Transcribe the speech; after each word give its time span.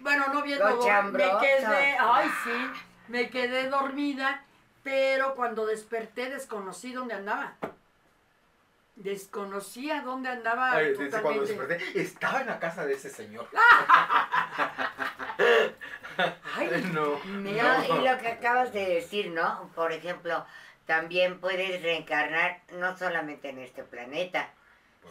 Bueno, 0.00 0.26
no 0.32 0.42
viendo, 0.42 0.66
me 1.12 1.30
quedé, 1.40 1.96
ay 1.98 2.28
sí, 2.44 2.70
me 3.08 3.30
quedé 3.30 3.68
dormida, 3.70 4.44
pero 4.82 5.34
cuando 5.34 5.64
desperté 5.64 6.28
desconocí 6.28 6.92
dónde 6.92 7.14
andaba. 7.14 7.54
Desconocía 8.96 10.02
dónde 10.02 10.28
andaba 10.28 10.72
Ay, 10.72 10.94
dice, 10.94 11.20
cuando 11.22 11.42
desperté, 11.42 12.00
estaba 12.00 12.40
en 12.42 12.48
la 12.48 12.58
casa 12.58 12.84
de 12.86 12.94
ese 12.94 13.10
señor. 13.10 13.48
Ay, 16.56 16.90
no. 16.92 17.18
No, 17.24 17.84
y 17.84 18.08
lo 18.08 18.18
que 18.18 18.28
acabas 18.28 18.72
de 18.72 18.86
decir, 18.86 19.30
¿no? 19.30 19.70
Por 19.74 19.92
ejemplo, 19.92 20.46
también 20.86 21.40
puedes 21.40 21.82
reencarnar 21.82 22.62
no 22.72 22.96
solamente 22.96 23.50
en 23.50 23.58
este 23.58 23.82
planeta, 23.82 24.50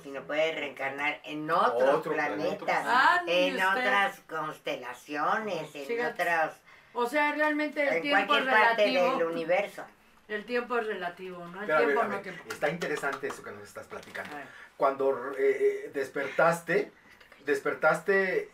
sino 0.03 0.21
puedes 0.23 0.55
reencarnar 0.55 1.19
en 1.23 1.49
otros 1.49 1.95
Otro 1.95 2.13
planetas, 2.13 2.57
planeta. 2.57 3.23
en 3.27 3.55
usted. 3.55 3.67
otras 3.69 4.19
constelaciones, 4.27 5.75
en 5.75 5.85
Fíjate, 5.85 6.21
otros, 6.23 6.55
o 6.93 7.07
sea, 7.09 7.31
realmente 7.33 7.81
el 7.87 7.95
en 7.95 8.01
tiempo 8.01 8.27
cualquier 8.27 8.53
parte 8.53 8.81
del 8.83 9.23
universo. 9.23 9.83
El 10.27 10.43
tiempo 10.45 10.77
es 10.77 10.87
relativo, 10.87 11.45
¿no? 11.45 11.61
El 11.61 11.67
Pero 11.67 11.77
a 11.77 11.79
ver, 11.81 11.87
tiempo 11.87 12.01
a 12.01 12.03
no 12.05 12.09
ver, 12.15 12.23
tiempo. 12.23 12.43
está 12.49 12.69
interesante 12.69 13.27
eso 13.27 13.43
que 13.43 13.51
nos 13.51 13.63
estás 13.63 13.85
platicando. 13.87 14.35
Cuando 14.75 15.33
eh, 15.37 15.85
eh, 15.85 15.91
despertaste, 15.93 16.91
despertaste 17.45 18.49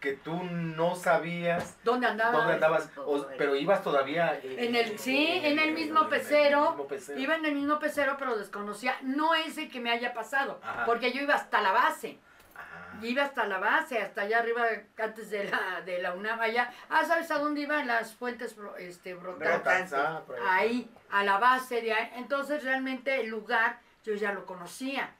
que 0.00 0.14
tú 0.14 0.42
no 0.44 0.96
sabías 0.96 1.76
¿Dónde 1.84 2.06
andaba? 2.06 2.32
dónde 2.38 2.54
andabas, 2.54 2.90
o- 2.96 3.26
pero 3.36 3.54
ibas 3.54 3.82
todavía 3.84 4.34
eh, 4.42 4.56
En 4.66 4.74
el, 4.74 4.98
sí, 4.98 5.26
en 5.44 5.58
el 5.58 5.72
mismo 5.72 6.00
en 6.00 6.04
el 6.06 6.10
pecero. 6.10 6.70
mismo 6.70 6.86
pecero. 6.88 7.20
Iba 7.20 7.36
en 7.36 7.44
el 7.44 7.54
mismo 7.54 7.78
pecero, 7.78 8.16
pero 8.18 8.36
desconocía. 8.36 8.96
No 9.02 9.34
ese 9.34 9.68
que 9.68 9.78
me 9.78 9.90
haya 9.90 10.14
pasado, 10.14 10.58
Ajá. 10.62 10.86
porque 10.86 11.12
yo 11.12 11.20
iba 11.20 11.34
hasta 11.34 11.60
la 11.60 11.72
base. 11.72 12.18
Ajá. 12.54 12.98
Iba 13.02 13.24
hasta 13.24 13.44
la 13.46 13.58
base, 13.58 14.00
hasta 14.00 14.22
allá 14.22 14.38
arriba, 14.38 14.64
antes 14.98 15.30
de 15.30 15.44
la, 15.44 15.82
de 15.84 16.00
la 16.00 16.14
UNAM, 16.14 16.40
allá. 16.40 16.72
Ah, 16.88 17.04
¿sabes 17.04 17.30
a 17.30 17.38
dónde 17.38 17.60
iban 17.60 17.86
las 17.86 18.14
fuentes 18.14 18.56
este, 18.78 19.12
brotantes? 19.14 19.92
Ah, 19.92 20.22
ahí. 20.48 20.90
A 21.10 21.24
la 21.24 21.36
base 21.38 21.82
de 21.82 21.92
ahí. 21.92 22.10
Entonces, 22.16 22.64
realmente, 22.64 23.20
el 23.20 23.28
lugar, 23.28 23.78
yo 24.02 24.14
ya 24.14 24.32
lo 24.32 24.46
conocía. 24.46 25.10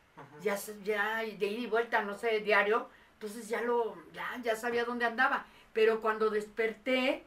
Ya, 0.43 0.57
ya 0.85 1.17
de 1.19 1.27
ida 1.29 1.47
y 1.47 1.67
vuelta, 1.67 2.01
no 2.03 2.15
sé, 2.15 2.41
diario. 2.41 2.89
Entonces, 3.21 3.51
ya 3.51 3.61
lo, 3.61 3.95
ya, 4.15 4.27
ya 4.43 4.57
sabía 4.57 4.87
dónde 4.87 5.05
andaba. 5.05 5.45
Pero 5.75 6.01
cuando 6.01 6.31
desperté, 6.31 7.23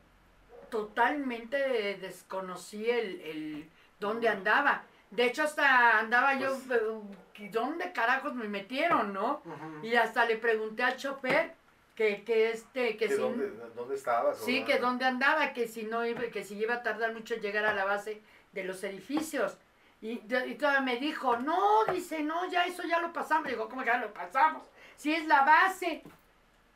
totalmente 0.72 1.58
desconocí 2.02 2.90
el, 2.90 3.22
el 3.22 3.70
dónde 4.00 4.28
andaba. 4.28 4.82
De 5.12 5.26
hecho, 5.26 5.44
hasta 5.44 6.00
andaba 6.00 6.34
yo, 6.40 6.58
Pues- 6.68 6.82
eh, 6.82 7.50
¿dónde 7.52 7.92
carajos 7.94 8.34
me 8.34 8.48
metieron, 8.48 9.14
no? 9.14 9.44
Y 9.84 9.94
hasta 9.94 10.26
le 10.26 10.38
pregunté 10.38 10.82
al 10.82 10.98
chofer 10.98 11.54
que, 11.96 12.24
que 12.24 12.50
este, 12.50 12.98
que 12.98 13.08
¿Que 13.08 13.16
si, 13.16 13.22
dónde, 13.22 13.52
¿Dónde 13.76 13.94
estabas? 13.94 14.40
sí, 14.40 14.66
que 14.66 14.80
dónde 14.80 15.06
andaba, 15.06 15.54
que 15.54 15.68
si 15.68 15.84
no 15.84 16.04
iba, 16.04 16.22
que 16.24 16.44
si 16.44 16.56
iba 16.58 16.74
a 16.74 16.82
tardar 16.82 17.14
mucho 17.14 17.36
en 17.36 17.42
llegar 17.42 17.66
a 17.66 17.76
la 17.76 17.86
base 17.86 18.20
de 18.52 18.64
los 18.64 18.84
edificios. 18.84 19.56
Y, 20.02 20.14
y 20.14 20.56
todavía 20.56 20.82
me 20.82 20.98
dijo, 20.98 21.38
no, 21.38 21.86
dice, 21.94 22.24
no, 22.24 22.50
ya 22.50 22.66
eso 22.66 22.82
ya 22.84 23.00
lo 23.00 23.14
pasamos. 23.14 23.48
Digo, 23.48 23.70
¿cómo 23.70 23.82
que 23.84 23.88
ya 23.88 23.98
lo 24.00 24.12
pasamos? 24.12 24.64
Si 24.98 25.14
es 25.14 25.26
la 25.26 25.42
base. 25.44 26.04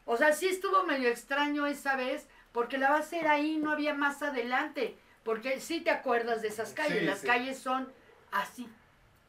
O 0.05 0.17
sea, 0.17 0.33
sí 0.33 0.47
estuvo 0.47 0.83
medio 0.83 1.09
extraño 1.09 1.65
esa 1.65 1.95
vez, 1.95 2.27
porque 2.51 2.77
la 2.77 2.89
base 2.89 3.19
era 3.19 3.31
ahí, 3.33 3.57
no 3.57 3.71
había 3.71 3.93
más 3.93 4.21
adelante. 4.23 4.97
Porque 5.23 5.59
sí 5.59 5.81
te 5.81 5.91
acuerdas 5.91 6.41
de 6.41 6.47
esas 6.47 6.71
calles, 6.73 6.99
Sí, 6.99 7.05
las 7.05 7.19
sí. 7.19 7.27
calles 7.27 7.59
son 7.59 7.91
así. 8.31 8.69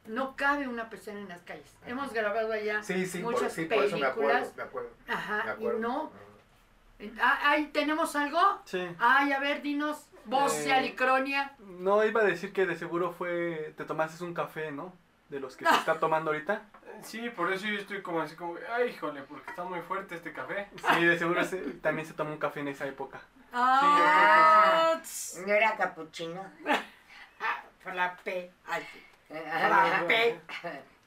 No 0.07 0.37
cabe 0.37 0.69
una 0.69 0.89
persona 0.89 1.19
en 1.19 1.29
las 1.29 1.43
calles. 1.43 1.67
Hemos 1.87 2.13
grabado 2.13 2.53
allá 2.53 2.83
Sí, 2.83 3.05
sí, 3.05 3.19
por, 3.19 3.35
muchas 3.35 3.53
sí, 3.53 3.65
por 3.67 3.85
eso 3.85 3.99
me 3.99 4.07
acuerdo, 4.07 4.29
películas. 4.31 4.57
me 4.57 4.63
acuerdo. 4.63 4.91
Ajá, 5.09 5.43
me 5.45 5.51
y 5.51 5.53
acuerdo. 5.55 5.79
no. 5.81 6.13
Ah, 7.21 7.51
Ahí 7.51 7.67
tenemos 7.67 8.17
algo. 8.17 8.41
Sí. 8.65 8.89
Ay, 8.99 9.33
a 9.33 9.39
ver, 9.39 9.63
dinos. 9.63 10.05
Voz 10.25 10.53
Eh, 10.55 10.69
y 10.69 10.71
alicronia. 10.71 11.55
No, 11.61 12.05
iba 12.05 12.21
a 12.21 12.25
decir 12.25 12.53
que 12.53 12.67
de 12.67 12.77
seguro 12.77 13.13
fue. 13.13 13.73
Te 13.77 13.85
tomaste 13.85 14.23
un 14.25 14.35
café, 14.35 14.71
¿no? 14.73 14.93
De 15.29 15.41
los 15.41 15.57
que 15.57 15.65
se 15.65 15.75
está 15.75 15.99
tomando 16.01 16.31
ahorita. 16.31 16.63
Sí, 17.03 17.31
por 17.31 17.53
eso 17.53 17.67
yo 17.67 17.79
estoy 17.79 18.03
como 18.03 18.21
así 18.21 18.35
como, 18.37 18.57
ay, 18.73 18.91
híjole, 18.91 19.23
porque 19.23 19.51
está 19.51 19.65
muy 19.65 19.81
fuerte 19.81 20.17
este 20.17 20.33
café. 20.33 20.69
Sí, 20.95 21.05
de 21.05 21.19
seguro 21.19 21.45
se- 21.45 21.59
también 21.81 22.07
se 22.07 22.15
tomó 22.15 22.33
un 22.33 22.39
café 22.39 22.61
en 22.61 22.69
esa 22.69 22.87
época. 22.87 23.21
Ah, 23.53 24.99
tss, 25.03 25.43
¿No 25.47 25.53
era 25.55 25.77
capuchino? 25.77 26.45
frappé. 27.83 28.51
Ay, 28.67 28.87
sí. 28.93 29.03
Ah, 29.35 29.97
Frappé. 29.99 30.41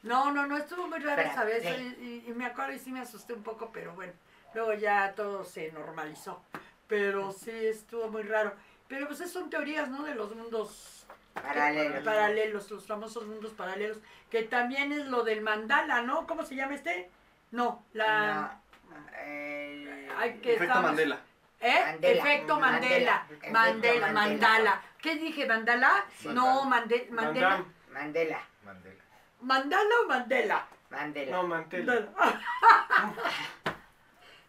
No, 0.03 0.31
no, 0.31 0.47
no, 0.47 0.57
estuvo 0.57 0.87
muy 0.87 0.99
raro 0.99 1.21
esa 1.21 1.43
vez. 1.43 1.61
Frappé. 1.63 1.81
Y, 1.99 2.23
y- 2.25 2.29
y 2.29 2.33
me 2.33 2.45
acuerdo 2.45 2.73
y 2.73 2.79
sí 2.79 2.91
me 2.91 3.01
asusté 3.01 3.33
un 3.33 3.43
poco, 3.43 3.71
pero 3.71 3.93
bueno. 3.93 4.13
Luego 4.53 4.73
ya 4.73 5.13
todo 5.15 5.43
se 5.45 5.71
normalizó. 5.71 6.41
Pero 6.87 7.31
sí 7.31 7.51
estuvo 7.51 8.09
muy 8.09 8.23
raro. 8.23 8.53
Pero 8.87 9.07
pues 9.07 9.31
son 9.31 9.49
teorías, 9.49 9.87
¿no? 9.89 10.03
De 10.03 10.13
los 10.15 10.35
mundos 10.35 11.00
Paralelos. 11.33 12.03
paralelos, 12.03 12.71
los 12.71 12.85
famosos 12.87 13.25
mundos 13.25 13.53
paralelos. 13.53 13.97
Que 14.29 14.43
también 14.43 14.91
es 14.91 15.05
lo 15.07 15.23
del 15.23 15.41
mandala, 15.41 16.01
¿no? 16.01 16.27
¿Cómo 16.27 16.43
se 16.43 16.55
llama 16.55 16.75
este? 16.75 17.09
No, 17.51 17.85
la... 17.93 18.59
No, 18.89 19.17
el- 19.19 20.09
Ay, 20.17 20.33
que 20.39 20.53
Efecto 20.53 20.63
estamos- 20.63 20.83
Mandela. 20.83 21.19
¿Eh? 21.59 21.79
Mandela. 21.85 22.19
Efecto 22.19 22.59
Mandela. 22.59 23.27
Mandela. 23.29 23.51
Mandela, 23.51 24.11
mandala. 24.11 24.81
¿Qué 25.01 25.15
dije? 25.15 25.45
¿Mandala? 25.45 26.05
Sí. 26.17 26.29
No, 26.29 26.65
mande, 26.65 27.07
Mandela. 27.11 27.63
Mandela. 27.91 28.41
Mandela. 28.63 29.03
¿Mandala 29.41 29.95
o 30.03 30.07
Mandela? 30.07 30.67
Mandela. 30.89 31.31
No. 31.31 31.43
Mandela. 31.47 32.07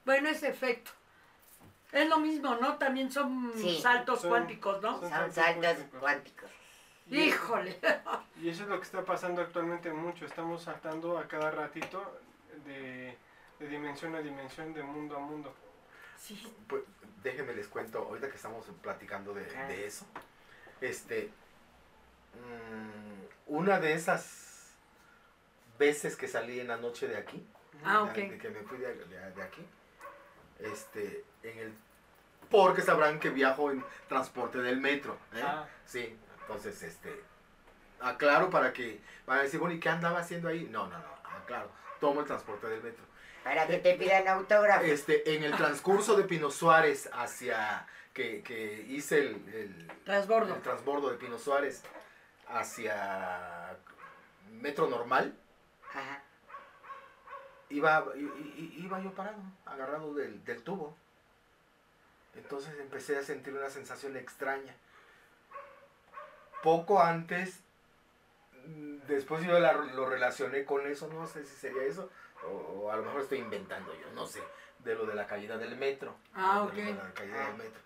bueno, 0.04 0.28
es 0.28 0.42
efecto. 0.42 0.91
Es 1.92 2.09
lo 2.09 2.19
mismo, 2.19 2.54
¿no? 2.56 2.76
También 2.78 3.12
son 3.12 3.53
Sí. 3.56 3.78
saltos 3.81 4.21
Son- 4.22 4.31
cuánticos, 4.31 4.81
¿no? 4.82 4.98
son- 5.00 5.10
Son 5.10 5.32
saltos 5.32 5.76
cuánticos. 6.00 6.50
Híjole. 7.12 7.78
Y 8.41 8.49
eso 8.49 8.62
es 8.65 8.69
lo 8.69 8.77
que 8.78 8.84
está 8.84 9.05
pasando 9.05 9.43
actualmente 9.43 9.93
mucho. 9.93 10.25
Estamos 10.25 10.62
saltando 10.62 11.19
a 11.19 11.28
cada 11.28 11.50
ratito 11.50 12.21
de, 12.65 13.17
de 13.59 13.69
dimensión 13.69 14.15
a 14.15 14.21
dimensión, 14.21 14.73
de 14.73 14.83
mundo 14.83 15.17
a 15.17 15.21
mundo. 15.21 15.55
Sí. 16.19 16.43
Pues, 16.69 16.83
déjenme 17.22 17.55
les 17.55 17.69
cuento, 17.69 17.99
ahorita 17.99 18.28
que 18.31 18.37
estamos 18.37 18.67
platicando 18.81 19.34
de, 19.34 19.47
Ah. 19.56 19.67
de 19.69 19.87
eso, 19.87 20.06
este, 20.81 21.31
mm, 22.34 23.53
una 23.55 23.78
de 23.78 23.93
esas 23.95 24.71
veces 25.78 26.17
que 26.17 26.28
salí 26.28 26.61
en 26.61 26.69
la 26.69 26.77
noche 26.77 27.09
de 27.09 27.17
aquí, 27.17 27.47
Ah, 27.84 28.11
de- 28.15 28.39
que 28.39 28.49
me 28.51 28.61
fui 28.62 28.78
de, 28.78 28.95
de- 28.95 29.31
de 29.33 29.43
aquí, 29.43 29.67
este, 30.61 31.25
en 31.43 31.59
el, 31.59 31.75
porque 32.51 32.83
sabrán 32.83 33.19
que 33.19 33.31
viajo 33.31 33.71
en 33.71 33.84
transporte 34.09 34.59
del 34.59 34.81
metro, 34.81 35.15
¿eh? 35.34 35.43
Ah. 35.45 35.67
Sí, 35.84 36.17
entonces, 36.42 36.82
este, 36.82 37.22
aclaro 38.00 38.50
para 38.50 38.72
que, 38.72 39.00
van 39.26 39.41
a 39.41 39.42
decir, 39.42 39.58
bueno, 39.60 39.75
¿y 39.75 39.80
qué 39.80 39.88
andaba 39.88 40.20
haciendo 40.20 40.48
ahí? 40.48 40.69
No, 40.70 40.86
no, 40.86 40.98
no, 40.98 41.36
aclaro, 41.38 41.70
tomo 42.00 42.20
el 42.20 42.26
transporte 42.26 42.66
del 42.69 42.82
metro. 42.82 43.04
Para 43.44 43.66
que 43.66 43.78
te 43.78 43.94
pidan 43.94 44.28
autógrafo. 44.28 44.84
Este, 44.84 45.34
en 45.34 45.42
el 45.42 45.56
transcurso 45.56 46.16
de 46.16 46.25
Pino 46.25 46.50
Suárez 46.50 47.10
hacia 47.12 47.86
que, 48.12 48.42
que 48.42 48.86
hice 48.88 49.19
el, 49.19 49.28
el, 49.54 49.92
Transbordo. 50.04 50.54
el 50.54 50.62
transbordo 50.62 51.10
de 51.10 51.16
Pino 51.16 51.38
Suárez 51.38 51.82
hacia 52.48 53.76
metro 54.50 54.86
normal, 54.88 55.34
Ajá. 55.91 56.22
iba, 57.70 58.04
iba 58.76 59.00
yo 59.00 59.12
parado, 59.12 59.38
agarrado 59.64 60.14
del, 60.14 60.44
del 60.44 60.62
tubo. 60.62 60.97
Entonces 62.34 62.78
empecé 62.78 63.19
a 63.19 63.22
sentir 63.22 63.54
una 63.54 63.70
sensación 63.70 64.16
extraña. 64.16 64.74
Poco 66.62 67.03
antes, 67.03 67.61
después 69.09 69.45
yo 69.45 69.59
la- 69.59 69.73
lo 69.73 70.09
relacioné 70.09 70.65
con 70.65 70.87
eso, 70.87 71.09
no 71.09 71.27
sé 71.27 71.45
si 71.45 71.56
sería 71.56 71.83
eso, 71.84 72.11
o, 72.45 72.49
o 72.49 72.91
a 72.92 72.97
lo 72.97 73.03
mejor 73.04 73.22
estoy 73.22 73.39
inventando 73.39 73.92
yo, 74.01 74.10
no 74.15 74.27
sé, 74.27 74.41
de 74.81 74.95
lo 74.95 75.07
de 75.07 75.15
la 75.15 75.27
caída 75.27 75.59
del 75.59 75.77
metro. 75.77 76.15
Ah, 76.34 76.69
de 76.72 76.92
ok. 76.92 76.97
la 76.97 77.13
caída 77.15 77.47
del 77.48 77.57
metro. 77.57 77.81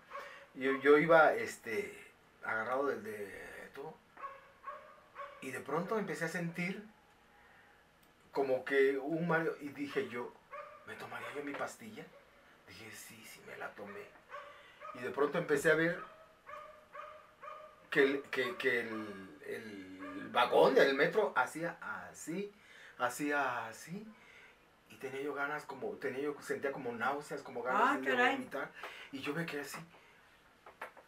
Yo, 0.53 0.71
yo 0.79 0.97
iba 0.97 1.33
este, 1.33 2.11
agarrado 2.43 2.87
del 2.87 3.03
de 3.03 3.69
tubo 3.73 3.95
y 5.41 5.51
de 5.51 5.59
pronto 5.59 5.97
empecé 5.99 6.25
a 6.25 6.29
sentir 6.29 6.83
como 8.31 8.65
que 8.65 8.97
un 8.97 9.27
mareo 9.27 9.55
y 9.61 9.69
dije 9.69 10.07
yo, 10.09 10.31
¿me 10.87 10.95
tomaría 10.95 11.27
yo 11.35 11.43
mi 11.43 11.53
pastilla? 11.53 12.05
Dije, 12.67 12.91
sí, 12.91 13.23
sí, 13.25 13.41
me 13.47 13.57
la 13.57 13.69
tomé. 13.71 14.05
Y 14.95 14.99
de 14.99 15.09
pronto 15.11 15.37
empecé 15.37 15.71
a 15.71 15.75
ver 15.75 15.99
que 17.89 18.03
el, 18.03 18.21
que, 18.23 18.55
que 18.57 18.81
el, 18.81 19.37
el 19.47 20.29
vagón 20.31 20.75
del 20.75 20.95
metro 20.95 21.33
hacía 21.35 21.77
así, 22.09 22.51
hacía 22.99 23.67
así. 23.67 24.07
Y 24.89 24.95
tenía 24.97 25.21
yo 25.21 25.33
ganas 25.33 25.65
como, 25.65 25.91
tenía 25.97 26.21
yo, 26.21 26.35
sentía 26.41 26.71
como 26.71 26.91
náuseas, 26.91 27.41
como 27.43 27.61
ganas 27.61 27.81
Ah, 27.83 27.97
de 27.99 28.15
vomitar. 28.15 28.71
Y 29.11 29.19
yo 29.19 29.33
me 29.33 29.45
quedé 29.45 29.61
así. 29.61 29.77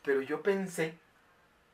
Pero 0.03 0.21
yo 0.21 0.41
pensé, 0.41 0.97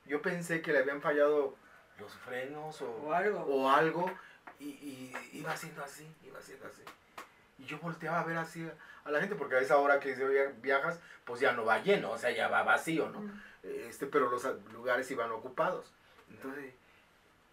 yo 0.05 0.21
pensé 0.21 0.61
que 0.61 0.71
le 0.71 0.79
habían 0.79 1.01
fallado 1.01 1.55
los 1.99 2.13
frenos 2.13 2.81
o, 2.81 2.89
O 3.03 3.13
algo. 3.13 3.39
o 3.41 3.69
algo, 3.69 4.11
Y, 4.59 4.65
y 4.65 5.13
iba 5.33 5.51
haciendo 5.51 5.83
así, 5.83 6.07
iba 6.23 6.39
haciendo 6.39 6.67
así. 6.67 6.81
Y 7.57 7.65
yo 7.65 7.77
volteaba 7.79 8.19
a 8.21 8.23
ver 8.25 8.37
así 8.37 8.69
a 9.03 9.11
la 9.11 9.19
gente, 9.19 9.35
porque 9.35 9.55
a 9.55 9.59
esa 9.59 9.77
hora 9.77 9.99
que 9.99 10.13
viajas, 10.61 10.99
pues 11.25 11.39
ya 11.39 11.53
no 11.53 11.65
va 11.65 11.79
lleno, 11.81 12.11
o 12.11 12.17
sea, 12.17 12.31
ya 12.31 12.47
va 12.47 12.63
vacío, 12.63 13.09
¿no? 13.09 13.21
Mm. 13.21 13.41
Este, 13.65 14.05
pero 14.05 14.29
los 14.29 14.43
lugares 14.73 15.09
iban 15.11 15.31
ocupados. 15.31 15.91
Entonces, 16.29 16.73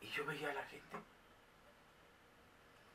y 0.00 0.08
yo 0.08 0.24
veía 0.26 0.50
a 0.50 0.54
la 0.54 0.64
gente. 0.64 0.96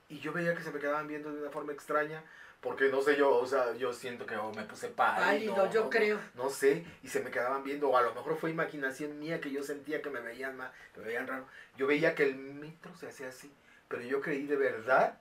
Y 0.10 0.20
yo 0.20 0.32
veía 0.32 0.56
que 0.56 0.64
se 0.64 0.72
me 0.72 0.80
quedaban 0.80 1.08
viendo 1.08 1.34
de 1.34 1.42
una 1.42 1.52
forma 1.52 1.74
extraña, 1.74 2.24
porque 2.62 2.90
no 2.90 3.02
sé 3.02 3.18
yo, 3.18 3.36
o 3.36 3.46
sea, 3.46 3.76
yo 3.76 3.92
siento 3.94 4.26
que 4.26 4.38
oh, 4.38 4.54
me 4.54 4.64
puse 4.64 4.88
pálido. 4.90 5.54
Pálido, 5.56 5.72
yo 5.72 5.84
no, 5.86 5.90
creo. 5.90 6.20
No 6.36 6.50
sé, 6.50 6.86
y 7.04 7.08
se 7.08 7.22
me 7.22 7.32
quedaban 7.32 7.64
viendo, 7.64 7.90
o 7.90 7.98
a 7.98 8.02
lo 8.02 8.14
mejor 8.14 8.38
fue 8.38 8.52
imaginación 8.52 9.20
mía 9.20 9.42
que 9.42 9.52
yo 9.52 9.64
sentía 9.64 10.02
que 10.02 10.10
me 10.10 10.22
veían 10.22 10.56
mal, 10.56 10.72
que 10.94 11.02
me 11.02 11.08
veían 11.08 11.28
raro. 11.28 11.46
Yo 11.76 11.88
veía 11.88 12.16
que 12.16 12.24
el 12.24 12.36
metro 12.36 12.96
se 12.96 13.08
hacía 13.08 13.30
así, 13.30 13.52
pero 13.88 14.02
yo 14.04 14.22
creí 14.22 14.48
de 14.48 14.56
verdad 14.56 15.18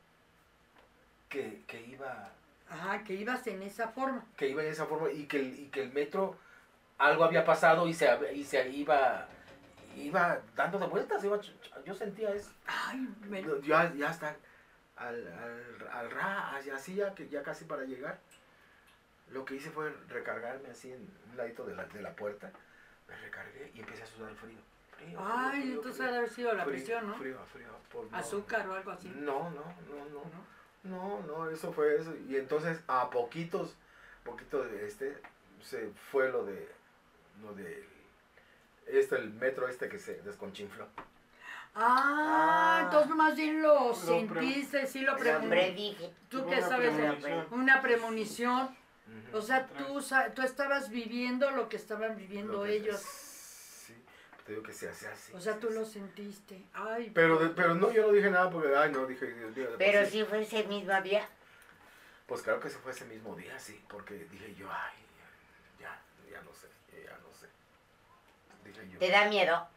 que, 1.29 1.63
que 1.67 1.81
iba 1.83 2.33
Ajá, 2.69 3.05
que 3.05 3.15
ibas 3.15 3.47
en 3.47 3.63
esa 3.63 3.89
forma. 3.89 4.25
que 4.37 4.49
iba 4.49 4.63
en 4.63 4.71
esa 4.71 4.87
forma 4.87 5.11
y 5.11 5.27
que 5.27 5.39
el, 5.39 5.61
y 5.61 5.69
que 5.69 5.83
el 5.83 5.93
metro 5.93 6.37
algo 6.99 7.25
había 7.25 7.45
pasado 7.45 7.87
y 7.87 7.95
se, 7.95 8.09
y 8.35 8.45
se 8.45 8.69
iba 8.71 9.27
iba 9.97 10.41
dando 10.55 10.79
de 10.79 10.87
vueltas 10.87 11.25
iba 11.25 11.39
yo 11.85 11.95
sentía 11.95 12.31
eso 12.35 12.51
Ay, 12.67 13.09
me- 13.29 13.43
ya, 13.63 13.93
ya 13.95 14.11
hasta 14.11 14.37
al, 14.97 15.27
al, 15.27 15.89
al 15.93 16.11
ra 16.11 16.57
así 16.57 16.95
ya 16.95 17.15
que 17.15 17.29
ya 17.29 17.43
casi 17.43 17.65
para 17.65 17.85
llegar 17.85 18.19
lo 19.31 19.45
que 19.45 19.55
hice 19.57 19.71
fue 19.71 19.93
recargarme 20.09 20.69
así 20.71 20.93
en 20.93 21.01
un 21.31 21.37
ladito 21.37 21.65
de 21.65 21.75
la, 21.75 21.85
de 21.87 22.01
la 22.03 22.15
puerta 22.15 22.51
me 23.09 23.17
recargué 23.17 23.71
y 23.75 23.81
empecé 23.81 24.03
a 24.03 24.07
sudar 24.07 24.35
frío 24.35 24.59
frío, 24.97 25.09
frío, 25.09 25.21
Ay, 25.23 25.61
frío, 25.63 25.75
entonces 25.75 26.01
haber 26.07 26.29
sido 26.31 26.53
la 26.55 26.65
presión, 26.65 27.07
¿no? 27.09 27.15
frío, 27.17 27.39
frío, 27.53 27.69
por 27.93 28.11
no- 28.11 28.17
Azúcar 28.17 28.67
o 28.69 28.75
algo 28.75 28.91
así. 28.93 29.09
no 29.09 29.51
no 29.51 29.65
no 29.89 30.05
no 30.11 30.23
¿no? 30.25 30.57
no, 30.85 31.21
no, 31.27 31.51
eso 31.51 31.73
fue 31.73 31.97
eso. 31.97 32.15
Y 32.29 32.37
entonces 32.37 32.79
a 32.87 33.11
poquitos, 33.11 33.75
poquito 34.25 34.63
de 34.63 34.87
este, 34.87 35.21
se 35.63 35.91
fue 36.13 36.31
lo 36.31 36.45
de, 36.45 36.69
lo 37.43 37.55
de, 37.55 37.87
este, 38.87 39.17
el 39.17 39.31
metro 39.35 39.69
este 39.69 39.89
que 39.89 39.99
se 39.99 40.15
desconchinfló. 40.23 40.87
Ah, 41.75 42.79
Ah. 42.79 42.81
entonces 42.85 43.15
más 43.15 43.37
bien 43.37 43.61
lo, 43.63 43.89
Lo 43.89 43.95
sentiste, 43.95 44.87
sí 44.87 45.01
lo 45.01 45.17
predije. 45.17 46.13
¿Tú 46.31 46.47
qué 46.47 46.57
una 46.57 46.69
sabes? 46.69 46.91
premonición. 46.95 47.47
Una 47.51 47.83
premonición. 47.83 48.77
O 49.33 49.41
sea, 49.41 49.67
tú, 49.67 50.01
tú 50.35 50.43
estabas 50.43 50.89
viviendo 50.91 51.51
lo 51.51 51.69
que 51.69 51.77
estaban 51.77 52.17
viviendo 52.17 52.63
que- 52.65 52.77
ellos. 52.77 53.01
Sí, 53.01 53.95
te 54.45 54.53
digo 54.53 54.65
que 54.65 54.73
se 54.73 54.89
hace 54.89 55.07
así. 55.07 55.33
O 55.35 55.41
sea, 55.41 55.59
tú 55.61 55.71
lo 55.71 55.85
sentiste. 55.85 56.65
Ay, 56.73 57.11
Pero, 57.15 57.39
de- 57.39 57.51
pero 57.51 57.75
no, 57.75 57.93
yo 57.93 58.07
no 58.07 58.13
dije 58.13 58.31
nada 58.31 58.51
porque, 58.51 58.75
ay, 58.75 58.91
no, 58.91 59.07
dije, 59.07 59.27
Dios 59.33 59.55
mío. 59.57 59.69
Pero 59.79 60.05
sí. 60.07 60.11
si 60.13 60.25
fue 60.25 60.43
ese 60.43 60.65
mismo 60.65 61.01
día. 61.03 61.29
Pues 62.27 62.43
claro 62.43 62.59
que 62.59 62.69
se 62.71 62.79
fue 62.79 62.91
ese 62.91 63.05
mismo 63.05 63.37
día, 63.37 63.57
sí, 63.61 63.81
porque 63.89 64.15
dije 64.31 64.53
yo, 64.57 64.69
ay, 64.73 64.95
ya, 65.79 66.01
ya 66.29 66.43
no 66.43 66.53
sé, 66.53 66.67
ya 67.05 67.17
no 67.19 67.33
sé. 67.35 67.47
Dije 67.47 68.59
yo. 68.59 68.65
¿Te 68.99 69.11
da 69.11 69.27
miedo? 69.29 69.69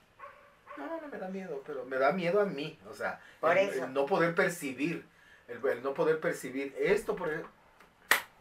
No, 0.78 1.02
no 1.02 1.08
me 1.08 1.18
da 1.18 1.28
miedo, 1.28 1.62
pero 1.66 1.84
me 1.86 1.98
da 1.98 2.12
miedo 2.12 2.40
a 2.42 2.46
mí, 2.46 2.80
o 2.90 2.94
sea, 2.94 3.20
Por 3.42 3.58
el, 3.58 3.70
eso. 3.70 3.86
el 3.86 3.94
no 3.94 4.06
poder 4.06 4.34
percibir, 4.36 5.06
el, 5.48 5.66
el 5.66 5.84
no 5.84 5.94
poder 5.94 6.20
percibir 6.20 6.74
esto, 6.80 7.16
por 7.16 7.28
ejemplo, 7.30 7.52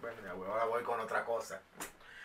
bueno, 0.01 0.17
ya 0.25 0.33
voy- 0.35 0.47
ahora 0.49 0.65
voy 0.67 0.83
con 0.85 1.01
otra 1.01 1.25
cosa. 1.25 1.61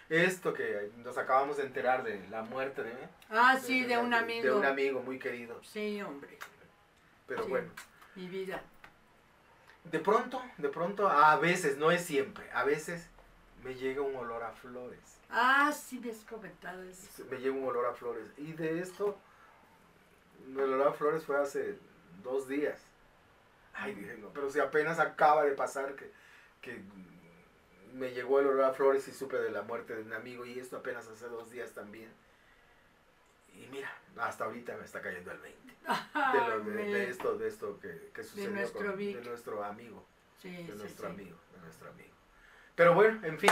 Esto 0.09 0.53
que 0.53 0.91
nos 0.97 1.17
acabamos 1.17 1.57
de 1.57 1.63
enterar 1.63 2.03
de 2.03 2.27
la 2.29 2.43
muerte 2.43 2.83
de, 2.83 2.93
ah, 3.31 3.57
sí, 3.59 3.83
de 3.85 3.97
un 3.97 4.11
de 4.11 4.17
amigo. 4.17 4.57
un 4.57 4.65
amigo 4.65 4.99
muy 5.01 5.17
querido, 5.17 5.59
Sí, 5.63 6.01
hombre, 6.01 6.37
pero 7.25 7.43
Sí. 7.45 7.49
bueno, 7.49 7.69
mi 8.15 8.27
vida. 8.27 8.61
de 9.85 9.99
pronto, 9.99 10.41
de 10.57 10.69
pronto, 10.69 11.07
a 11.09 11.35
veces, 11.37 11.77
no 11.77 11.89
es 11.89 12.03
siempre, 12.05 12.49
a 12.53 12.63
veces 12.63 13.09
me 13.63 13.75
llega 13.75 14.01
un 14.01 14.15
olor 14.15 14.43
a 14.43 14.51
flores. 14.51 15.19
Ah, 15.29 15.71
sí, 15.71 15.99
me 15.99 16.11
has 16.11 16.23
comentado 16.25 16.83
eso. 16.83 17.25
me 17.29 17.37
llega 17.37 17.55
un 17.55 17.63
olor 17.65 17.85
a 17.87 17.93
flores. 17.93 18.27
Y 18.37 18.53
de 18.53 18.79
esto, 18.79 19.17
el 20.47 20.59
olor 20.59 20.87
a 20.87 20.93
flores 20.93 21.23
fue 21.25 21.39
hace 21.39 21.77
dos 22.23 22.47
días. 22.47 22.79
Ay, 23.73 23.95
dije, 23.95 24.17
no, 24.17 24.29
pero 24.29 24.49
si 24.51 24.59
apenas 24.59 24.99
acaba 24.99 25.43
de 25.45 25.53
pasar 25.53 25.95
que, 25.95 26.11
que 26.61 26.81
me 27.93 28.11
llegó 28.11 28.39
el 28.39 28.47
olor 28.47 28.65
a 28.65 28.73
flores 28.73 29.07
y 29.07 29.11
supe 29.11 29.37
de 29.37 29.49
la 29.51 29.63
muerte 29.63 29.95
de 29.95 30.03
un 30.03 30.13
amigo 30.13 30.45
y 30.45 30.59
esto 30.59 30.77
apenas 30.77 31.07
hace 31.07 31.27
dos 31.27 31.49
días 31.49 31.71
también. 31.71 32.11
Y 33.55 33.67
mira, 33.71 33.91
hasta 34.17 34.45
ahorita 34.45 34.75
me 34.77 34.85
está 34.85 35.01
cayendo 35.01 35.31
el 35.31 35.39
20. 35.39 35.67
De, 35.67 35.73
Ay, 36.13 36.39
lo- 36.49 36.59
de- 36.59 36.71
me- 36.71 36.85
de 36.93 37.09
esto, 37.09 37.37
de 37.37 37.47
esto 37.47 37.79
que, 37.79 38.11
que 38.13 38.23
sucedió 38.23 38.51
nuestro 38.51 38.79
con- 38.91 38.97
de 38.97 39.21
nuestro 39.23 39.63
amigo 39.63 40.05
Sí, 40.41 40.49
de 40.55 40.65
sí, 40.73 40.77
nuestro 40.77 41.07
sí. 41.07 41.13
amigo, 41.13 41.37
de 41.53 41.59
nuestro 41.61 41.89
amigo. 41.89 42.13
Pero 42.75 42.93
bueno, 42.93 43.19
en 43.25 43.37
fin, 43.39 43.51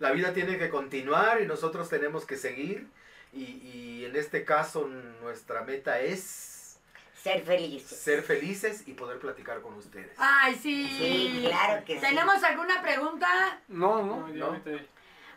la 0.00 0.12
vida 0.12 0.32
tiene 0.32 0.58
que 0.58 0.68
continuar 0.68 1.40
y 1.40 1.46
nosotros 1.46 1.88
tenemos 1.88 2.24
que 2.26 2.36
seguir 2.36 2.86
y, 3.32 3.44
y 3.44 4.04
en 4.04 4.16
este 4.16 4.44
caso 4.44 4.86
nuestra 5.22 5.62
meta 5.62 6.00
es 6.00 6.78
Ser 7.22 7.42
feliz. 7.42 7.82
ser 7.86 8.22
felices 8.22 8.84
y 8.86 8.92
poder 8.94 9.18
platicar 9.18 9.60
con 9.60 9.74
ustedes. 9.74 10.12
Ay, 10.18 10.54
sí. 10.54 10.86
Sí, 10.88 11.44
claro 11.48 11.84
que 11.84 11.94
sí. 11.96 12.00
¿Tenemos 12.00 12.42
alguna 12.44 12.80
pregunta? 12.82 13.60
No, 13.68 14.02
no. 14.02 14.28
No, 14.28 14.60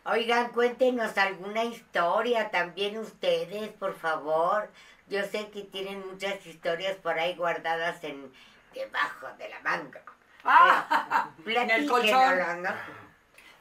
Oigan, 0.03 0.49
cuéntenos 0.49 1.15
alguna 1.17 1.63
historia 1.63 2.49
también 2.49 2.97
ustedes, 2.97 3.69
por 3.73 3.95
favor. 3.95 4.69
Yo 5.07 5.23
sé 5.27 5.49
que 5.49 5.61
tienen 5.63 6.03
muchas 6.07 6.43
historias 6.45 6.95
por 6.97 7.19
ahí 7.19 7.35
guardadas 7.35 8.03
en 8.03 8.31
debajo 8.73 9.27
de 9.37 9.49
la 9.49 9.59
manga. 9.61 10.01
Ah, 10.43 11.29
en 11.45 11.69
el 11.71 11.87
colchón. 11.89 12.63
¿no? 12.63 12.69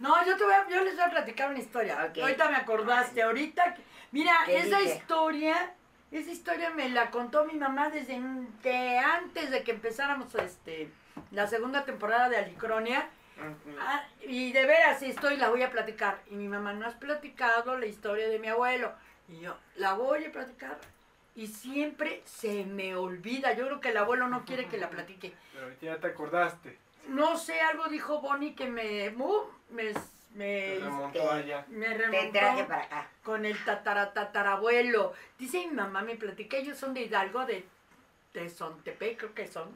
No, 0.00 0.24
yo, 0.26 0.36
te 0.36 0.44
voy 0.44 0.52
a- 0.54 0.68
yo 0.68 0.82
les 0.82 0.94
voy 0.96 1.04
a 1.04 1.10
platicar 1.10 1.50
una 1.50 1.58
historia. 1.58 2.00
Ahorita 2.22 2.48
me 2.50 2.56
acordaste, 2.56 3.22
ahorita. 3.22 3.74
que- 3.74 3.82
Mira, 4.12 4.32
¿Qué 4.46 4.58
esa 4.58 4.80
historia, 4.94 5.74
esa 6.10 6.30
historia 6.30 6.70
me 6.70 6.88
la 6.88 7.10
contó 7.10 7.44
mi 7.44 7.54
mamá 7.54 7.90
desde 7.90 8.14
an- 8.16 8.48
de 8.62 8.98
antes 8.98 9.50
de 9.50 9.62
que 9.62 9.72
empezáramos 9.72 10.34
este, 10.36 10.90
la 11.30 11.46
segunda 11.46 11.84
temporada 11.84 12.28
de 12.28 12.38
Alicronia. 12.38 13.08
Ah, 13.80 14.02
y 14.22 14.52
de 14.52 14.66
veras, 14.66 15.00
estoy, 15.02 15.36
la 15.38 15.48
voy 15.48 15.62
a 15.62 15.70
platicar. 15.70 16.20
Y 16.30 16.34
mi 16.34 16.46
mamá 16.48 16.72
no 16.74 16.86
has 16.86 16.94
platicado 16.94 17.76
la 17.78 17.86
historia 17.86 18.28
de 18.28 18.38
mi 18.38 18.48
abuelo. 18.48 18.92
Y 19.28 19.40
yo, 19.40 19.56
la 19.76 19.94
voy 19.94 20.24
a 20.26 20.32
platicar. 20.32 20.78
Y 21.36 21.46
siempre 21.46 22.22
se 22.24 22.64
me 22.64 22.96
olvida. 22.96 23.52
Yo 23.54 23.66
creo 23.66 23.80
que 23.80 23.90
el 23.90 23.96
abuelo 23.96 24.28
no 24.28 24.44
quiere 24.44 24.66
que 24.66 24.78
la 24.78 24.90
platique. 24.90 25.32
Pero 25.52 25.64
ahorita 25.64 25.86
ya 25.86 25.98
te 25.98 26.06
acordaste. 26.08 26.78
No 27.08 27.36
sé, 27.38 27.60
algo 27.60 27.88
dijo 27.88 28.20
Bonnie 28.20 28.54
que 28.54 28.66
me, 28.68 29.08
uh, 29.16 29.44
me, 29.70 29.92
me, 30.34 30.44
Te 30.76 30.80
remontó 30.82 31.30
allá. 31.30 31.64
me 31.68 31.86
Te 31.86 31.94
remontó 31.94 32.32
traje 32.32 32.64
para 32.64 32.82
acá. 32.84 33.08
con 33.22 33.46
el 33.46 33.64
tatara, 33.64 34.12
tatarabuelo. 34.12 35.14
Dice 35.38 35.66
mi 35.66 35.74
mamá, 35.74 36.02
me 36.02 36.16
platica, 36.16 36.56
ellos 36.58 36.76
son 36.78 36.92
de 36.94 37.02
Hidalgo, 37.02 37.46
de, 37.46 37.64
de 38.34 38.50
Sontepec, 38.50 39.16
creo 39.18 39.34
que 39.34 39.46
son. 39.48 39.70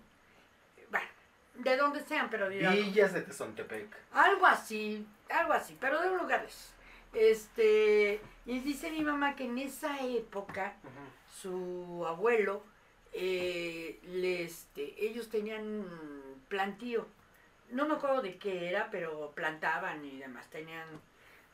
Bueno, 0.90 1.06
de 1.54 1.76
donde 1.76 2.04
sean, 2.04 2.28
pero 2.30 2.48
de 2.48 2.56
Hidalgo. 2.56 2.82
Villas 2.82 3.12
de 3.14 3.22
Tezontepec. 3.22 3.88
Algo 4.12 4.46
así, 4.46 5.06
algo 5.30 5.52
así, 5.54 5.76
pero 5.80 6.00
de 6.02 6.10
un 6.10 6.18
lugar 6.18 6.42
de 6.42 6.48
esos. 6.48 6.73
Este, 7.14 8.20
y 8.46 8.60
dice 8.60 8.90
mi 8.90 9.02
mamá 9.02 9.36
que 9.36 9.44
en 9.44 9.58
esa 9.58 10.00
época 10.04 10.74
su 11.40 12.04
abuelo, 12.06 12.62
eh, 13.12 14.00
le, 14.04 14.42
este, 14.42 14.94
ellos 15.04 15.28
tenían 15.28 15.84
plantío. 16.48 17.06
No 17.70 17.86
me 17.88 17.94
acuerdo 17.94 18.22
de 18.22 18.36
qué 18.36 18.68
era, 18.68 18.90
pero 18.90 19.32
plantaban 19.34 20.04
y 20.04 20.18
demás, 20.18 20.48
tenían 20.50 20.86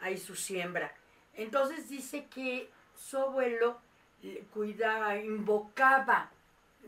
ahí 0.00 0.16
su 0.18 0.34
siembra. 0.34 0.92
Entonces 1.34 1.88
dice 1.88 2.26
que 2.26 2.70
su 2.96 3.18
abuelo 3.18 3.78
le 4.22 4.40
cuidaba, 4.52 5.16
invocaba, 5.16 6.30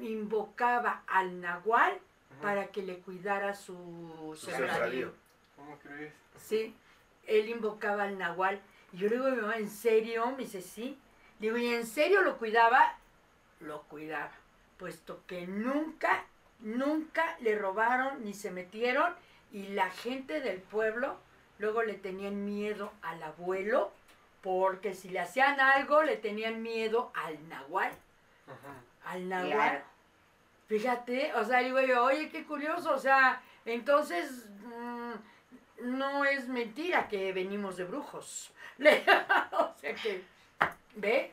invocaba 0.01 1.03
al 1.07 1.41
nahual 1.41 1.99
para 2.41 2.67
que 2.69 2.83
le 2.83 2.99
cuidara 2.99 3.55
su 3.55 4.35
Su 4.37 4.47
sembradío. 4.47 4.69
sembradío. 4.71 5.13
¿Cómo 5.57 5.79
crees? 5.79 6.13
Sí, 6.37 6.75
él 7.27 7.49
invocaba 7.49 8.05
al 8.05 8.19
nahual. 8.19 8.61
Y 8.93 8.99
yo 8.99 9.09
le 9.09 9.17
digo 9.17 9.27
a 9.27 9.31
mi 9.31 9.41
mamá, 9.41 9.57
¿en 9.57 9.71
serio? 9.71 10.31
Me 10.33 10.45
dice, 10.45 10.63
sí. 10.63 10.99
Le 11.41 11.49
digo, 11.49 11.57
¿y 11.59 11.69
en 11.69 11.87
serio 11.87 12.23
lo 12.23 12.39
cuidaba? 12.39 12.97
Lo 13.61 13.83
cuidaba. 13.83 14.33
Puesto 14.77 15.23
que 15.27 15.47
nunca, 15.47 16.25
nunca 16.61 17.37
le 17.41 17.57
robaron 17.59 18.25
ni 18.25 18.35
se 18.35 18.51
metieron. 18.51 19.15
Y 19.53 19.69
la 19.69 19.91
gente 19.91 20.41
del 20.41 20.61
pueblo 20.61 21.19
luego 21.59 21.83
le 21.83 21.95
tenían 21.95 22.45
miedo 22.45 22.93
al 23.03 23.23
abuelo. 23.23 23.93
Porque 24.43 24.95
si 24.95 25.09
le 25.09 25.21
hacían 25.21 25.61
algo, 25.61 26.03
le 26.03 26.17
tenían 26.17 26.63
miedo 26.63 27.13
al 27.15 27.49
nahual. 27.49 27.93
Al 29.05 29.29
nahual. 29.29 29.51
Claro. 29.51 29.93
Fíjate, 30.73 31.35
o 31.35 31.45
sea, 31.45 31.59
digo 31.59 31.81
yo, 31.83 32.03
oye, 32.05 32.31
qué 32.31 32.47
curioso, 32.47 32.95
o 32.95 32.99
sea, 32.99 33.43
entonces 33.67 34.49
mm, 34.65 35.13
no 35.83 36.25
es 36.25 36.49
mentira 36.49 37.09
que 37.09 37.33
venimos 37.33 37.77
de 37.77 37.85
brujos. 37.85 38.51
O 39.53 39.75
sea 39.81 39.95
que, 39.95 40.23
¿ve? 40.95 41.33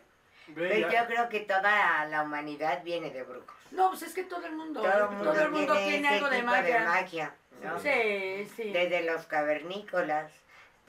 Pues 0.56 0.80
yo 0.92 1.06
creo 1.08 1.30
que 1.30 1.42
toda 1.42 2.06
la 2.06 2.24
humanidad 2.24 2.84
viene 2.84 3.12
de 3.12 3.24
brujos. 3.24 3.56
No, 3.72 3.90
pues 3.90 4.02
es 4.04 4.14
que 4.14 4.24
todo 4.24 4.46
el 4.48 4.54
mundo, 4.54 4.82
Todo 4.82 4.92
el 4.92 5.00
todo, 5.00 5.12
mundo, 5.12 5.42
el 5.42 5.52
mundo 5.52 5.78
tiene, 5.78 6.08
algo 6.08 6.30
de 6.30 6.42
magia. 6.42 6.84
magia, 6.84 7.36
¿no? 7.62 7.80
Sí, 7.80 8.50
sí. 8.56 8.72
Desde 8.72 9.04
los 9.04 9.26
cavernícolas, 9.28 10.32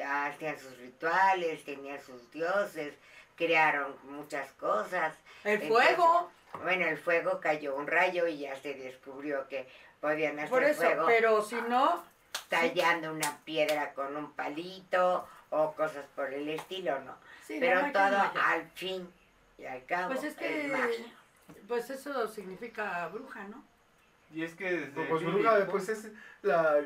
hacían 0.03 0.59
sus 0.59 0.77
rituales, 0.79 1.63
tenían 1.65 2.01
sus 2.01 2.31
dioses, 2.31 2.95
crearon 3.37 3.95
muchas 4.05 4.51
cosas. 4.53 5.15
El 5.45 5.61
Entonces, 5.63 5.69
fuego, 5.97 6.31
Bueno, 6.63 6.87
el 6.87 6.97
fuego 6.99 7.41
cayó 7.41 7.77
un 7.77 7.87
rayo 7.87 8.27
y 8.27 8.39
ya 8.39 8.57
se 8.57 8.73
descubrió 8.75 9.47
que 9.49 9.69
podían 10.01 10.39
hacer 10.39 10.49
por 10.51 10.65
eso, 10.65 10.81
fuego 10.81 11.05
pero 11.07 11.43
si 11.43 11.57
no, 11.69 12.03
tallando 12.49 13.13
una 13.13 13.39
piedra 13.45 13.93
con 13.95 14.17
un 14.17 14.33
palito 14.33 15.27
o 15.51 15.73
cosas 15.75 16.05
por 16.15 16.33
el 16.33 16.49
estilo, 16.49 17.01
¿no? 17.01 17.17
sí, 17.47 17.57
Pero 17.61 17.81
todo 17.93 18.19
al 18.47 18.69
fin 18.75 19.09
y 19.59 19.65
al 19.67 19.85
cabo 19.87 20.09
Pues 20.15 20.25
es 20.25 20.35
que, 20.37 20.69
magia. 20.69 21.13
pues 21.69 21.91
eso 21.91 22.29
significa 22.29 23.09
bruja, 23.09 23.45
¿no? 23.45 23.65
Y 24.33 24.45
es 24.45 24.55
que 24.55 24.71
desde 24.73 25.07
Pues 25.07 25.23
bíblico- 25.23 25.33
bruja, 25.51 25.67
pues 25.71 25.89
es 25.89 26.09
la, 26.43 26.77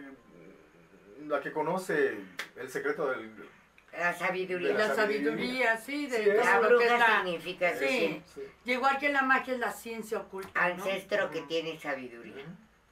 la 1.26 1.40
que 1.40 1.52
conoce 1.52 2.18
el 2.56 2.70
secreto 2.70 3.10
del... 3.10 3.48
La 3.96 4.12
sabiduría. 4.12 4.68
De 4.68 4.74
La 4.74 4.88
la 4.88 4.94
sabiduría, 4.94 5.76
sí, 5.76 6.06
de 6.08 6.16
Sí, 6.24 6.24
La 6.30 6.58
que 6.60 6.66
bruja 6.66 6.98
la- 6.98 7.16
significa 7.22 7.72
Sí. 7.74 7.78
decir 7.84 8.22
Sí. 8.34 8.40
y 8.64 8.72
igual 8.72 8.98
que 8.98 9.08
la 9.10 9.22
magia 9.22 9.54
es 9.54 9.60
la 9.60 9.70
ciencia 9.72 10.18
oculta, 10.18 10.68
¿no? 10.70 10.74
ancestro 10.84 11.30
que 11.30 11.42
tiene 11.42 11.78
sabiduría, 11.78 12.44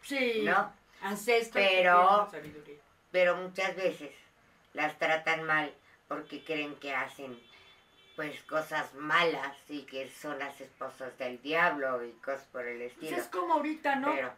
Sí, 0.02 0.42
¿no? 0.44 0.72
Ancestro. 1.02 1.60
que 1.60 1.68
Pero- 1.68 2.28
sabiduría. 2.30 2.76
Pero 3.10 3.36
muchas 3.36 3.76
veces 3.76 4.12
las 4.72 4.98
tratan 4.98 5.44
mal 5.44 5.72
porque 6.08 6.42
creen 6.44 6.76
que 6.76 6.94
hacen 6.94 7.38
pues 8.16 8.42
cosas 8.42 8.92
malas 8.94 9.56
y 9.68 9.82
que 9.82 10.08
son 10.10 10.38
las 10.38 10.60
esposas 10.60 11.16
del 11.18 11.40
diablo 11.42 12.04
y 12.04 12.12
cosas 12.12 12.44
por 12.52 12.66
el 12.66 12.78
Pues 12.78 12.92
estilo. 12.92 13.16
es 13.16 13.26
como 13.28 13.54
ahorita, 13.54 13.96
¿no? 13.96 14.12
Pero 14.14 14.32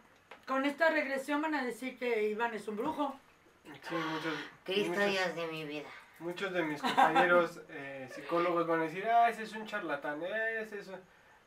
Con 0.47 0.63
esta 0.65 0.89
regresión 0.91 1.41
van 1.41 1.55
a 1.55 1.65
decir 1.65 1.97
que 1.97 2.29
Iván 2.29 2.53
es 2.53 2.67
un 2.67 2.77
brujo. 2.77 3.19
Sí, 3.63 3.95
muchos, 3.95 4.33
Cristo 4.63 4.91
muchos- 4.93 5.11
Dios 5.11 5.35
de 5.35 5.47
mi 5.47 5.65
vida. 5.65 5.89
Muchos 6.19 6.53
de 6.53 6.61
mis 6.63 6.81
compañeros 6.81 7.59
eh, 7.69 8.07
psicólogos 8.13 8.67
van 8.67 8.81
a 8.81 8.83
decir, 8.83 9.05
ah, 9.07 9.27
ese 9.29 9.43
es 9.43 9.51
un 9.53 9.65
charlatán, 9.65 10.21
ese, 10.23 10.79
es- 10.79 10.89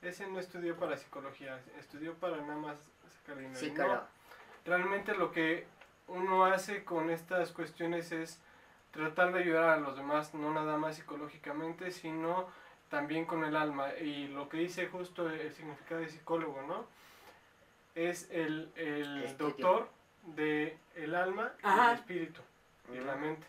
ese 0.02 0.26
no 0.26 0.40
estudió 0.40 0.76
para 0.76 0.96
psicología, 0.96 1.60
estudió 1.78 2.14
para 2.14 2.36
nada 2.38 2.56
más 2.56 2.76
sacar 3.20 3.36
dinero. 3.36 3.54
No, 3.54 3.58
Psicólogo. 3.60 4.02
Realmente 4.64 5.14
lo 5.14 5.32
que 5.32 5.66
uno 6.08 6.44
hace 6.44 6.84
con 6.84 7.10
estas 7.10 7.52
cuestiones 7.52 8.12
es 8.12 8.40
tratar 8.90 9.32
de 9.32 9.40
ayudar 9.40 9.70
a 9.70 9.76
los 9.78 9.96
demás, 9.96 10.34
no 10.34 10.52
nada 10.52 10.76
más 10.76 10.96
psicológicamente, 10.96 11.90
sino 11.90 12.48
también 12.88 13.26
con 13.26 13.44
el 13.44 13.56
alma. 13.56 13.94
Y 13.94 14.28
lo 14.28 14.48
que 14.48 14.58
dice 14.58 14.88
justo 14.88 15.28
el 15.28 15.52
significado 15.52 16.00
de 16.00 16.08
psicólogo, 16.08 16.62
¿no? 16.62 16.86
Es 17.94 18.28
el, 18.30 18.70
el 18.76 19.36
doctor 19.36 19.88
del 20.22 20.76
el 20.94 21.14
alma 21.14 21.52
y 21.62 21.66
Ajá. 21.66 21.92
el 21.92 21.98
espíritu 21.98 22.40
y 22.92 22.98
la 22.98 23.16
mente. 23.16 23.46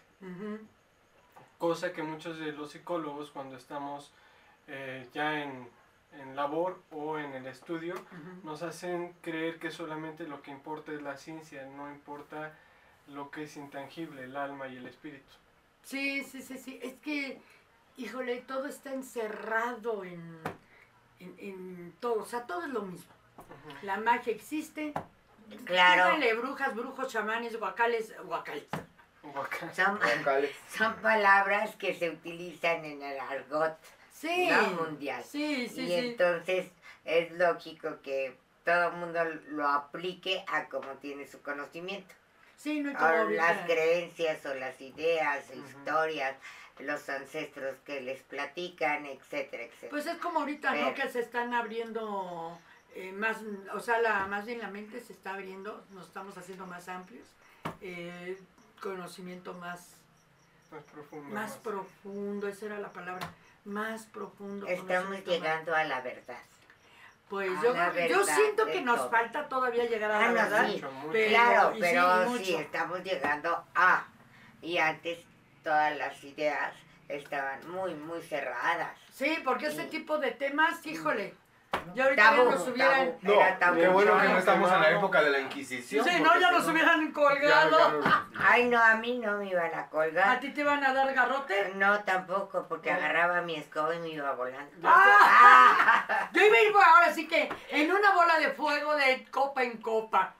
Cosa 1.57 1.93
que 1.93 2.03
muchos 2.03 2.39
de 2.39 2.51
los 2.51 2.71
psicólogos 2.71 3.31
cuando 3.31 3.55
estamos 3.57 4.13
eh, 4.67 5.07
ya 5.13 5.41
en, 5.43 5.67
en 6.13 6.35
labor 6.35 6.81
o 6.91 7.17
en 7.19 7.33
el 7.33 7.45
estudio 7.47 7.95
nos 8.43 8.63
hacen 8.63 9.13
creer 9.21 9.59
que 9.59 9.71
solamente 9.71 10.23
lo 10.25 10.41
que 10.41 10.51
importa 10.51 10.91
es 10.91 11.01
la 11.01 11.17
ciencia, 11.17 11.65
no 11.67 11.89
importa 11.91 12.53
lo 13.07 13.29
que 13.31 13.43
es 13.43 13.55
intangible, 13.57 14.23
el 14.23 14.35
alma 14.35 14.67
y 14.67 14.77
el 14.77 14.85
espíritu. 14.87 15.31
Sí, 15.83 16.23
sí, 16.23 16.41
sí, 16.41 16.57
sí. 16.57 16.79
Es 16.83 16.93
que, 16.95 17.39
híjole, 17.97 18.41
todo 18.41 18.65
está 18.67 18.93
encerrado 18.93 20.03
en, 20.03 20.39
en, 21.19 21.35
en 21.39 21.93
todo. 21.99 22.21
O 22.21 22.25
sea, 22.25 22.45
todo 22.45 22.63
es 22.63 22.69
lo 22.69 22.81
mismo. 22.83 23.11
La 23.83 23.97
magia 23.97 24.33
existe. 24.33 24.93
Claro. 25.65 26.05
Díganle 26.15 26.33
brujas, 26.35 26.75
brujos, 26.75 27.07
chamanes, 27.11 27.57
guacales, 27.57 28.13
guacales. 28.25 28.65
Guaca- 29.23 29.73
Son, 29.73 29.99
Vocales. 30.19 30.55
son 30.69 30.95
palabras 31.01 31.75
que 31.75 31.93
se 31.93 32.09
utilizan 32.09 32.85
en 32.85 33.01
el 33.03 33.19
argot 33.19 33.77
Sí. 34.19 34.49
¿no? 34.49 34.83
mundial. 34.83 35.23
Sí, 35.23 35.69
sí, 35.69 35.81
y 35.81 35.87
sí. 35.87 35.93
entonces 35.93 36.67
es 37.05 37.31
lógico 37.31 38.01
que 38.03 38.35
todo 38.65 38.89
el 38.89 38.95
mundo 38.97 39.23
lo 39.49 39.67
aplique 39.67 40.43
a 40.47 40.65
como 40.65 40.89
tiene 40.95 41.25
su 41.25 41.41
conocimiento. 41.41 42.13
Sí, 42.57 42.81
no 42.81 42.91
O 42.91 43.29
las 43.29 43.65
creencias 43.65 44.45
o 44.45 44.53
las 44.53 44.81
ideas, 44.81 45.45
historias, 45.55 46.35
los 46.79 47.07
ancestros 47.07 47.77
que 47.85 48.01
les 48.01 48.21
platican, 48.23 49.05
etcétera, 49.05 49.63
etcétera. 49.63 49.89
Pues 49.89 50.05
es 50.05 50.17
como 50.17 50.39
ahorita, 50.41 50.75
¿no? 50.75 50.93
Que 50.93 51.09
se 51.09 51.21
están 51.21 51.53
abriendo 51.53 52.59
eh, 52.95 53.13
más, 53.13 53.37
o 53.73 53.79
sea, 53.79 54.01
la, 54.01 54.25
más 54.27 54.45
bien 54.45 54.59
la 54.59 54.69
mente 54.69 54.99
se 54.99 55.13
está 55.13 55.35
abriendo, 55.35 55.85
nos 55.91 56.07
estamos 56.07 56.37
haciendo 56.37 56.65
más 56.65 56.89
amplios, 56.89 57.27
eh, 57.79 58.37
conocimiento 58.81 59.53
más, 59.53 59.95
más 60.71 60.83
profundo. 60.83 61.33
más 61.33 61.49
más- 61.51 61.57
profundo, 61.59 62.47
esa 62.49 62.65
era 62.65 62.79
la 62.79 62.91
palabra, 62.91 63.31
más 63.65 64.05
profundo. 64.07 64.67
Estamos 64.67 65.23
llegando 65.25 65.75
a 65.75 65.83
la 65.83 66.01
verdad. 66.01 66.37
Pues 67.29 67.49
yo, 67.61 67.73
la 67.73 67.91
creo 67.91 68.07
que- 68.07 68.13
yo 68.13 68.25
siento 68.25 68.65
que 68.65 68.81
nos 68.81 68.97
todo. 68.97 69.09
falta 69.11 69.47
todavía 69.47 69.85
llegar 69.85 70.09
a 70.11 70.17
Ah, 70.17 70.21
la 70.21 70.27
no, 70.29 70.33
verdad. 70.33 70.65
sí. 70.67 70.73
Mucho, 70.73 70.91
mucho. 70.93 71.11
Pero- 71.11 71.29
claro, 71.29 71.75
y 71.75 71.79
pero 71.79 72.37
sí, 72.37 72.55
estamos 72.55 73.03
llegando 73.03 73.65
a. 73.75 74.07
Y 74.61 74.77
antes 74.79 75.19
todas 75.63 75.95
las 75.95 76.23
ideas 76.23 76.73
estaban 77.07 77.69
muy, 77.69 77.93
muy 77.93 78.21
cerradas. 78.23 78.97
Sí, 79.13 79.37
porque 79.43 79.67
ese 79.67 79.83
Sí. 79.83 79.89
tipo 79.89 80.17
de 80.17 80.31
temas, 80.31 80.83
híjole, 80.87 81.35
yo 81.95 82.03
ahorita 82.03 82.23
ya 82.23 82.35
Tabú, 82.35 82.51
nos 82.51 82.67
hubieran... 82.67 83.05
tabú, 83.07 83.17
No, 83.21 83.33
era 83.33 83.59
tabú. 83.59 83.79
qué 83.79 83.87
bueno 83.87 84.19
que 84.21 84.27
no 84.29 84.37
estamos 84.37 84.71
en 84.71 84.81
la 84.81 84.89
época 84.91 85.21
de 85.23 85.29
la 85.31 85.39
Inquisición. 85.39 86.05
Sí, 86.05 86.19
no, 86.21 86.39
ya 86.39 86.51
nos 86.51 86.67
hubieran 86.67 87.11
colgado. 87.11 87.77
ya- 88.01 88.09
ya 88.09 88.09
no- 88.09 88.29
Ay, 88.47 88.69
no, 88.69 88.83
a 88.83 88.95
mí 88.95 89.19
no 89.19 89.37
me 89.37 89.49
iban 89.49 89.73
a 89.73 89.79
¿A 89.81 89.89
colgar. 89.89 90.39
ti 90.39 90.51
te 90.51 90.63
van 90.63 90.83
a 90.83 90.93
dar 90.93 91.13
garrote? 91.13 91.73
No, 91.75 91.99
tampoco, 92.03 92.65
porque 92.67 92.91
No. 92.91 92.97
agarraba 92.97 93.41
mi 93.41 93.55
escoba 93.55 93.93
y 93.95 93.99
me 93.99 94.09
iba 94.09 94.31
volando. 94.33 94.71
¡Ah! 94.83 96.29
Yo 96.31 96.41
iba 96.45 96.55
a 96.57 96.61
ir 96.61 96.73
ahora 96.75 97.13
sí 97.13 97.27
que 97.27 97.49
en 97.69 97.91
una 97.91 98.11
bola 98.13 98.39
de 98.39 98.49
fuego 98.51 98.95
de 98.95 99.25
copa 99.31 99.63
en 99.63 99.77
copa. 99.81 100.33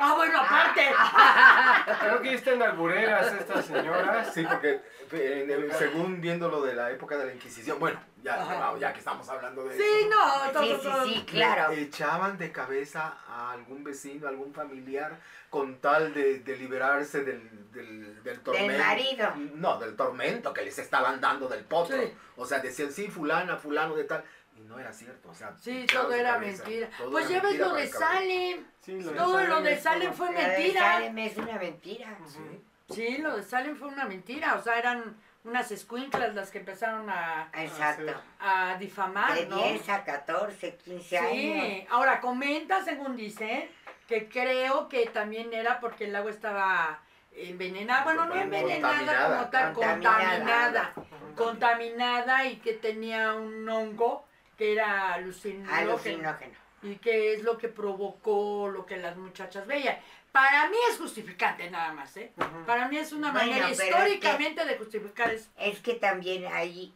Ah, 0.00 0.14
bueno, 0.14 0.38
aparte. 0.40 0.82
Creo 2.00 2.22
que 2.22 2.30
ya 2.30 2.36
están 2.36 2.62
albureras 2.62 3.32
estas 3.32 3.64
señoras. 3.66 4.32
Sí, 4.32 4.44
porque 4.48 4.80
eh, 5.12 5.68
según 5.76 6.20
viendo 6.20 6.48
lo 6.48 6.62
de 6.62 6.74
la 6.74 6.90
época 6.92 7.16
de 7.16 7.26
la 7.26 7.32
Inquisición, 7.32 7.80
bueno, 7.80 7.98
ya, 8.22 8.74
ya 8.78 8.92
que 8.92 8.98
estamos 8.98 9.28
hablando 9.28 9.64
de 9.64 9.76
Sí, 9.76 9.82
eso. 9.82 10.08
no, 10.10 10.52
todo, 10.52 10.62
Sí, 10.62 10.74
sí, 10.82 10.88
todo. 10.88 11.04
sí, 11.04 11.24
claro. 11.26 11.72
Echaban 11.72 12.36
de 12.38 12.52
cabeza 12.52 13.16
a 13.28 13.52
algún 13.52 13.84
vecino, 13.84 14.26
a 14.26 14.30
algún 14.30 14.52
familiar, 14.52 15.18
con 15.50 15.76
tal 15.80 16.12
de, 16.14 16.40
de 16.40 16.56
liberarse 16.56 17.22
del, 17.24 17.70
del, 17.72 18.22
del 18.22 18.40
tormento. 18.40 18.72
Del 18.72 18.78
marido. 18.80 19.32
No, 19.54 19.78
del 19.78 19.96
tormento 19.96 20.52
que 20.52 20.62
les 20.62 20.78
estaban 20.78 21.20
dando 21.20 21.48
del 21.48 21.64
potro. 21.64 21.96
Sí. 21.96 22.12
O 22.36 22.44
sea, 22.46 22.58
decían, 22.60 22.92
sí, 22.92 23.08
fulana, 23.08 23.56
fulano 23.56 23.94
de 23.94 24.04
tal. 24.04 24.24
Y 24.56 24.60
no 24.62 24.78
era 24.78 24.92
cierto. 24.92 25.28
O 25.30 25.34
sea, 25.34 25.56
Sí, 25.56 25.86
todo 25.92 26.08
de 26.08 26.18
era 26.20 26.32
cabeza. 26.34 26.64
mentira. 26.64 26.90
Todo 26.98 27.10
Pues 27.12 27.30
era 27.30 27.34
ya 27.36 27.40
ves 27.42 27.50
mentira 27.52 27.68
lo 27.68 27.74
de. 27.74 27.86
Sí, 27.86 27.92
Salem. 27.92 28.64
lo 28.86 29.10
de 29.12 29.16
Todo 29.16 29.44
lo 29.44 29.60
de 29.62 29.80
Salem 29.80 30.12
fue 30.12 30.32
La 30.32 30.40
de 30.40 30.48
mentira. 30.48 30.80
Salem 30.80 31.18
es 31.18 31.36
una 31.36 31.58
mentira. 31.58 32.18
Sí. 32.26 32.64
Sí, 32.90 33.18
lo 33.18 33.36
de 33.36 33.42
Salem 33.44 33.76
fue 33.76 33.88
una 33.88 34.04
mentira. 34.06 34.56
O 34.56 34.62
sea, 34.62 34.78
eran 34.78 35.16
unas 35.44 35.70
escuinclas 35.70 36.34
las 36.34 36.50
que 36.50 36.58
empezaron 36.58 37.08
a, 37.08 37.48
Exacto. 37.54 38.12
a 38.40 38.76
difamar, 38.78 39.34
De 39.34 39.46
¿no? 39.46 39.56
10 39.56 39.88
a 39.88 40.04
14, 40.04 40.76
15 40.76 41.18
años. 41.18 41.32
Sí, 41.32 41.86
ahora 41.90 42.20
comenta, 42.20 42.82
según 42.84 43.16
dice, 43.16 43.70
que 44.06 44.28
creo 44.28 44.88
que 44.88 45.06
también 45.06 45.52
era 45.54 45.80
porque 45.80 46.04
el 46.06 46.16
agua 46.16 46.30
estaba 46.30 47.00
envenenada, 47.32 48.04
bueno, 48.04 48.26
no 48.26 48.34
envenenada 48.34 49.28
como 49.28 49.50
tal, 49.50 49.72
Contaminada. 49.74 50.92
contaminada, 50.92 50.92
contaminada 51.36 52.44
y 52.46 52.56
que 52.56 52.72
tenía 52.74 53.34
un 53.34 53.68
hongo 53.68 54.26
que 54.56 54.72
era 54.72 55.14
alucinógeno 55.14 55.92
Alucinógeno. 55.92 56.54
y 56.82 56.96
que 56.96 57.32
es 57.34 57.44
lo 57.44 57.56
que 57.58 57.68
provocó 57.68 58.68
lo 58.68 58.84
que 58.86 58.96
las 58.96 59.16
muchachas 59.16 59.66
veían. 59.66 59.98
Para 60.32 60.68
mí 60.68 60.76
es 60.90 60.98
justificante 60.98 61.70
nada 61.70 61.92
más, 61.92 62.16
¿eh? 62.16 62.32
Para 62.66 62.88
mí 62.88 62.96
es 62.98 63.12
una 63.12 63.32
Bueno, 63.32 63.48
manera 63.48 63.70
es 63.70 63.80
históricamente 63.80 64.64
de 64.64 64.76
justificar 64.76 65.30
eso. 65.32 65.48
Es 65.56 65.80
que 65.80 65.94
también 65.94 66.46
ahí 66.46 66.94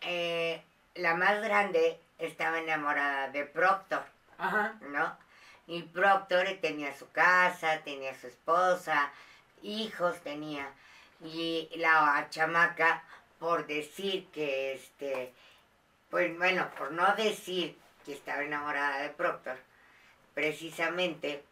eh, 0.00 0.62
la 0.94 1.14
más 1.14 1.42
grande 1.42 2.00
estaba 2.18 2.58
enamorada 2.58 3.28
de 3.28 3.44
Proctor, 3.44 4.04
Ajá. 4.38 4.74
¿no? 4.80 5.16
Y 5.66 5.82
Proctor 5.82 6.46
tenía 6.62 6.96
su 6.96 7.10
casa, 7.10 7.80
tenía 7.84 8.18
su 8.18 8.28
esposa, 8.28 9.12
hijos 9.62 10.20
tenía. 10.22 10.72
Y 11.22 11.68
la 11.76 12.26
chamaca, 12.30 13.02
por 13.38 13.66
decir 13.66 14.28
que 14.28 14.74
este, 14.74 15.32
pues 16.10 16.36
bueno, 16.38 16.70
por 16.78 16.92
no 16.92 17.14
decir 17.16 17.76
que 18.06 18.12
estaba 18.14 18.42
enamorada 18.42 19.02
de 19.02 19.10
Proctor, 19.10 19.58
precisamente, 20.34 21.44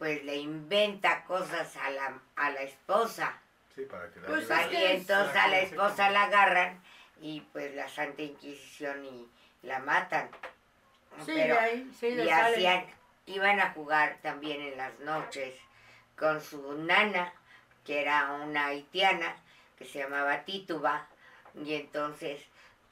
pues 0.00 0.24
le 0.24 0.36
inventa 0.38 1.24
cosas 1.24 1.76
a 1.76 1.90
la, 1.90 2.18
a 2.36 2.48
la 2.50 2.62
esposa. 2.62 3.38
Sí, 3.74 3.82
para 3.82 4.10
que 4.10 4.18
la 4.20 4.28
Pues 4.28 4.40
liberen. 4.48 4.64
es 4.64 4.70
que 4.70 4.80
y 4.80 4.96
entonces 4.96 5.36
a 5.36 5.48
la 5.48 5.58
esposa 5.60 6.10
la 6.10 6.22
agarran 6.22 6.82
y 7.20 7.42
pues 7.52 7.74
la 7.74 7.86
Santa 7.86 8.22
Inquisición 8.22 9.04
y 9.04 9.28
la 9.62 9.78
matan. 9.80 10.30
Sí, 11.26 11.32
Pero- 11.34 11.54
de 11.54 11.60
ahí, 11.60 11.90
sí, 12.00 12.14
de 12.14 12.24
y 12.24 12.30
hacían, 12.30 12.86
iban 13.26 13.60
a 13.60 13.72
jugar 13.74 14.16
también 14.22 14.62
en 14.62 14.78
las 14.78 14.98
noches 15.00 15.54
con 16.16 16.40
su 16.40 16.72
nana, 16.78 17.34
que 17.84 18.00
era 18.00 18.32
una 18.32 18.68
haitiana, 18.68 19.36
que 19.76 19.84
se 19.84 19.98
llamaba 19.98 20.44
Tituba, 20.46 21.08
y 21.62 21.74
entonces 21.74 22.40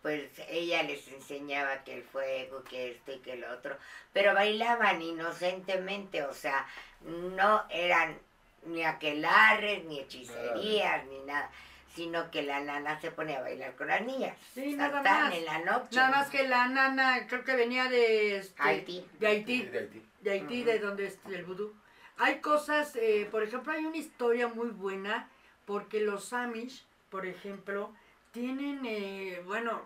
pues 0.08 0.30
ella 0.48 0.82
les 0.84 1.06
enseñaba 1.08 1.84
que 1.84 1.92
el 1.92 2.02
fuego, 2.02 2.64
que 2.64 2.92
esto 2.92 3.12
y 3.12 3.18
que 3.18 3.36
lo 3.36 3.52
otro, 3.52 3.76
pero 4.14 4.32
bailaban 4.32 5.02
inocentemente, 5.02 6.22
o 6.22 6.32
sea, 6.32 6.66
no 7.02 7.64
eran 7.68 8.16
ni 8.64 8.84
aquelarres, 8.84 9.84
ni 9.84 10.00
hechicerías, 10.00 11.04
ni 11.08 11.18
nada, 11.26 11.50
sino 11.94 12.30
que 12.30 12.42
la 12.42 12.60
nana 12.60 12.98
se 13.02 13.10
ponía 13.10 13.36
a 13.36 13.42
bailar 13.42 13.76
con 13.76 13.88
las 13.88 14.00
niñas. 14.00 14.34
Sí, 14.54 14.72
nada 14.76 15.02
más. 15.02 15.34
en 15.34 15.44
la 15.44 15.58
noche. 15.58 15.96
Nada 15.96 16.10
más 16.10 16.30
que 16.30 16.48
la 16.48 16.68
nana, 16.68 17.26
creo 17.26 17.44
que 17.44 17.54
venía 17.54 17.90
de, 17.90 18.38
este, 18.38 18.62
Haití. 18.62 19.04
de 19.18 19.26
Haití. 19.26 19.62
De 19.64 19.78
Haití. 19.78 20.02
de 20.22 20.30
Haití, 20.30 20.64
de 20.64 20.78
donde 20.78 21.08
es 21.08 21.18
el 21.30 21.44
vudú. 21.44 21.74
Hay 22.16 22.40
cosas, 22.40 22.96
eh, 22.96 23.28
por 23.30 23.42
ejemplo, 23.42 23.74
hay 23.74 23.84
una 23.84 23.98
historia 23.98 24.48
muy 24.48 24.70
buena 24.70 25.28
porque 25.66 26.00
los 26.00 26.32
Amish, 26.32 26.86
por 27.10 27.26
ejemplo, 27.26 27.92
tienen, 28.32 28.86
eh, 28.86 29.42
bueno, 29.44 29.82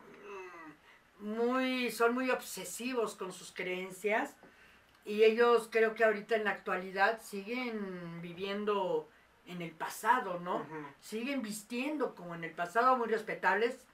muy, 1.23 1.91
son 1.91 2.15
muy 2.15 2.31
obsesivos 2.31 3.15
con 3.15 3.33
sus 3.33 3.53
creencias 3.53 4.35
y 5.05 5.23
ellos 5.23 5.69
creo 5.71 5.95
que 5.95 6.05
ahorita 6.05 6.37
en 6.37 6.45
la 6.45 6.51
actualidad 6.51 7.21
siguen 7.23 8.21
viviendo 8.21 9.09
en 9.47 9.63
el 9.63 9.73
pasado, 9.73 10.39
¿no? 10.41 10.57
Ujú. 10.57 10.87
siguen 11.01 11.43
vistiendo 11.43 12.15
como 12.15 12.35
en 12.35 12.45
el 12.45 12.53
pasado, 12.53 12.97
muy 12.97 13.09
respetables. 13.09 13.85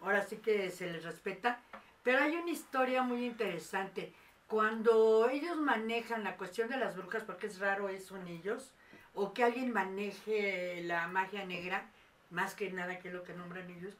Ahora 0.00 0.22
sí 0.22 0.36
que 0.36 0.70
se 0.70 0.90
les 0.90 1.04
respeta. 1.04 1.60
Pero 2.02 2.18
hay 2.20 2.36
una 2.36 2.50
historia 2.50 3.02
muy 3.02 3.24
interesante. 3.24 4.12
Cuando 4.46 5.28
ellos 5.28 5.56
manejan 5.56 6.24
la 6.24 6.36
cuestión 6.36 6.68
de 6.68 6.76
las 6.76 6.96
brujas, 6.96 7.22
porque 7.24 7.46
es 7.46 7.58
raro 7.58 7.88
eso 7.88 8.16
en 8.16 8.28
ellos, 8.28 8.72
o 9.14 9.32
que 9.32 9.44
alguien 9.44 9.72
maneje 9.72 10.82
la 10.84 11.08
magia 11.08 11.44
negra, 11.44 11.88
más 12.30 12.54
que 12.54 12.70
nada 12.70 12.98
que 12.98 13.08
es 13.08 13.14
lo 13.14 13.22
que 13.22 13.34
nombran 13.34 13.70
ellos, 13.70 13.94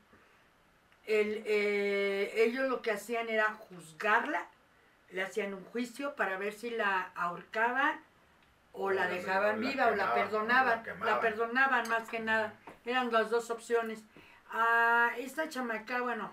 el, 1.06 1.42
eh, 1.46 2.32
ellos 2.36 2.68
lo 2.68 2.80
que 2.82 2.92
hacían 2.92 3.28
era 3.28 3.52
juzgarla, 3.54 4.46
le 5.10 5.22
hacían 5.22 5.52
un 5.54 5.64
juicio 5.64 6.14
para 6.16 6.38
ver 6.38 6.52
si 6.52 6.70
la 6.70 7.10
ahorcaban 7.14 8.00
o 8.72 8.90
la 8.90 9.02
O 9.02 9.04
la- 9.04 9.10
dejaban 9.10 9.60
la 9.62 9.68
viva 9.70 9.86
o 9.88 9.94
la 9.94 10.14
perdonaban. 10.14 10.82
o 11.00 11.04
la 11.04 11.10
La, 11.14 11.20
perdonaban 11.20 11.88
más 11.88 12.08
que 12.08 12.20
nada. 12.20 12.54
Eran 12.84 13.12
las 13.12 13.30
dos 13.30 13.50
opciones. 13.50 14.02
A 14.52 15.10
esta 15.18 15.48
chamaca, 15.48 16.00
bueno, 16.02 16.30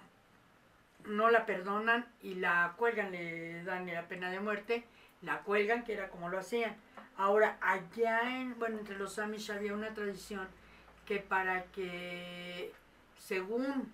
no 1.06 1.30
la 1.30 1.46
perdonan 1.46 2.06
y 2.22 2.36
la 2.36 2.74
cuelgan, 2.78 3.12
le 3.12 3.64
dan 3.64 3.86
la 3.88 4.08
pena 4.08 4.30
de 4.30 4.40
muerte, 4.40 4.86
la 5.22 5.40
cuelgan, 5.40 5.84
que 5.84 5.94
era 5.94 6.10
como 6.10 6.30
lo 6.30 6.40
hacían. 6.40 6.76
Ahora, 7.18 7.58
allá 7.62 8.22
en, 8.40 8.58
bueno, 8.60 8.78
entre 8.80 8.98
los 8.98 9.20
Amish 9.20 9.52
había 9.52 9.74
una 9.74 9.94
tradición 9.94 10.48
que 11.06 11.18
para 11.20 11.64
que, 11.66 12.72
según 13.18 13.92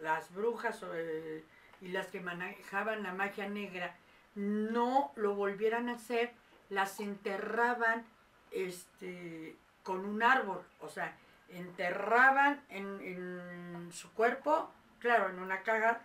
las 0.00 0.32
brujas 0.32 0.82
o, 0.82 0.94
eh, 0.94 1.44
y 1.80 1.88
las 1.88 2.08
que 2.08 2.20
manejaban 2.20 3.02
la 3.02 3.12
magia 3.12 3.48
negra, 3.48 3.96
no 4.34 5.12
lo 5.16 5.34
volvieran 5.34 5.88
a 5.88 5.94
hacer, 5.94 6.32
las 6.70 7.00
enterraban 7.00 8.04
este, 8.50 9.56
con 9.82 10.04
un 10.04 10.22
árbol, 10.22 10.62
o 10.80 10.88
sea, 10.88 11.16
enterraban 11.48 12.62
en, 12.68 13.00
en 13.00 13.92
su 13.92 14.12
cuerpo, 14.12 14.70
claro, 14.98 15.30
en 15.30 15.38
una 15.38 15.62
caja, 15.62 16.00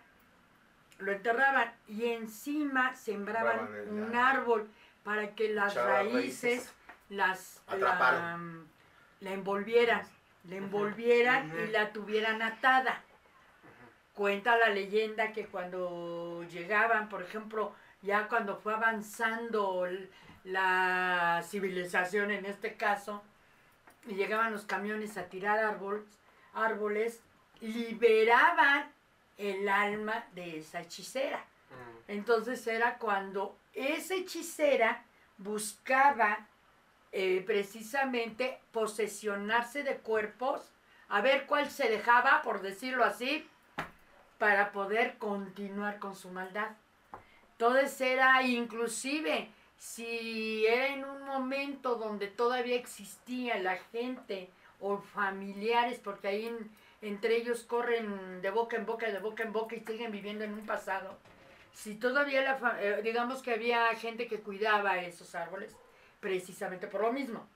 lo 0.98 1.12
enterraban 1.12 1.72
y 1.86 2.06
encima 2.06 2.94
sembraban 2.96 3.68
un 3.88 4.14
árbol. 4.14 4.68
para 5.02 5.34
que 5.34 5.50
las 5.50 5.74
raíces 5.74 6.72
las 7.10 7.62
la, 7.68 8.38
envolvieran, 9.20 10.02
la 10.48 10.56
envolvieran 10.56 11.52
y 11.62 11.70
la 11.70 11.92
tuvieran 11.92 12.40
atada. 12.40 13.02
Cuenta 14.14 14.56
la 14.56 14.68
leyenda 14.68 15.32
que 15.32 15.46
cuando 15.46 16.44
llegaban, 16.50 17.08
por 17.08 17.22
ejemplo, 17.22 17.74
ya 18.02 18.28
cuando 18.28 18.56
fue 18.56 18.74
avanzando 18.74 19.88
la 20.44 21.42
civilización 21.48 22.30
en 22.30 22.46
este 22.46 22.74
caso, 22.74 23.22
y 24.06 24.14
llegaban 24.14 24.52
los 24.52 24.64
camiones 24.64 25.16
a 25.16 25.28
tirar 25.28 25.58
árboles, 25.58 26.04
árboles, 26.52 27.20
liberaban 27.60 28.92
el 29.36 29.68
alma 29.68 30.24
de 30.34 30.58
esa 30.58 30.80
hechicera. 30.80 31.38
Mm. 31.38 32.12
Entonces 32.12 32.66
era 32.66 32.98
cuando 32.98 33.58
esa 33.72 34.14
hechicera 34.14 35.04
buscaba 35.38 36.46
eh, 37.12 37.42
precisamente 37.46 38.60
posesionarse 38.72 39.82
de 39.82 39.96
cuerpos, 39.98 40.70
a 41.08 41.20
ver 41.20 41.46
cuál 41.46 41.70
se 41.70 41.88
dejaba, 41.88 42.42
por 42.42 42.60
decirlo 42.60 43.04
así, 43.04 43.48
para 44.38 44.72
poder 44.72 45.16
continuar 45.18 45.98
con 45.98 46.14
su 46.14 46.30
maldad. 46.30 46.70
Entonces 47.52 48.00
era 48.00 48.42
inclusive, 48.42 49.48
si 49.78 50.66
era 50.66 50.88
en 50.88 51.04
un 51.04 51.22
momento 51.24 51.94
donde 51.96 52.26
todavía 52.28 52.76
existía 52.76 53.58
la 53.58 53.76
gente 53.92 54.50
o 54.80 54.98
familiares, 54.98 56.00
porque 56.02 56.28
ahí 56.28 56.46
en- 56.46 56.70
entre 57.00 57.36
ellos 57.36 57.62
corren 57.64 58.40
de 58.42 58.50
boca 58.50 58.76
en 58.76 58.86
boca, 58.86 59.06
de 59.10 59.18
boca 59.18 59.42
en 59.42 59.52
boca 59.52 59.76
y 59.76 59.80
siguen 59.80 60.10
viviendo 60.10 60.44
en 60.44 60.54
un 60.54 60.66
pasado. 60.66 61.16
Si 61.72 61.94
todavía, 61.96 62.42
la 62.42 62.76
eh, 62.80 63.02
digamos 63.02 63.42
que 63.42 63.52
había 63.52 63.94
gente 63.96 64.26
que 64.26 64.40
cuidaba 64.40 64.98
esos 65.00 65.34
árboles, 65.34 65.76
precisamente 66.20 66.86
por 66.86 67.02
lo 67.02 67.12
mismo. 67.12 67.46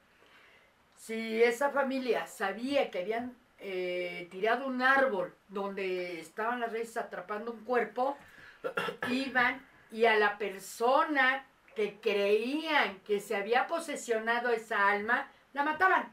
Si 0.96 1.42
esa 1.42 1.70
familia 1.70 2.26
sabía 2.26 2.90
que 2.90 3.00
habían 3.00 3.34
eh, 3.60 4.28
tirado 4.30 4.66
un 4.66 4.82
árbol 4.82 5.34
donde 5.48 6.20
estaban 6.20 6.60
las 6.60 6.72
raíces 6.72 6.96
atrapando 6.96 7.52
un 7.52 7.64
cuerpo, 7.64 8.16
iban 9.10 9.60
y 9.90 10.04
a 10.04 10.16
la 10.16 10.38
persona 10.38 11.44
que 11.74 12.00
creían 12.00 12.98
que 13.00 13.20
se 13.20 13.36
había 13.36 13.66
posesionado 13.66 14.50
esa 14.50 14.88
alma, 14.88 15.28
la 15.52 15.62
mataban. 15.62 16.12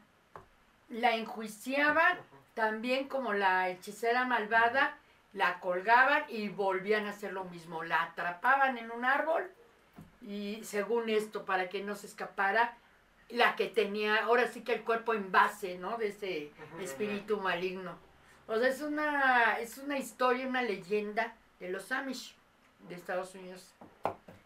La 0.88 1.14
enjuiciaban 1.14 2.18
también 2.54 3.08
como 3.08 3.32
la 3.32 3.68
hechicera 3.68 4.24
malvada, 4.24 4.96
la 5.32 5.60
colgaban 5.60 6.24
y 6.28 6.48
volvían 6.48 7.06
a 7.06 7.10
hacer 7.10 7.32
lo 7.32 7.44
mismo. 7.44 7.82
La 7.82 8.02
atrapaban 8.02 8.78
en 8.78 8.90
un 8.90 9.04
árbol 9.04 9.50
y 10.22 10.60
según 10.64 11.08
esto, 11.08 11.44
para 11.44 11.68
que 11.68 11.82
no 11.82 11.94
se 11.94 12.06
escapara, 12.06 12.76
la 13.30 13.56
que 13.56 13.66
tenía, 13.66 14.24
ahora 14.24 14.46
sí 14.48 14.62
que 14.62 14.74
el 14.74 14.84
cuerpo 14.84 15.14
en 15.14 15.32
base, 15.32 15.78
¿no? 15.78 15.96
De 15.98 16.08
ese 16.08 16.50
espíritu 16.80 17.38
maligno. 17.38 17.98
O 18.46 18.56
sea, 18.58 18.68
es 18.68 18.80
una, 18.80 19.58
es 19.58 19.78
una 19.78 19.98
historia, 19.98 20.46
una 20.46 20.62
leyenda 20.62 21.36
de 21.58 21.70
los 21.70 21.90
Amish 21.90 22.36
de 22.88 22.94
Estados 22.94 23.34
Unidos. 23.34 23.74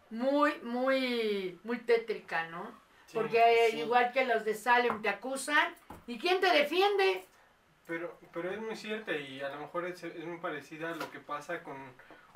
Muy, 0.09 0.53
muy, 0.63 1.59
muy 1.63 1.77
tétrica, 1.77 2.47
¿no? 2.47 2.71
Sí. 3.05 3.17
Porque 3.17 3.41
sí. 3.69 3.79
igual 3.79 4.11
que 4.11 4.25
los 4.25 4.43
de 4.43 4.55
Salem 4.55 5.01
te 5.01 5.09
acusan, 5.09 5.75
¿y 6.07 6.17
quién 6.17 6.39
te 6.41 6.51
defiende? 6.51 7.25
Pero, 7.85 8.17
pero 8.33 8.51
es 8.51 8.59
muy 8.59 8.75
cierta 8.75 9.11
y 9.11 9.41
a 9.41 9.49
lo 9.49 9.59
mejor 9.59 9.85
es, 9.85 10.03
es 10.03 10.25
muy 10.25 10.37
parecida 10.37 10.91
a 10.91 10.95
lo 10.95 11.11
que 11.11 11.19
pasa 11.19 11.61
con 11.61 11.75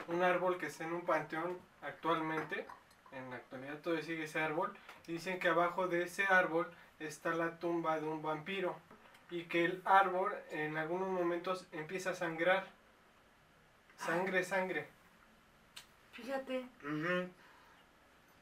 un 0.07 0.21
árbol 0.21 0.57
que 0.57 0.67
está 0.67 0.83
en 0.83 0.93
un 0.93 1.05
panteón 1.05 1.57
actualmente. 1.81 2.67
En 3.15 3.29
la 3.29 3.37
actualidad 3.37 3.79
todavía 3.79 4.03
sigue 4.05 4.23
ese 4.25 4.39
árbol. 4.39 4.71
Y 5.07 5.13
dicen 5.13 5.39
que 5.39 5.47
abajo 5.47 5.87
de 5.87 6.03
ese 6.03 6.25
árbol 6.25 6.67
está 6.99 7.31
la 7.33 7.57
tumba 7.59 7.99
de 7.99 8.05
un 8.07 8.21
vampiro. 8.21 8.75
Y 9.31 9.43
que 9.45 9.65
el 9.65 9.81
árbol 9.85 10.33
en 10.51 10.77
algunos 10.77 11.07
momentos 11.09 11.65
empieza 11.71 12.11
a 12.11 12.15
sangrar. 12.15 12.67
Sangre, 13.97 14.43
sangre. 14.43 14.87
Fíjate, 16.11 16.65
Ujú. 16.83 17.29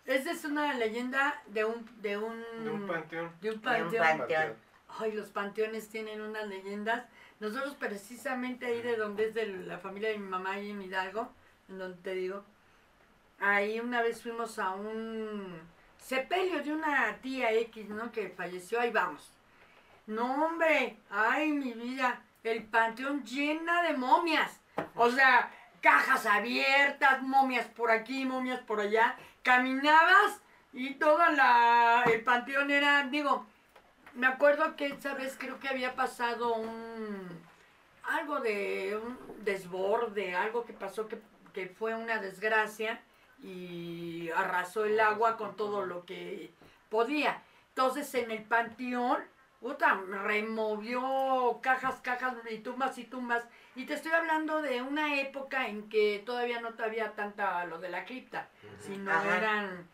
esa 0.06 0.32
es 0.32 0.46
una 0.46 0.74
leyenda 0.74 1.42
de 1.48 1.66
un, 1.66 1.90
de 2.02 2.18
un, 2.18 2.44
De 2.64 2.70
un 2.70 2.88
panteón. 2.88 3.32
de 3.42 3.50
un 3.52 3.56
De 3.56 3.58
un 3.58 3.62
panteón. 3.62 4.04
panteón. 4.18 4.54
Ay, 5.00 5.12
los 5.14 5.30
panteones 5.30 5.90
tienen 5.90 6.22
unas 6.22 6.48
leyendas. 6.48 7.06
Nosotros 7.40 7.76
precisamente 7.76 8.66
ahí 8.68 8.82
de 8.82 8.96
donde 8.96 9.28
es 9.30 9.34
de 9.34 9.48
la 9.48 9.80
familia 9.80 10.10
de 10.10 10.18
mi 10.20 10.28
mamá 10.28 10.60
y 10.60 10.70
en 10.72 10.82
Hidalgo, 10.82 11.32
en 11.70 11.80
donde 11.80 11.98
te 12.04 12.14
digo, 12.14 12.44
ahí 13.44 13.80
una 13.80 14.02
vez 14.02 14.22
fuimos 14.22 14.58
a 14.58 14.72
un 14.72 15.60
sepelio 15.98 16.64
de 16.64 16.74
una 16.74 17.18
tía 17.22 17.52
X, 17.52 17.90
¿no? 17.90 18.12
Que 18.12 18.30
falleció, 18.30 18.80
ahí 18.80 18.90
vamos. 18.90 19.32
No, 20.08 20.46
hombre, 20.46 20.98
ay, 21.10 21.52
mi 21.52 21.74
vida, 21.74 22.22
el 22.44 22.64
panteón 22.64 23.24
llena 23.24 23.84
de 23.84 23.96
momias. 23.96 24.60
O 24.96 25.10
sea, 25.12 25.52
cajas 25.82 26.26
abiertas, 26.26 27.22
momias 27.22 27.68
por 27.68 27.92
aquí, 27.92 28.26
momias 28.26 28.62
por 28.62 28.80
allá. 28.80 29.18
Caminabas 29.44 30.42
y 30.72 30.96
todo 30.96 31.30
la, 31.32 32.04
el 32.12 32.24
panteón 32.24 32.72
era, 32.72 33.04
digo, 33.04 33.46
me 34.14 34.28
acuerdo 34.28 34.76
que 34.76 34.88
esa 34.88 35.14
vez 35.16 35.36
creo 35.38 35.60
que 35.60 35.68
había 35.68 35.96
pasado 35.96 36.56
un, 36.56 37.28
algo 38.04 38.40
de 38.40 39.00
un 39.02 39.18
desborde, 39.44 40.36
algo 40.36 40.66
que 40.66 40.74
pasó 40.74 41.08
que, 41.08 41.20
que 41.54 41.68
fue 41.68 41.94
una 41.94 42.20
desgracia 42.20 43.02
y 43.44 44.30
arrasó 44.36 44.86
el 44.86 45.00
agua 45.00 45.38
con 45.38 45.56
todo 45.56 45.86
lo 45.86 46.06
que 46.06 46.52
podía. 46.90 47.42
Entonces 47.70 48.14
en 48.16 48.32
el 48.32 48.44
panteón, 48.44 49.18
puta, 49.60 50.00
removió 50.24 51.60
cajas, 51.62 52.00
cajas 52.02 52.36
y 52.50 52.60
tumbas 52.60 52.98
y 52.98 53.04
tumbas. 53.06 53.44
Y 53.76 53.86
te 53.86 53.96
estoy 53.96 54.12
hablando 54.14 54.62
de 54.62 54.82
una 54.82 55.20
época 55.20 55.68
en 55.68 55.90
que 55.90 56.24
todavía 56.26 56.62
no 56.62 56.70
había 56.84 57.12
tanta 57.12 57.66
lo 57.66 57.80
de 57.80 57.90
la 57.90 58.06
cripta, 58.06 58.48
sino 58.80 59.12
Ajá. 59.12 59.38
eran 59.38 59.88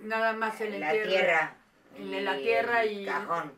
nada 0.00 0.32
más 0.32 0.60
el 0.60 0.80
La 0.80 0.88
entierro, 0.94 1.10
tierra. 1.10 1.54
En 1.96 2.24
la 2.24 2.36
tierra 2.36 2.84
y- 2.84 3.04
Cajón. 3.06 3.52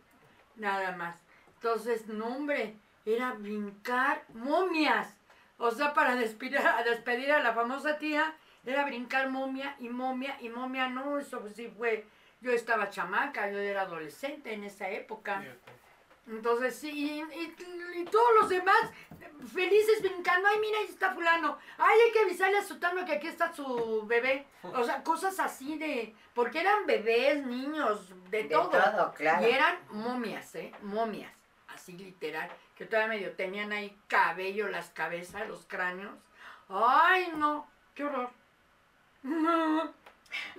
nada 0.57 0.93
más. 0.93 1.17
Entonces, 1.55 2.07
no 2.09 2.27
hombre, 2.27 2.77
era 3.05 3.33
brincar 3.33 4.25
momias. 4.35 5.15
O 5.59 5.71
sea, 5.71 5.93
para 5.93 6.15
despedir 6.17 6.59
a, 6.59 6.83
despedir 6.83 7.31
a 7.33 7.43
la 7.43 7.53
famosa 7.53 7.99
tía, 7.99 8.35
era 8.65 8.85
brincar 8.85 9.29
momia 9.31 9.77
y 9.79 9.89
momia 9.89 10.37
y 10.41 10.49
momia. 10.49 10.89
No, 10.89 11.19
eso 11.19 11.43
sí 11.55 11.73
fue. 11.77 12.07
Yo 12.41 12.53
estaba 12.53 12.89
chamaca, 12.91 13.51
yo 13.51 13.59
era 13.59 13.83
adolescente 13.83 14.53
en 14.53 14.65
esa 14.65 14.89
época. 14.89 15.43
Entonces, 16.27 16.77
sí, 16.77 16.91
y, 16.91 17.21
y- 17.23 18.01
y 18.01 18.05
todos 18.05 18.29
los 18.41 18.49
demás 18.49 18.77
felices 19.53 20.01
brincando. 20.01 20.47
Ay, 20.49 20.59
mira, 20.61 20.79
ahí 20.79 20.87
está 20.87 21.13
fulano. 21.13 21.59
Ay, 21.77 21.99
hay 22.07 22.13
que 22.13 22.21
avisarle 22.21 22.59
a 22.59 22.63
Sutano 22.63 23.05
que 23.05 23.13
aquí 23.15 23.27
está 23.27 23.53
su 23.53 24.05
bebé. 24.07 24.47
O 24.63 24.85
sea, 24.85 25.03
cosas 25.03 25.41
así 25.41 25.77
de... 25.77 26.15
Porque 26.35 26.61
eran 26.61 26.87
bebés, 26.87 27.45
niños, 27.45 28.11
de, 28.31 28.45
De 28.45 28.49
todo. 28.51 28.69
todo, 28.71 29.13
claro. 29.15 29.47
Y 29.47 29.51
eran 29.51 29.79
momias, 29.91 30.55
¿eh? 30.55 30.73
Momias. 30.83 31.33
Así 31.69 31.93
literal. 31.95 32.49
Que 32.77 32.87
todavía 32.87 33.09
medio 33.17 33.33
tenían 33.35 33.73
ahí 33.73 33.99
cabello, 34.07 34.69
las 34.69 34.91
cabezas, 34.91 35.49
los 35.49 35.65
cráneos. 35.67 36.15
Ay, 36.69 37.33
no. 37.37 37.69
Qué 37.95 38.05
horror. 38.05 38.31
No. 39.23 39.93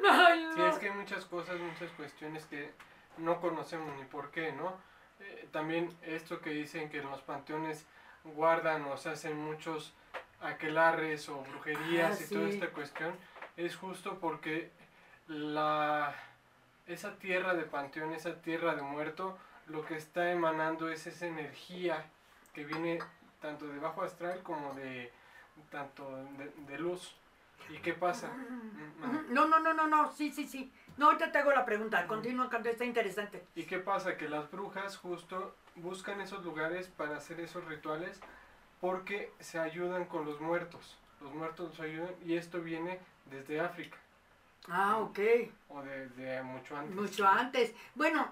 Ay, 0.10 0.46
no. 0.46 0.54
Sí, 0.54 0.62
es 0.62 0.78
que 0.78 0.90
hay 0.90 0.96
muchas 0.96 1.26
cosas, 1.26 1.60
muchas 1.60 1.92
cuestiones 1.92 2.46
que 2.46 2.72
no 3.18 3.40
conocemos 3.40 3.96
ni 3.98 4.06
por 4.06 4.32
qué, 4.32 4.52
¿no? 4.52 4.74
Eh, 5.20 5.48
también 5.52 5.96
esto 6.02 6.42
que 6.42 6.50
dicen 6.52 6.90
que 6.90 7.00
en 7.00 7.10
los 7.10 7.22
panteones 7.22 7.86
guardan 8.24 8.84
o 8.86 8.98
se 8.98 9.10
hacen 9.10 9.38
muchos 9.38 9.94
aquelarres 10.42 11.30
o 11.30 11.44
brujerías 11.44 12.20
Ah, 12.20 12.24
y 12.24 12.34
toda 12.34 12.50
esta 12.50 12.70
cuestión, 12.70 13.16
es 13.58 13.76
justo 13.76 14.20
porque 14.20 14.72
la 15.28 16.16
esa 16.88 17.16
tierra 17.18 17.54
de 17.54 17.64
panteón, 17.64 18.14
esa 18.14 18.42
tierra 18.42 18.76
de 18.76 18.82
muerto, 18.82 19.38
lo 19.68 19.86
que 19.86 19.96
está 19.96 20.32
emanando 20.32 20.90
es 20.90 21.08
esa 21.08 21.28
energía 21.28 22.04
que 22.54 22.66
viene 22.66 23.00
tanto 23.40 23.68
de 23.68 23.80
bajo 23.80 24.02
astral 24.02 24.42
como 24.44 24.74
de 24.74 25.12
tanto 25.70 26.10
de, 26.38 26.52
de 26.68 26.80
luz. 26.80 27.16
¿Y 27.70 27.78
qué 27.78 27.94
pasa? 27.94 28.32
No, 29.30 29.48
no, 29.48 29.60
no, 29.60 29.74
no, 29.74 29.88
no, 29.88 30.12
sí, 30.12 30.32
sí, 30.32 30.48
sí. 30.48 30.72
No, 30.98 31.08
ahorita 31.08 31.32
te 31.32 31.38
hago 31.40 31.52
la 31.52 31.66
pregunta. 31.66 32.06
Continúa, 32.08 32.50
está 32.66 32.86
interesante. 32.86 33.46
¿Y 33.56 33.64
qué 33.64 33.80
pasa? 33.80 34.18
Que 34.18 34.30
las 34.30 34.50
brujas 34.52 34.98
justo 34.98 35.56
buscan 35.76 36.22
esos 36.22 36.44
lugares 36.44 36.88
para 36.90 37.18
hacer 37.18 37.40
esos 37.40 37.64
rituales 37.66 38.20
porque 38.80 39.32
se 39.40 39.60
ayudan 39.60 40.06
con 40.06 40.26
los 40.26 40.40
muertos. 40.42 40.98
Los 41.22 41.34
muertos 41.34 41.70
nos 41.70 41.80
ayudan 41.80 42.14
y 42.26 42.36
esto 42.36 42.62
viene 42.62 43.00
desde 43.26 43.60
África 43.60 43.98
Ah, 44.68 44.98
ok. 44.98 45.20
o 45.70 45.82
desde 45.82 46.42
mucho 46.44 46.76
antes. 46.76 46.96
Mucho 46.96 47.28
antes. 47.28 47.74
Bueno, 47.96 48.32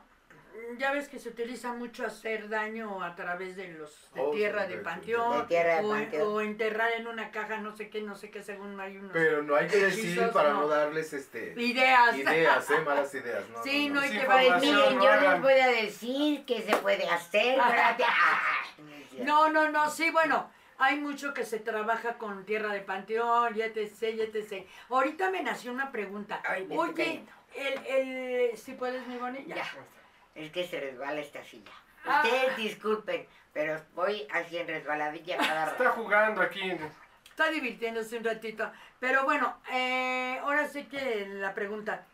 ya 0.78 0.92
ves 0.92 1.08
que 1.10 1.20
se 1.20 1.30
utiliza 1.30 1.74
mucho 1.74 2.06
hacer 2.06 2.48
daño 2.50 3.04
a 3.04 3.16
través 3.16 3.56
de 3.56 3.70
los 3.70 4.10
de 4.14 4.22
Oh, 4.22 4.32
tierra 4.32 4.68
de 4.68 4.78
panteón, 4.78 5.42
de 5.42 5.48
tierra 5.48 5.76
de 5.82 5.86
o, 5.86 5.90
panteón. 5.90 6.28
o 6.28 6.42
enterrar 6.42 6.92
en 6.94 7.08
una 7.08 7.32
caja 7.32 7.58
no 7.58 7.76
sé 7.76 7.90
qué, 7.90 8.02
no 8.02 8.16
sé 8.16 8.30
qué, 8.32 8.44
según 8.44 8.80
hay 8.80 8.98
unos 8.98 9.12
Pero 9.12 9.42
no 9.44 9.56
hay 9.56 9.68
que 9.68 9.78
decir 9.78 10.30
para 10.32 10.50
no. 10.54 10.62
no 10.62 10.68
darles 10.68 11.14
este 11.14 11.54
ideas. 11.58 12.16
ideas, 12.18 12.70
eh, 12.70 12.80
malas 12.86 13.14
ideas. 13.14 13.44
No, 13.50 13.64
Sí, 13.64 13.90
no 13.90 14.02
hay 14.02 14.10
Sí, 14.10 14.20
que 14.20 14.26
Pues 14.26 14.62
miren, 14.62 14.98
no 14.98 15.04
yo 15.04 15.22
les 15.22 15.42
voy 15.42 15.54
a 15.54 15.68
decir 15.68 16.46
qué 16.46 16.62
se 16.62 16.76
puede 16.78 17.08
hacer. 17.10 17.58
no. 19.20 19.50
No, 19.50 19.50
no, 19.50 19.70
no, 19.70 19.90
sí, 19.90 20.12
bueno, 20.12 20.50
hay 20.78 20.98
mucho 21.00 21.34
que 21.34 21.44
se 21.46 21.60
trabaja 21.60 22.18
con 22.18 22.46
tierra 22.46 22.72
de 22.74 22.80
panteón, 22.82 23.56
y 23.58 23.62
etc, 23.62 24.02
y 24.16 24.22
etc. 24.22 24.66
Ahorita 24.90 25.30
me 25.30 25.44
nació 25.44 25.72
una 25.74 25.92
pregunta. 25.92 26.42
Ay, 26.48 26.68
Oye, 26.72 27.24
el, 27.56 27.86
el, 27.88 28.58
si 28.58 28.74
puedes, 28.74 29.06
mi 29.08 29.18
Bonnie, 29.18 29.46
ya. 29.46 29.66
Es 30.40 30.52
que 30.54 30.66
se 30.66 30.80
resbala 30.80 31.20
esta 31.20 31.44
silla. 31.44 31.72
Ah. 32.06 32.22
Ustedes 32.24 32.56
disculpen, 32.56 33.28
pero 33.52 33.82
voy 33.94 34.26
así 34.32 34.58
en 34.58 34.68
resbaladilla 34.68 35.36
cada 35.36 35.72
Está 35.72 35.84
rato. 35.84 36.02
jugando 36.02 36.42
aquí. 36.42 36.62
Está 37.30 37.50
divirtiéndose 37.50 38.18
un 38.18 38.24
ratito. 38.24 38.72
Pero 39.02 39.26
bueno, 39.26 39.58
eh, 39.70 40.40
ahora 40.42 40.68
sí 40.70 40.86
que 40.86 41.28
la 41.28 41.54
pregunta. 41.54 42.06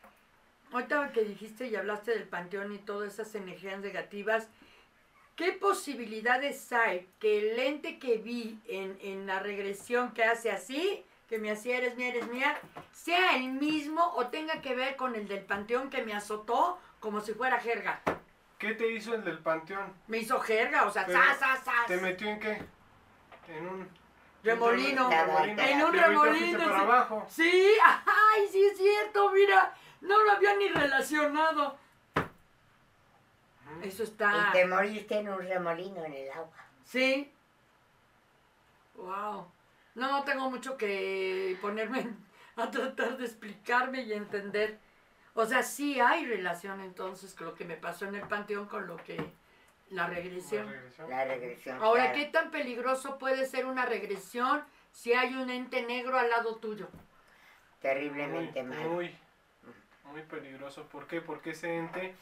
Ahorita 0.71 1.11
que 1.13 1.21
dijiste 1.21 1.67
y 1.67 1.75
hablaste 1.75 2.11
del 2.11 2.27
panteón 2.27 2.73
y 2.73 2.79
todas 2.79 3.13
esas 3.13 3.33
energías 3.35 3.79
negativas, 3.79 4.47
¿qué 5.35 5.51
posibilidades 5.53 6.73
hay 6.73 7.07
que 7.19 7.37
el 7.51 7.59
ente 7.59 7.99
que 7.99 8.17
vi 8.17 8.59
en, 8.67 8.97
en 9.01 9.27
la 9.27 9.39
regresión 9.39 10.13
que 10.13 10.23
hace 10.23 10.49
así, 10.49 11.05
que 11.29 11.37
me 11.37 11.51
hacía 11.51 11.77
eres 11.77 11.95
mía, 11.95 12.09
eres 12.09 12.27
mía, 12.27 12.59
sea 12.91 13.37
el 13.37 13.51
mismo 13.51 14.03
o 14.15 14.27
tenga 14.27 14.61
que 14.61 14.75
ver 14.75 14.95
con 14.95 15.15
el 15.15 15.27
del 15.27 15.45
panteón 15.45 15.91
que 15.91 16.03
me 16.03 16.13
azotó 16.13 16.79
como 16.99 17.21
si 17.21 17.33
fuera 17.33 17.59
jerga? 17.59 18.01
¿Qué 18.65 18.73
te 18.73 18.91
hizo 18.91 19.13
el 19.13 19.23
del 19.23 19.37
panteón? 19.37 19.93
Me 20.07 20.17
hizo 20.17 20.39
jerga, 20.39 20.85
o 20.85 20.91
sea, 20.91 21.05
Pero, 21.05 21.19
¡zas, 21.19 21.37
zas, 21.37 21.63
zas! 21.63 21.85
¿Te 21.85 21.97
metió 21.97 22.27
en 22.27 22.39
qué? 22.39 22.59
En 23.47 23.67
un 23.67 23.87
Remolino. 24.41 25.07
En 25.11 25.83
un 25.83 25.93
remolino, 25.93 26.65
para 26.65 26.79
abajo. 26.79 27.27
Sí, 27.29 27.73
ay, 27.83 28.47
sí 28.51 28.65
es 28.65 28.75
cierto, 28.75 29.31
mira, 29.31 29.71
no 30.01 30.23
lo 30.23 30.31
había 30.31 30.55
ni 30.55 30.67
relacionado. 30.69 31.77
Eso 33.83 34.01
está. 34.01 34.49
Y 34.49 34.51
te 34.53 34.65
moriste 34.65 35.19
en 35.19 35.29
un 35.29 35.39
remolino 35.39 36.03
en 36.03 36.13
el 36.13 36.31
agua. 36.31 36.57
Sí. 36.85 37.31
Wow. 38.95 39.47
No 39.93 40.23
tengo 40.23 40.49
mucho 40.49 40.75
que 40.75 41.55
ponerme 41.61 42.07
a 42.55 42.71
tratar 42.71 43.15
de 43.17 43.25
explicarme 43.25 44.01
y 44.01 44.13
entender. 44.13 44.79
O 45.35 45.45
sea, 45.45 45.63
sí 45.63 45.99
hay 45.99 46.25
relación 46.25 46.79
entonces 46.79 47.35
con 47.35 47.47
lo 47.47 47.55
que 47.55 47.65
me 47.65 47.75
pasó 47.75 48.05
en 48.05 48.15
el 48.15 48.27
panteón 48.27 48.67
con 48.67 48.87
lo 48.87 48.97
que 48.97 49.17
la 49.89 50.07
La 50.07 50.07
regresión. 50.07 50.65
La 51.09 51.25
regresión. 51.25 51.77
Ahora, 51.81 52.11
claro. 52.11 52.17
¿qué 52.17 52.25
tan 52.31 52.51
peligroso 52.51 53.17
puede 53.19 53.45
ser 53.45 53.65
una 53.65 53.85
regresión 53.85 54.63
si 54.91 55.13
hay 55.13 55.35
un 55.35 55.49
ente 55.49 55.83
negro 55.83 56.17
al 56.17 56.29
lado 56.29 56.55
tuyo? 56.55 56.87
Terriblemente 57.81 58.63
muy, 58.63 58.75
mal. 58.75 58.89
Muy, 58.89 59.15
muy 60.05 60.21
peligroso. 60.23 60.87
¿Por 60.87 61.05
qué? 61.05 61.21
Porque 61.21 61.51
ese 61.51 61.77
ente, 61.77 62.15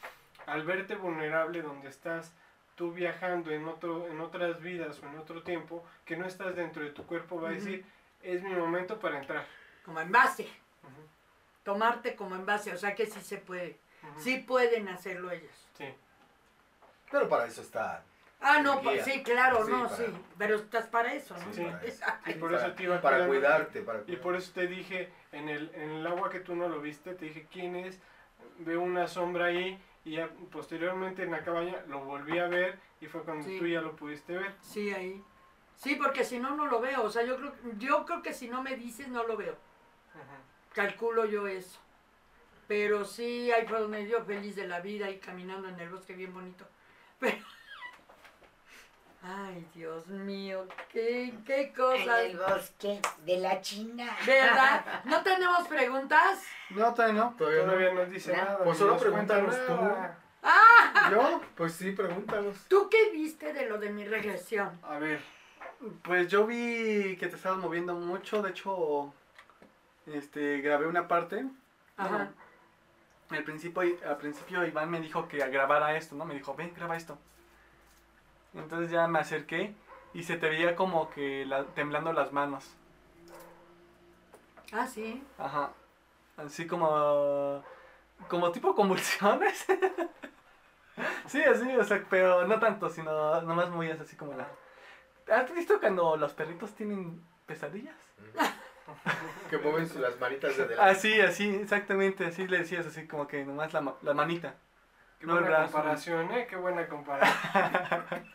al 0.46 0.64
verte 0.64 0.96
vulnerable 0.96 1.62
donde 1.62 1.88
estás, 1.88 2.34
tú 2.74 2.92
viajando 2.92 3.50
en, 3.52 3.66
otro, 3.68 4.08
en 4.08 4.20
otras 4.20 4.60
vidas 4.60 5.00
o 5.02 5.06
en 5.06 5.18
otro 5.18 5.42
tiempo, 5.42 5.86
que 6.04 6.16
no 6.16 6.26
estás 6.26 6.54
dentro 6.56 6.82
de 6.82 6.90
tu 6.90 7.06
cuerpo, 7.06 7.40
va 7.40 7.50
a 7.50 7.52
decir, 7.52 7.86
es 8.22 8.42
mi 8.42 8.54
momento 8.54 8.98
para 8.98 9.18
entrar. 9.20 9.46
Como 9.84 10.00
envase. 10.00 10.42
Ujú, 10.82 11.08
tomarte 11.64 12.14
como 12.14 12.34
envase, 12.36 12.72
o 12.72 12.78
sea 12.78 12.94
que 12.94 13.06
sí 13.06 13.20
se 13.20 13.38
puede, 13.38 13.78
sí 14.18 14.38
pueden 14.38 14.88
hacerlo 14.88 15.30
ellos. 15.30 15.68
Sí. 15.76 15.86
Pero 17.10 17.28
para 17.28 17.46
eso 17.46 17.62
está. 17.62 18.04
Ah, 18.40 18.60
no, 18.60 18.82
pues 18.82 19.04
sí, 19.04 19.22
claro, 19.22 19.64
Sí, 19.64 19.70
no, 19.72 19.84
para- 19.84 19.96
sí, 19.96 20.04
pero 20.36 20.56
estás 20.56 20.86
para 20.86 21.14
eso, 21.14 21.34
¿no? 21.38 21.52
Sí. 21.54 21.62
para 21.64 21.82
eso. 21.82 22.04
Y 22.26 22.32
por 22.34 22.54
eso 22.54 22.72
te 22.72 22.82
iba 22.82 23.00
para 23.00 23.26
cuidando. 23.26 23.34
cuidarte, 23.34 23.80
para 23.80 23.98
Y 24.00 24.02
cuidarte. 24.02 24.22
por 24.22 24.36
eso 24.36 24.52
te 24.52 24.66
dije, 24.66 25.10
en 25.32 25.48
el, 25.48 25.70
en 25.74 25.90
el 25.90 26.06
agua 26.06 26.28
que 26.28 26.40
tú 26.40 26.54
no 26.54 26.68
lo 26.68 26.80
viste, 26.80 27.14
te 27.14 27.24
dije, 27.24 27.46
¿quién 27.50 27.74
es? 27.76 27.98
Veo 28.58 28.82
una 28.82 29.08
sombra 29.08 29.46
ahí 29.46 29.80
y 30.04 30.16
ya 30.16 30.28
posteriormente 30.52 31.22
en 31.22 31.30
la 31.30 31.42
cabaña 31.42 31.82
lo 31.88 32.04
volví 32.04 32.38
a 32.38 32.46
ver 32.48 32.78
y 33.00 33.06
fue 33.06 33.22
cuando 33.22 33.46
Sí. 33.46 33.58
tú 33.58 33.66
ya 33.66 33.80
lo 33.80 33.96
pudiste 33.96 34.36
ver. 34.36 34.54
Sí, 34.60 34.92
ahí. 34.92 35.24
Sí, 35.76 35.94
porque 35.96 36.24
si 36.24 36.38
no, 36.38 36.54
no 36.54 36.66
lo 36.66 36.80
veo, 36.80 37.02
o 37.02 37.10
sea, 37.10 37.22
yo 37.22 37.36
creo, 37.36 37.54
yo 37.78 38.04
creo 38.04 38.22
que 38.22 38.34
si 38.34 38.48
no 38.48 38.62
me 38.62 38.76
dices, 38.76 39.08
no 39.08 39.24
lo 39.24 39.36
veo, 39.38 39.52
Ujú. 40.14 40.22
Calculo 40.74 41.24
yo 41.24 41.46
eso. 41.46 41.78
Pero 42.68 43.04
sí, 43.04 43.50
ahí 43.52 43.66
fue 43.66 43.80
donde 43.80 44.06
yo 44.08 44.22
feliz 44.24 44.56
de 44.56 44.66
la 44.66 44.80
vida 44.80 45.10
y 45.10 45.18
caminando 45.18 45.68
en 45.68 45.78
el 45.80 45.88
bosque 45.90 46.14
bien 46.14 46.32
bonito. 46.34 46.66
Pero... 47.18 47.36
Ay, 49.26 49.66
Dios 49.74 50.06
mío, 50.08 50.66
qué, 50.92 51.32
qué 51.46 51.62
En 51.62 51.72
cosas. 51.72 52.20
el 52.24 52.36
bosque 52.36 53.00
de 53.24 53.38
la 53.38 53.58
China. 53.62 54.14
¿Verdad? 54.26 54.84
¿No 55.06 55.22
tenemos 55.22 55.66
preguntas? 55.66 56.42
No, 56.68 56.92
todavía 56.92 57.22
no. 57.22 57.34
Todavía 57.34 57.60
no. 57.62 57.72
Todavía 57.72 57.94
no 57.94 58.04
dice 58.06 58.32
Nah. 58.36 58.44
nada. 58.44 58.64
Pues 58.64 58.76
solo 58.76 58.92
nos 58.92 59.02
pregúntanos 59.02 59.66
tú. 59.66 59.72
nada. 59.76 60.18
¿Yo? 61.10 61.40
Pues 61.56 61.72
sí, 61.72 61.92
pregúntanos. 61.92 62.66
¿Tú 62.68 62.90
qué 62.90 63.10
viste 63.12 63.54
de 63.54 63.66
lo 63.66 63.78
de 63.78 63.88
mi 63.90 64.04
regresión? 64.04 64.78
A 64.82 64.98
ver, 64.98 65.22
Pues 66.02 66.28
yo 66.28 66.46
vi 66.46 67.16
que 67.18 67.26
te 67.28 67.36
estabas 67.36 67.58
moviendo 67.58 67.94
mucho, 67.94 68.42
de 68.42 68.50
hecho, 68.50 69.14
este, 70.06 70.60
grabé 70.60 70.86
una 70.86 71.08
parte. 71.08 71.44
Ajá. 71.96 72.30
Bueno, 73.28 73.38
al 73.38 73.44
principio, 73.44 73.82
al 74.08 74.16
principio 74.18 74.64
Iván 74.66 74.90
me 74.90 75.00
dijo 75.00 75.28
que 75.28 75.38
grabara 75.38 75.96
esto, 75.96 76.14
¿no? 76.14 76.24
Me 76.24 76.34
dijo, 76.34 76.54
ven, 76.54 76.72
graba 76.74 76.96
esto. 76.96 77.18
Entonces 78.54 78.90
ya 78.90 79.08
me 79.08 79.18
acerqué 79.18 79.74
y 80.12 80.22
se 80.22 80.36
te 80.36 80.48
veía 80.48 80.76
como 80.76 81.10
que 81.10 81.44
la- 81.46 81.64
temblando 81.64 82.12
las 82.12 82.32
manos. 82.32 82.64
Ah, 84.72 84.86
sí. 84.86 85.22
Ajá. 85.38 85.70
Así 86.36 86.66
como. 86.66 87.62
Como 88.28 88.52
tipo 88.52 88.74
convulsiones. 88.74 89.66
sí, 91.26 91.42
así, 91.42 91.76
o 91.76 91.84
sea, 91.84 92.04
pero 92.08 92.46
no 92.46 92.58
tanto, 92.60 92.88
sino 92.88 93.40
nomás 93.42 93.70
movías 93.70 94.00
así 94.00 94.16
como 94.16 94.34
la. 94.34 94.48
¿Has 95.32 95.52
visto 95.54 95.80
cuando 95.80 96.16
los 96.16 96.32
perritos 96.34 96.74
tienen 96.74 97.24
pesadillas? 97.46 97.96
Que 99.50 99.58
mueven 99.58 99.88
su- 99.88 99.98
las 99.98 100.18
manitas 100.18 100.56
de 100.56 100.64
adelante. 100.64 100.90
Así, 100.90 101.20
así, 101.20 101.48
exactamente, 101.56 102.26
así 102.26 102.46
le 102.48 102.58
decías, 102.58 102.86
así 102.86 103.06
como 103.06 103.26
que 103.28 103.44
nomás 103.44 103.72
la, 103.72 103.94
la 104.02 104.14
manita. 104.14 104.54
Qué 105.20 105.26
No 105.26 105.34
el 105.38 105.40
buena 105.44 105.58
brazo. 105.58 105.72
comparación, 105.72 106.30
¿eh? 106.32 106.46
Qué 106.48 106.56
buena 106.56 106.86
comparación. 106.88 107.34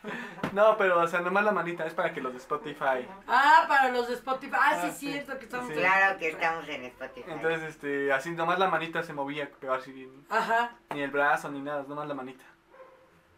No, 0.52 0.76
pero, 0.76 0.98
o 1.00 1.06
sea, 1.06 1.20
nomás 1.20 1.44
la 1.44 1.52
manita, 1.52 1.86
es 1.86 1.94
para 1.94 2.12
que 2.12 2.20
los 2.20 2.32
de 2.32 2.38
Spotify. 2.38 3.06
Ah, 3.28 3.66
para 3.68 3.88
los 3.90 4.08
de 4.08 4.14
Spotify. 4.14 4.56
Ah, 4.60 4.78
sí, 4.80 4.88
Ah, 4.88 4.92
sí. 4.92 5.12
cierto 5.12 5.38
que 5.38 5.44
estamos. 5.44 5.68
Sí. 5.68 5.74
Claro 5.74 6.18
que 6.18 6.28
estamos 6.30 6.68
en 6.68 6.84
Spotify. 6.86 7.30
Entonces, 7.30 7.62
este, 7.62 8.12
así 8.12 8.32
nomás 8.32 8.58
la 8.58 8.66
manita 8.68 9.02
se 9.04 9.12
movía, 9.12 9.48
pero 9.60 9.74
así, 9.74 10.10
Ajá. 10.28 10.72
ni 10.92 11.02
el 11.02 11.10
brazo 11.12 11.48
ni 11.50 11.60
nada, 11.60 11.84
nomás 11.86 12.08
la 12.08 12.14
manita. 12.14 12.44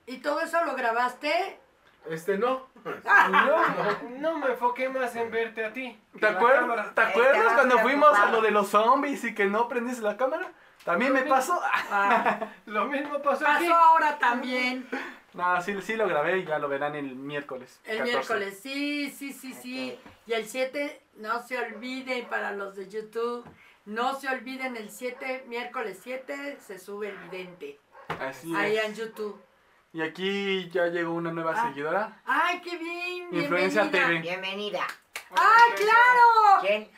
¿Y 0.07 0.19
todo 0.19 0.41
eso 0.41 0.65
lo 0.65 0.75
grabaste? 0.75 1.59
Este 2.09 2.37
no. 2.37 2.67
No, 3.31 4.09
no 4.19 4.39
me 4.39 4.47
enfoqué 4.51 4.89
más 4.89 5.15
en 5.17 5.31
verte 5.31 5.65
a 5.65 5.73
ti. 5.73 5.99
¿Te 6.19 6.27
acuerdas. 6.27 6.95
¿te 6.95 7.01
acuerdas 7.01 7.53
cuando 7.55 7.79
fuimos 7.79 8.19
a 8.19 8.31
lo 8.31 8.41
de 8.41 8.51
los 8.51 8.69
zombies 8.69 9.23
y 9.25 9.35
que 9.35 9.47
no 9.47 9.69
prendiste 9.69 10.03
la 10.03 10.17
cámara? 10.17 10.53
También 10.85 11.13
me 11.13 11.23
pasó. 11.23 11.61
Ah, 11.65 12.41
Lo 12.67 12.87
mismo 12.87 13.23
pasó 13.23 13.47
aquí. 13.47 13.67
pasó 13.69 13.75
ahora 13.77 14.19
también. 14.19 14.89
No, 15.35 15.63
sí, 15.63 15.75
sí 15.81 15.97
lo 15.97 16.07
grabé 16.07 16.41
y 16.41 16.45
ya 16.45 16.59
lo 16.59 16.69
verán 16.69 16.95
el 16.95 17.17
miércoles. 17.17 17.81
El 17.85 18.01
14. 18.01 18.05
miércoles, 18.13 18.61
sí, 18.63 19.11
sí, 19.11 19.33
sí, 19.33 19.55
sí. 19.55 19.99
Y 20.27 20.33
el 20.35 20.45
7, 20.45 21.01
no 21.17 21.43
se 21.43 21.57
olviden 21.57 22.27
para 22.27 22.53
los 22.53 22.77
de 22.77 22.87
YouTube, 22.91 23.43
no 23.87 24.15
se 24.21 24.29
olviden 24.29 24.77
el 24.77 24.91
7, 24.91 25.45
miércoles 25.49 25.99
7, 26.03 26.59
se 26.61 26.79
sube 26.79 27.09
el 27.09 27.17
vidente. 27.31 27.81
Así 28.21 28.55
Ahí 28.55 28.77
es. 28.77 28.85
en 28.85 28.95
YouTube. 28.95 29.41
Y 29.93 30.01
aquí 30.03 30.71
ya 30.71 30.87
llegó 30.87 31.13
una 31.13 31.33
nueva 31.33 31.53
Ah. 31.57 31.69
seguidora. 31.69 32.21
¡Ay, 32.25 32.61
qué 32.63 32.79
bien! 32.79 33.29
Influencia 33.33 33.83
bienvenida. 33.83 34.09
TV. 34.09 34.21
Bienvenida. 34.23 34.87
¡Ay, 35.37 35.73
claro! 35.77 36.61
¿Quién? 36.63 36.91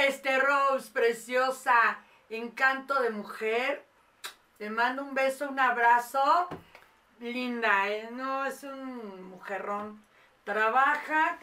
Este 0.00 0.38
Rose, 0.40 0.90
preciosa, 0.90 1.74
encanto 2.28 3.00
de 3.00 3.10
mujer. 3.10 3.86
Te 4.58 4.68
mando 4.70 5.02
un 5.04 5.14
beso, 5.14 5.48
un 5.48 5.58
abrazo. 5.58 6.48
Linda, 7.20 7.88
¿eh? 7.88 8.08
no 8.12 8.44
es 8.44 8.62
un 8.64 9.30
mujerrón. 9.30 10.04
Trabaja 10.44 11.38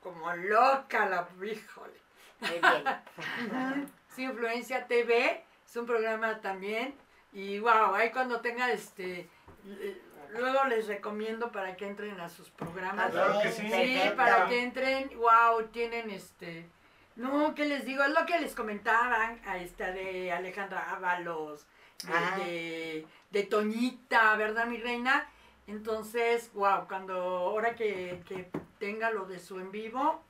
como 0.00 0.32
loca 0.36 1.06
la 1.06 1.26
híjole. 1.44 2.00
Muy 2.40 2.50
bien. 2.60 3.92
Sí, 4.14 4.24
Influencia 4.24 4.86
TV, 4.88 5.44
es 5.64 5.76
un 5.76 5.86
programa 5.86 6.40
también. 6.40 6.94
Y 7.32 7.60
wow, 7.60 7.94
ahí 7.94 8.10
cuando 8.10 8.40
tenga 8.40 8.70
este. 8.72 9.30
Eh, 9.66 10.00
Luego 10.32 10.64
les 10.66 10.86
recomiendo 10.86 11.50
para 11.50 11.76
que 11.76 11.86
entren 11.86 12.20
a 12.20 12.28
sus 12.28 12.50
programas. 12.50 13.10
Claro 13.10 13.40
que 13.42 13.50
sí. 13.50 13.68
Sí, 13.68 14.00
para 14.16 14.46
que 14.46 14.62
entren, 14.62 15.10
wow, 15.16 15.66
tienen 15.72 16.10
este. 16.10 16.68
No, 17.16 17.54
¿qué 17.54 17.66
les 17.66 17.84
digo? 17.84 18.04
Es 18.04 18.10
lo 18.10 18.24
que 18.26 18.38
les 18.38 18.54
comentaban 18.54 19.40
a 19.44 19.58
esta 19.58 19.90
de 19.90 20.32
Alejandra 20.32 20.92
Ábalos, 20.92 21.66
Ajá. 22.08 22.38
de, 22.38 22.44
de, 22.44 23.06
de 23.30 23.42
Toñita, 23.42 24.36
¿verdad, 24.36 24.66
mi 24.66 24.78
reina? 24.78 25.28
Entonces, 25.66 26.50
wow, 26.54 26.86
cuando 26.88 27.14
ahora 27.14 27.74
que, 27.74 28.22
que 28.26 28.50
tenga 28.78 29.10
lo 29.10 29.26
de 29.26 29.38
su 29.38 29.58
en 29.58 29.70
vivo, 29.70 30.22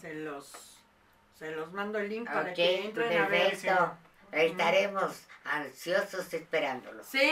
se 0.00 0.14
los, 0.14 0.82
se 1.34 1.50
los 1.52 1.72
mando 1.72 1.98
el 1.98 2.08
link 2.08 2.26
para 2.26 2.52
que 2.54 2.86
entren 2.86 3.22
a 3.22 3.28
ver. 3.28 3.56
Estaremos 4.34 5.22
ansiosos 5.44 6.32
esperándolo. 6.34 7.02
Sí, 7.04 7.30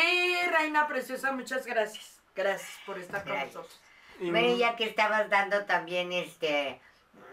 reina 0.50 0.86
preciosa, 0.86 1.32
muchas 1.32 1.66
gracias. 1.66 2.20
Gracias 2.34 2.70
por 2.86 2.98
estar 2.98 3.22
con 3.24 3.32
Gracias. 3.32 3.54
nosotros. 3.54 3.80
Y- 4.20 4.30
Bueno, 4.30 4.56
ya 4.56 4.76
que 4.76 4.84
estabas 4.84 5.28
dando 5.30 5.64
también 5.64 6.12
este 6.12 6.80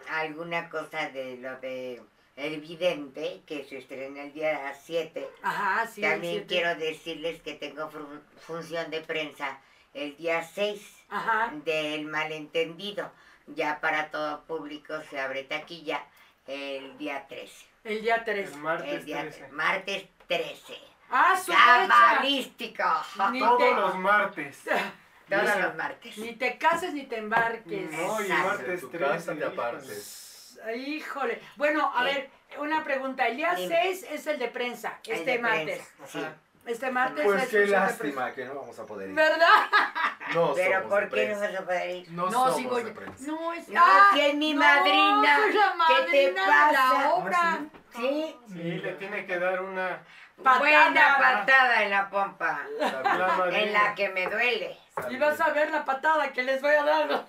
alguna 0.09 0.69
cosa 0.69 1.09
de 1.09 1.37
lo 1.37 1.57
de 1.59 2.01
El 2.35 2.61
Vidente, 2.61 3.41
que 3.45 3.63
se 3.65 3.77
estrena 3.77 4.23
el 4.23 4.33
día 4.33 4.73
7, 4.85 5.29
Ajá, 5.43 5.85
sí. 5.87 6.03
el 6.03 6.11
también 6.11 6.33
siete. 6.33 6.47
quiero 6.47 6.75
decirles 6.75 7.41
que 7.41 7.53
tengo 7.53 7.89
fun- 7.91 8.23
función 8.39 8.89
de 8.89 9.01
prensa 9.01 9.59
el 9.93 10.15
día 10.17 10.43
6 10.43 10.81
Ajá. 11.09 11.51
del 11.65 12.05
malentendido. 12.05 13.11
Ya 13.47 13.79
para 13.81 14.09
todo 14.09 14.43
público 14.45 14.93
se 15.09 15.19
abre 15.19 15.43
taquilla 15.43 16.03
el 16.47 16.97
día 16.97 17.27
13. 17.27 17.65
El 17.83 18.01
día 18.01 18.23
3. 18.23 18.51
El 18.51 18.57
martes 18.57 18.93
El 18.93 19.05
día 19.05 19.21
13. 19.21 19.47
martes 19.49 20.05
13. 20.27 20.73
Ah, 21.11 21.35
su. 21.43 21.51
¡Cabalístico! 21.51 22.83
Todos 23.17 23.57
te- 23.57 23.73
los 23.75 23.95
martes. 23.97 24.61
Todos 25.29 25.57
los 25.61 25.75
martes. 25.75 26.17
Ni 26.17 26.33
te 26.35 26.57
cases 26.57 26.93
ni 26.93 27.03
te 27.03 27.17
embarques. 27.17 27.91
No, 27.91 28.23
y 28.23 28.29
martes 28.29 28.67
En 28.69 28.79
tu 28.81 28.89
13. 28.89 29.05
casa 29.05 29.31
te 29.33 29.37
híjole. 29.39 29.45
apartes. 29.53 30.59
Híjole. 30.75 31.41
Bueno, 31.55 31.91
a 31.95 31.99
Sí. 31.99 32.05
ver, 32.15 32.29
una 32.57 32.83
pregunta. 32.83 33.27
El 33.27 33.37
día 33.37 33.53
Dime. 33.55 33.75
6 33.83 34.05
es 34.11 34.27
el 34.27 34.39
de 34.39 34.47
prensa, 34.49 34.99
El 35.05 35.13
este 35.19 35.31
de 35.31 35.39
martes. 35.39 35.81
prensa, 35.97 36.19
Sí. 36.19 36.25
Este 36.65 36.91
martes 36.91 37.25
Pues 37.25 37.43
es 37.43 37.49
qué 37.49 37.65
lástima 37.67 38.31
que 38.33 38.45
no 38.45 38.53
vamos 38.55 38.77
a 38.77 38.85
poder 38.85 39.09
ir. 39.09 39.15
prensa. 39.15 39.31
¿Verdad? 39.33 39.47
No 40.33 40.53
Pero 40.53 40.73
somos 40.81 40.89
¿por 40.89 41.09
de 41.09 41.15
qué 41.15 41.27
no 41.33 41.39
vas 41.39 41.55
a 41.55 41.61
poder 41.65 41.89
ir? 41.89 42.11
No, 42.11 42.25
No, 42.25 42.31
somos 42.31 42.55
sigo 42.57 42.75
de 42.77 42.83
yo. 42.85 42.93
prensa. 42.93 43.23
No, 43.31 43.53
es 43.53 43.67
No, 43.69 43.81
ah, 43.83 44.09
si 44.13 44.21
es 44.21 44.35
mi 44.35 44.53
no, 44.53 44.59
madrina. 44.61 45.35
soy 45.37 45.53
la 45.53 45.75
¿Qué 45.87 45.93
te 45.93 46.31
madrina 46.31 46.41
de 46.41 46.47
pasa? 46.47 46.71
la 47.03 47.09
obra. 47.15 47.59
¿Sí? 47.95 48.35
Sí, 48.47 48.53
le 48.63 48.91
tiene 48.93 49.25
que 49.25 49.39
dar 49.39 49.61
una. 49.61 49.99
Patada. 50.43 50.59
Buena 50.59 51.17
patada 51.19 51.83
en 51.83 51.89
la 51.89 52.09
pompa. 52.09 52.61
La 52.79 53.27
madrina. 53.37 53.57
En 53.63 53.73
la 53.73 53.95
que 53.95 54.09
me 54.09 54.27
duele. 54.27 54.77
Y 55.09 55.17
vas 55.17 55.39
a 55.41 55.49
ver 55.49 55.69
la 55.71 55.83
patada 55.83 56.31
que 56.31 56.43
les 56.43 56.61
voy 56.61 56.75
a 56.75 56.83
dar 56.83 57.25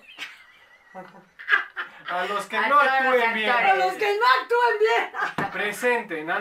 A 2.11 2.25
los 2.25 2.45
que 2.47 2.57
A 2.57 2.67
no 2.67 2.77
actúen 2.79 3.33
bien. 3.33 3.49
a 3.49 3.73
los 3.75 3.93
que 3.93 4.17
no 4.17 4.25
actúen 4.41 4.79
bien. 4.79 5.51
Presente, 5.51 6.23
no, 6.23 6.39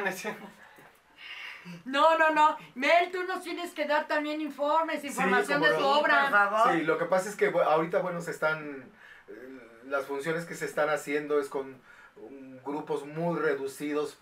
no 1.85 2.17
No, 2.17 2.19
no, 2.19 2.31
no. 2.31 2.57
Mel, 2.75 3.11
tú 3.11 3.23
nos 3.25 3.43
tienes 3.43 3.73
que 3.73 3.85
dar 3.87 4.07
también 4.09 4.41
informes, 4.41 5.05
información 5.05 5.61
de 5.61 5.71
no. 5.71 5.77
tu 5.77 5.83
Por 5.83 5.99
obra. 6.01 6.31
favor. 6.31 6.73
Sí, 6.73 6.83
lo 6.83 6.99
que 6.99 7.05
pasa 7.07 7.29
es 7.29 7.37
que 7.37 7.47
ahorita, 7.49 7.99
bueno, 8.01 8.21
se 8.21 8.31
están. 8.31 8.91
eh, 9.29 9.61
Las 9.87 10.07
funciones 10.07 10.45
que 10.47 10.55
se 10.55 10.65
están 10.67 10.89
haciendo 10.89 11.41
es 11.41 11.49
con 11.49 11.81
um, 12.17 12.59
grupos 12.65 13.05
muy 13.07 13.39
reducidos 13.39 14.19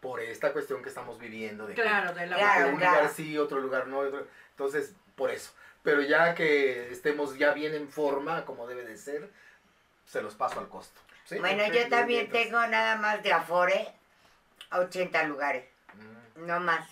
por 0.00 0.20
esta 0.20 0.52
cuestión 0.52 0.82
que 0.82 0.88
estamos 0.88 1.18
viviendo. 1.18 1.66
De 1.66 1.74
que 1.74 1.82
Claro, 1.82 2.14
de 2.14 2.26
la 2.26 2.36
Claro, 2.36 2.68
un 2.70 2.76
claro. 2.76 2.96
lugar 2.96 3.12
sí, 3.14 3.36
otro 3.38 3.58
lugar 3.60 3.86
no. 3.88 3.98
otro- 3.98 4.26
Entonces, 4.50 4.94
por 5.16 5.30
eso. 5.30 5.52
Pero 5.82 6.00
ya 6.02 6.34
que 6.34 6.90
estemos 6.90 7.36
ya 7.38 7.52
bien 7.52 7.74
en 7.74 7.88
forma, 7.88 8.44
como 8.44 8.66
debe 8.66 8.84
de 8.84 8.96
ser, 8.96 9.30
se 10.04 10.20
los 10.22 10.34
paso 10.34 10.58
al 10.60 10.68
costo. 10.68 11.00
¿sí? 11.24 11.38
Bueno, 11.38 11.64
yo 11.66 11.88
también 11.88 12.28
Mientras- 12.30 12.42
tengo 12.44 12.66
nada 12.66 12.96
más 12.96 13.22
de 13.22 13.32
Afore 13.32 13.92
80 14.72 15.22
lugares. 15.24 15.64
No 16.36 16.60
más. 16.60 16.86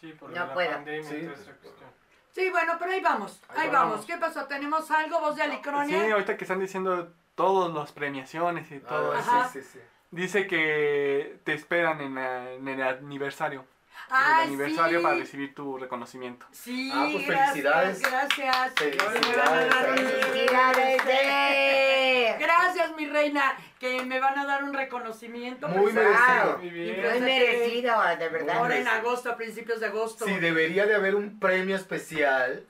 Sí, 0.00 0.12
por 0.12 0.30
No 0.30 0.46
la 0.46 0.54
puedo. 0.54 0.70
pandemia 0.70 1.08
Sí, 1.08 1.16
y 1.16 1.22
toda 1.22 1.34
esa 1.34 1.52
cuestión. 1.52 1.90
Sí, 2.32 2.50
bueno, 2.50 2.74
pero 2.78 2.90
ahí 2.92 3.00
vamos. 3.00 3.40
Ahí, 3.48 3.62
Ahí 3.62 3.68
vamos. 3.70 3.90
vamos. 3.92 4.06
¿Qué 4.06 4.16
pasó? 4.18 4.44
¿Tenemos 4.46 4.90
algo, 4.90 5.20
voz 5.20 5.36
de 5.36 5.42
Sí, 5.44 5.50
Alicronia? 5.50 6.12
ahorita 6.12 6.36
que 6.36 6.44
están 6.44 6.58
diciendo 6.60 7.12
todas 7.34 7.72
las 7.74 7.92
premiaciones 7.92 8.70
y 8.72 8.80
todo 8.80 9.12
ah, 9.14 9.20
eso. 9.20 9.30
Ajá. 9.30 9.48
sí, 9.48 9.62
sí, 9.62 9.68
sí. 9.74 9.78
Dice 10.10 10.46
que 10.46 11.38
te 11.44 11.54
esperan 11.54 12.00
en, 12.00 12.14
la- 12.14 12.52
en 12.52 12.68
el 12.68 12.82
aniversario. 12.82 13.60
en 13.60 13.66
Ay, 14.10 14.34
el 14.42 14.48
aniversario 14.48 14.98
sí. 14.98 15.02
para 15.04 15.16
recibir 15.16 15.54
tu 15.54 15.78
reconocimiento. 15.78 16.46
Sí, 16.52 16.90
Ah, 16.94 17.08
pues, 17.12 17.26
gracias, 17.26 17.50
felicidades. 17.50 18.02
gracias. 18.02 18.72
Felicidades. 18.76 19.74
¡Felicidades! 19.74 21.04
de- 21.06 22.36
Gracias, 22.38 22.96
mi 22.96 23.06
reina, 23.06 23.56
que 23.84 24.02
me 24.04 24.18
van 24.18 24.38
a 24.38 24.46
dar 24.46 24.64
un 24.64 24.72
reconocimiento. 24.72 25.68
Muy 25.68 25.82
pues, 25.82 25.94
merecido. 25.94 26.58
Muy 26.58 26.66
Y 26.66 26.70
bien. 26.70 27.10
Muy 27.10 27.20
merecido, 27.20 27.94
de 28.18 28.28
verdad. 28.30 28.56
Ahora 28.56 28.78
en 28.78 28.88
agosto, 28.88 29.30
a 29.30 29.36
principios 29.36 29.80
de 29.80 29.86
agosto. 29.86 30.24
Sí, 30.24 30.38
debería 30.38 30.86
de 30.86 30.94
haber 30.94 31.14
un 31.14 31.38
premio 31.38 31.76
especial 31.76 32.66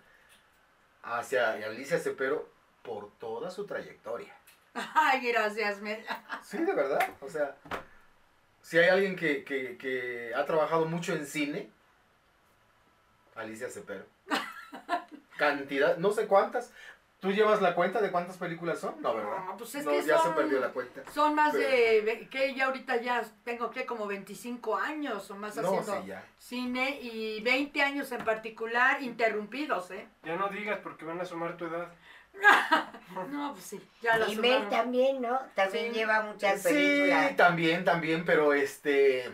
hacia 1.05 1.53
Alicia 1.53 2.01
Cepero 2.01 2.49
por 2.83 3.17
toda 3.19 3.51
su 3.51 3.65
trayectoria. 3.65 4.35
Ay, 4.75 5.31
gracias, 5.31 5.81
Mel. 5.81 6.05
Sí, 6.43 6.59
de 6.59 6.75
verdad. 6.75 7.09
O 7.21 7.29
sea, 7.29 7.55
si 8.61 8.79
hay 8.79 8.89
alguien 8.89 9.15
que, 9.15 9.45
que, 9.45 9.77
que 9.79 10.33
ha 10.35 10.45
trabajado 10.47 10.85
mucho 10.87 11.13
en 11.13 11.27
cine, 11.27 11.71
Alicia 13.37 13.69
Cepero. 13.69 14.05
Cantidad, 15.39 15.97
no 15.97 16.11
sé 16.11 16.27
cuántas. 16.27 16.73
¿Tú 17.25 17.33
llevas 17.33 17.61
la 17.63 17.75
cuenta 17.75 18.01
de 18.01 18.11
cuántas 18.11 18.37
películas 18.37 18.79
son? 18.79 18.95
No, 19.01 19.15
¿verdad? 19.15 19.45
No, 19.47 19.57
pues 19.57 19.75
es 19.75 19.85
No, 19.85 19.91
que 19.93 20.03
ya 20.05 20.19
son- 20.19 20.29
se 20.35 20.37
perdió 20.43 20.61
la 20.61 20.69
cuenta. 20.69 21.03
Son 21.13 21.35
más 21.35 21.53
Pero- 21.55 21.69
de, 22.05 22.29
que 22.31 22.55
ya 22.55 22.67
ahorita 22.67 23.01
ya 23.01 23.25
tengo 23.45 23.71
que 23.71 23.87
como 23.87 24.07
25 24.07 24.77
años 24.77 25.31
o 25.31 25.37
más 25.37 25.57
No, 25.57 25.63
haciendo 25.69 26.03
sí, 26.03 26.07
ya. 26.09 26.23
cine 26.39 27.01
y 27.01 27.41
20 27.41 27.83
años 27.83 28.13
en 28.13 28.25
particular 28.25 29.03
interrumpidos, 29.03 29.91
¿eh? 29.91 30.07
Ya 30.23 30.37
no 30.37 30.49
digas 30.49 30.79
porque 30.83 31.05
van 31.05 31.21
a 31.21 31.25
sumar 31.25 31.57
tu 31.57 31.65
edad. 31.67 31.89
No, 33.31 33.53
pues 33.53 33.65
sí, 33.65 33.81
ya 34.03 34.19
lo 34.19 34.31
Y 34.31 34.37
Mel 34.37 34.69
también, 34.69 35.23
¿no? 35.23 35.39
También 35.55 35.93
Sí. 35.93 35.99
lleva 36.01 36.23
muchas 36.23 36.61
Sí, 36.63 36.69
películas. 36.69 37.37
también, 37.37 37.85
también, 37.85 38.25
pero 38.25 38.53
este... 38.53 39.31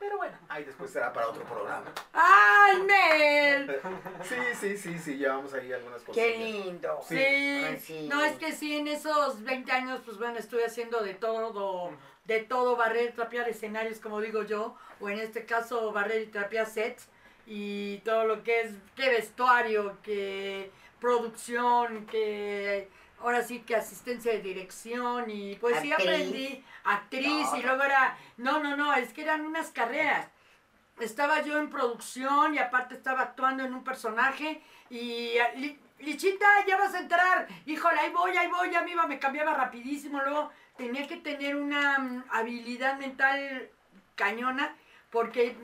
Pero 0.00 0.16
bueno, 0.16 0.36
ahí 0.48 0.64
después 0.64 0.90
será 0.90 1.12
para 1.12 1.28
otro 1.28 1.44
programa. 1.44 1.84
¡Ay, 2.14 2.82
Mel! 2.82 3.80
Sí, 4.24 4.34
sí, 4.58 4.76
sí, 4.78 4.98
sí, 4.98 5.16
llevamos 5.18 5.52
ahí 5.52 5.70
algunas 5.72 6.00
cosas. 6.00 6.14
Qué 6.14 6.38
lindo. 6.38 6.98
Sí. 7.06 7.16
Ay, 7.18 7.78
sí. 7.78 8.08
No, 8.08 8.24
es 8.24 8.32
que 8.38 8.52
sí, 8.52 8.76
en 8.76 8.88
esos 8.88 9.44
20 9.44 9.70
años, 9.70 10.00
pues 10.02 10.16
bueno, 10.16 10.38
estuve 10.38 10.64
haciendo 10.64 11.02
de 11.02 11.12
todo, 11.12 11.92
de 12.24 12.40
todo, 12.40 12.76
barrer, 12.76 13.12
trapear 13.12 13.46
escenarios, 13.50 14.00
como 14.00 14.22
digo 14.22 14.42
yo, 14.44 14.74
o 15.00 15.10
en 15.10 15.18
este 15.18 15.44
caso, 15.44 15.92
barrer 15.92 16.22
y 16.22 16.26
trapear 16.26 16.66
sets, 16.66 17.08
y 17.46 17.98
todo 17.98 18.24
lo 18.24 18.42
que 18.42 18.62
es, 18.62 18.72
que 18.96 19.10
vestuario, 19.10 19.98
que 20.02 20.70
producción, 20.98 22.06
que 22.06 22.88
ahora 23.20 23.42
sí 23.42 23.60
que 23.60 23.76
asistencia 23.76 24.32
de 24.32 24.40
dirección, 24.40 25.28
y 25.30 25.56
pues 25.56 25.78
sí 25.80 25.92
aprendí, 25.92 26.64
actriz, 26.94 27.46
No, 27.52 27.56
y 27.58 27.62
luego 27.62 27.82
era, 27.82 28.16
no, 28.36 28.62
no, 28.62 28.76
no, 28.76 28.94
es 28.94 29.12
que 29.12 29.22
eran 29.22 29.44
unas 29.46 29.70
carreras. 29.70 30.28
Estaba 31.00 31.40
yo 31.42 31.58
en 31.58 31.70
producción 31.70 32.54
y 32.54 32.58
aparte 32.58 32.94
estaba 32.94 33.22
actuando 33.22 33.64
en 33.64 33.72
un 33.74 33.82
personaje 33.84 34.62
y 34.90 35.32
Li- 35.56 35.78
Lichita, 36.00 36.46
ya 36.66 36.76
vas 36.76 36.94
a 36.94 37.00
entrar. 37.00 37.46
Híjole, 37.66 37.98
ahí 38.00 38.10
voy, 38.10 38.36
ahí 38.36 38.48
voy, 38.48 38.70
ya 38.70 38.82
me 38.82 38.90
iba, 38.92 39.06
me 39.06 39.18
cambiaba 39.18 39.54
rapidísimo. 39.54 40.20
Luego 40.20 40.50
tenía 40.76 41.06
que 41.06 41.16
tener 41.16 41.56
una 41.56 41.98
mm, 41.98 42.24
habilidad 42.30 42.98
mental 42.98 43.70
cañona 44.14 44.74
porque 45.10 45.56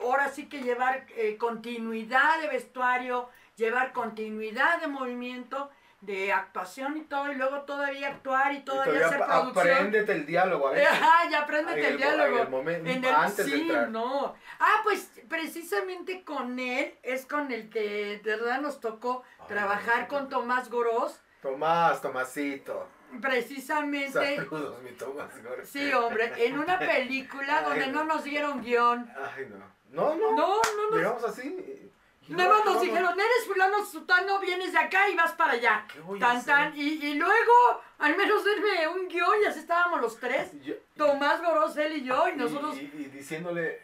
ahora 0.00 0.28
sí 0.30 0.48
que 0.48 0.62
llevar 0.62 1.06
eh, 1.16 1.36
continuidad 1.38 2.40
de 2.40 2.48
vestuario, 2.48 3.28
llevar 3.56 3.92
continuidad 3.92 4.80
de 4.80 4.86
movimiento, 4.88 5.70
de 6.04 6.32
actuación 6.32 6.96
y 6.96 7.02
todo, 7.02 7.30
y 7.32 7.34
luego 7.36 7.62
todavía 7.62 8.08
actuar 8.08 8.52
y 8.52 8.58
Y 8.58 8.60
todavía 8.64 9.06
hacer 9.06 9.18
producción. 9.18 9.68
apréndete 9.68 10.12
el 10.12 10.26
diálogo, 10.26 10.68
a 10.68 10.70
ver. 10.72 10.86
Ajá, 10.86 11.28
ya 11.30 11.40
apréndete 11.42 11.80
el 11.80 11.86
el- 11.86 11.96
diálogo. 11.96 12.36
en 12.36 12.42
el 12.42 12.48
momento- 12.48 12.90
En 12.90 13.04
el- 13.04 13.14
antes 13.14 13.36
de 13.36 13.44
sí, 13.52 13.60
entrar. 13.62 13.88
no. 13.90 14.34
Ah, 14.60 14.80
pues 14.84 15.10
precisamente 15.28 16.24
con 16.24 16.58
él 16.58 16.94
es 17.02 17.26
con 17.26 17.50
el 17.52 17.70
que 17.70 18.20
de 18.22 18.36
verdad 18.36 18.60
nos 18.60 18.80
tocó 18.80 19.22
Ay, 19.40 19.46
trabajar 19.48 20.02
no. 20.02 20.08
con 20.08 20.28
Tomás 20.28 20.70
Gorós. 20.70 21.20
Tomás, 21.42 22.00
Tomasito. 22.00 22.88
Precisamente, 23.20 24.36
Saludos, 24.36 24.82
mi 24.82 24.90
Tomás. 24.92 25.30
Sí, 25.64 25.92
hombre, 25.92 26.32
en 26.46 26.58
una 26.58 26.78
película 26.78 27.58
Ay, 27.58 27.64
donde 27.64 27.86
no 27.88 28.04
no. 28.04 28.14
nos 28.14 28.24
dieron 28.24 28.60
guion. 28.62 29.10
Ay, 29.36 29.46
no. 29.50 29.74
No, 29.90 30.14
no. 30.16 30.32
No, 30.36 30.56
no 30.56 30.90
nos. 30.90 30.96
Llegamos 30.98 31.24
así. 31.24 31.90
Nada 32.28 32.48
más 32.54 32.64
nos 32.64 32.80
dijeron, 32.80 33.12
eres 33.18 33.46
fulano 33.46 33.84
sutano, 33.84 34.38
vienes 34.40 34.72
de 34.72 34.78
acá 34.78 35.08
y 35.10 35.14
vas 35.16 35.32
para 35.32 35.52
allá. 35.52 35.86
¿Qué 35.92 36.00
voy 36.00 36.18
a 36.18 36.20
Tan, 36.26 36.36
hacer? 36.38 36.54
tan. 36.54 36.76
Y, 36.76 36.80
y 37.06 37.14
luego, 37.14 37.82
al 37.98 38.16
menos 38.16 38.44
denme 38.44 38.88
un 38.88 39.08
guion 39.08 39.42
y 39.42 39.46
así 39.46 39.58
estábamos 39.60 40.00
los 40.00 40.18
tres. 40.18 40.50
Yo- 40.62 40.74
Tomás 40.96 41.42
Gorós, 41.42 41.76
él 41.76 41.98
y 41.98 42.04
yo, 42.04 42.28
y 42.28 42.36
nosotros. 42.36 42.76
Y, 42.76 42.80
y 42.84 43.04
diciéndole 43.12 43.82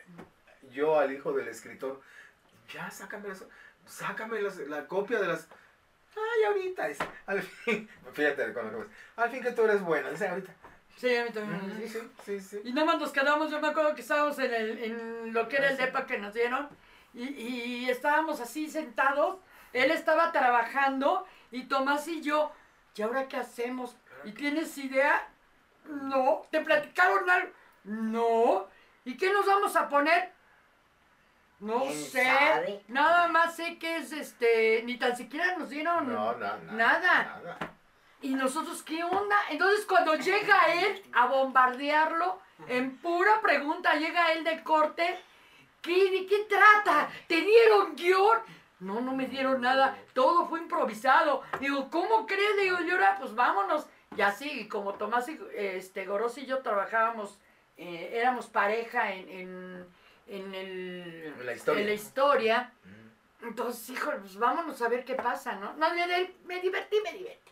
yo 0.73 0.99
al 0.99 1.13
hijo 1.13 1.33
del 1.33 1.49
escritor, 1.49 2.01
ya 2.73 2.91
sácame, 2.91 3.29
las, 3.29 3.45
sácame 3.87 4.41
las- 4.41 4.57
la 4.59 4.87
copia 4.87 5.19
de 5.21 5.27
las... 5.29 5.47
Ay, 6.17 6.45
ahorita, 6.45 6.87
dice, 6.89 7.05
al 7.27 7.43
fin, 7.43 7.89
fíjate 8.13 8.53
con 8.53 8.73
lo 8.73 8.81
que 8.83 8.89
al 9.17 9.31
fin 9.31 9.43
que 9.43 9.53
tú 9.53 9.63
eres 9.65 9.81
buena, 9.83 10.11
dice 10.11 10.29
ahorita. 10.29 10.53
Sí, 10.97 11.15
a 11.17 11.25
mí 11.25 11.31
también 11.31 11.67
me 11.67 11.75
Mm, 11.75 11.81
dijo. 11.81 11.99
Sí, 12.25 12.41
sí, 12.41 12.41
sí. 12.41 12.61
Y 12.65 12.73
nada 12.73 12.87
más 12.87 12.99
nos 13.01 13.13
quedamos, 13.13 13.51
yo 13.51 13.61
me 13.61 13.69
acuerdo 13.69 13.95
que 13.95 14.01
estábamos 14.03 14.39
en, 14.39 14.53
el, 14.53 14.79
en 14.85 15.33
lo 15.33 15.49
que 15.49 15.57
era 15.57 15.69
el 15.69 15.75
Ah, 15.75 15.77
sí. 15.79 15.83
depa 15.85 16.07
que 16.07 16.19
nos 16.19 16.35
dieron 16.35 16.69
y, 17.15 17.25
y 17.25 17.91
estábamos 17.91 18.41
así 18.41 18.69
sentados, 18.69 19.39
él 19.73 19.91
estaba 19.91 20.33
trabajando 20.33 21.27
y 21.51 21.65
Tomás 21.65 22.07
y 22.09 22.21
yo, 22.23 22.53
¿y 22.95 23.03
ahora 23.03 23.29
qué 23.29 23.37
hacemos? 23.39 23.97
¿Y 24.25 24.33
tienes 24.33 24.77
idea? 24.79 25.29
No. 25.87 26.43
¿Te 26.51 26.61
platicaron 26.61 27.29
algo? 27.29 27.53
No. 27.85 28.67
¿Y 29.05 29.17
qué 29.17 29.33
nos 29.33 29.47
vamos 29.47 29.75
a 29.77 29.89
poner? 29.89 30.33
No 31.61 31.81
¿Quién 31.83 32.05
sé. 32.05 32.25
sabe? 32.25 32.85
Nada 32.89 33.29
más 33.29 33.55
sé 33.57 33.79
que 33.79 33.97
es 33.99 34.13
este, 34.13 34.83
ni 34.85 34.97
tan 34.99 35.17
siquiera 35.17 35.57
nos 35.57 35.71
dieron 35.71 36.07
No, 36.13 36.33
no, 36.35 36.57
no, 36.59 36.73
nada. 36.73 37.01
nada. 37.43 37.59
¿Y 38.23 38.35
nosotros 38.35 38.83
qué 38.83 39.03
onda? 39.03 39.37
Entonces 39.51 39.87
cuando 39.87 40.15
llega 40.15 40.59
él 40.75 41.03
a 41.15 41.27
bombardearlo, 41.27 42.39
en 42.69 42.99
pura 42.99 43.41
pregunta, 43.41 43.95
llega 43.95 44.33
él 44.33 44.45
del 44.45 44.63
corte, 44.63 45.19
¿qué, 45.83 46.11
¿de 46.11 46.27
qué 46.27 46.47
trata? 46.49 47.11
¿Te 47.27 47.41
dieron 47.41 47.95
guion? 47.97 48.39
No, 48.81 49.01
no 49.01 49.13
me 49.15 49.27
dieron 49.27 49.61
nada, 49.61 49.97
todo 50.15 50.47
fue 50.49 50.61
improvisado. 50.61 51.43
Digo, 51.61 51.91
¿cómo 51.91 52.27
crees? 52.27 52.57
Digo, 52.61 52.79
yo 52.81 52.95
ahora, 52.95 53.17
pues 53.19 53.35
vámonos. 53.35 53.87
Y 54.17 54.23
así, 54.23 54.67
como 54.69 54.95
Tomás 54.95 55.29
y 55.29 55.39
este, 55.55 56.07
Goros 56.07 56.37
y 56.39 56.47
yo 56.47 56.59
trabajábamos, 56.63 57.39
eh, 57.77 58.11
éramos 58.15 58.47
pareja 58.47 59.13
en, 59.13 59.29
en, 59.29 59.87
en 60.27 60.55
el, 60.55 61.35
En 61.39 61.47
la 61.47 61.53
historia. 61.53 61.81
en 61.81 61.87
la 61.87 61.95
historia, 61.95 62.73
Mm. 62.85 63.47
entonces, 63.49 63.91
híjole, 63.91 64.19
pues 64.19 64.37
vámonos 64.37 64.81
a 64.83 64.89
ver 64.89 65.05
qué 65.05 65.15
pasa, 65.15 65.53
¿no? 65.57 65.73
No, 65.75 65.95
me, 65.95 66.07
me 66.45 66.61
divertí, 66.61 66.97
me 67.05 67.13
divertí. 67.13 67.51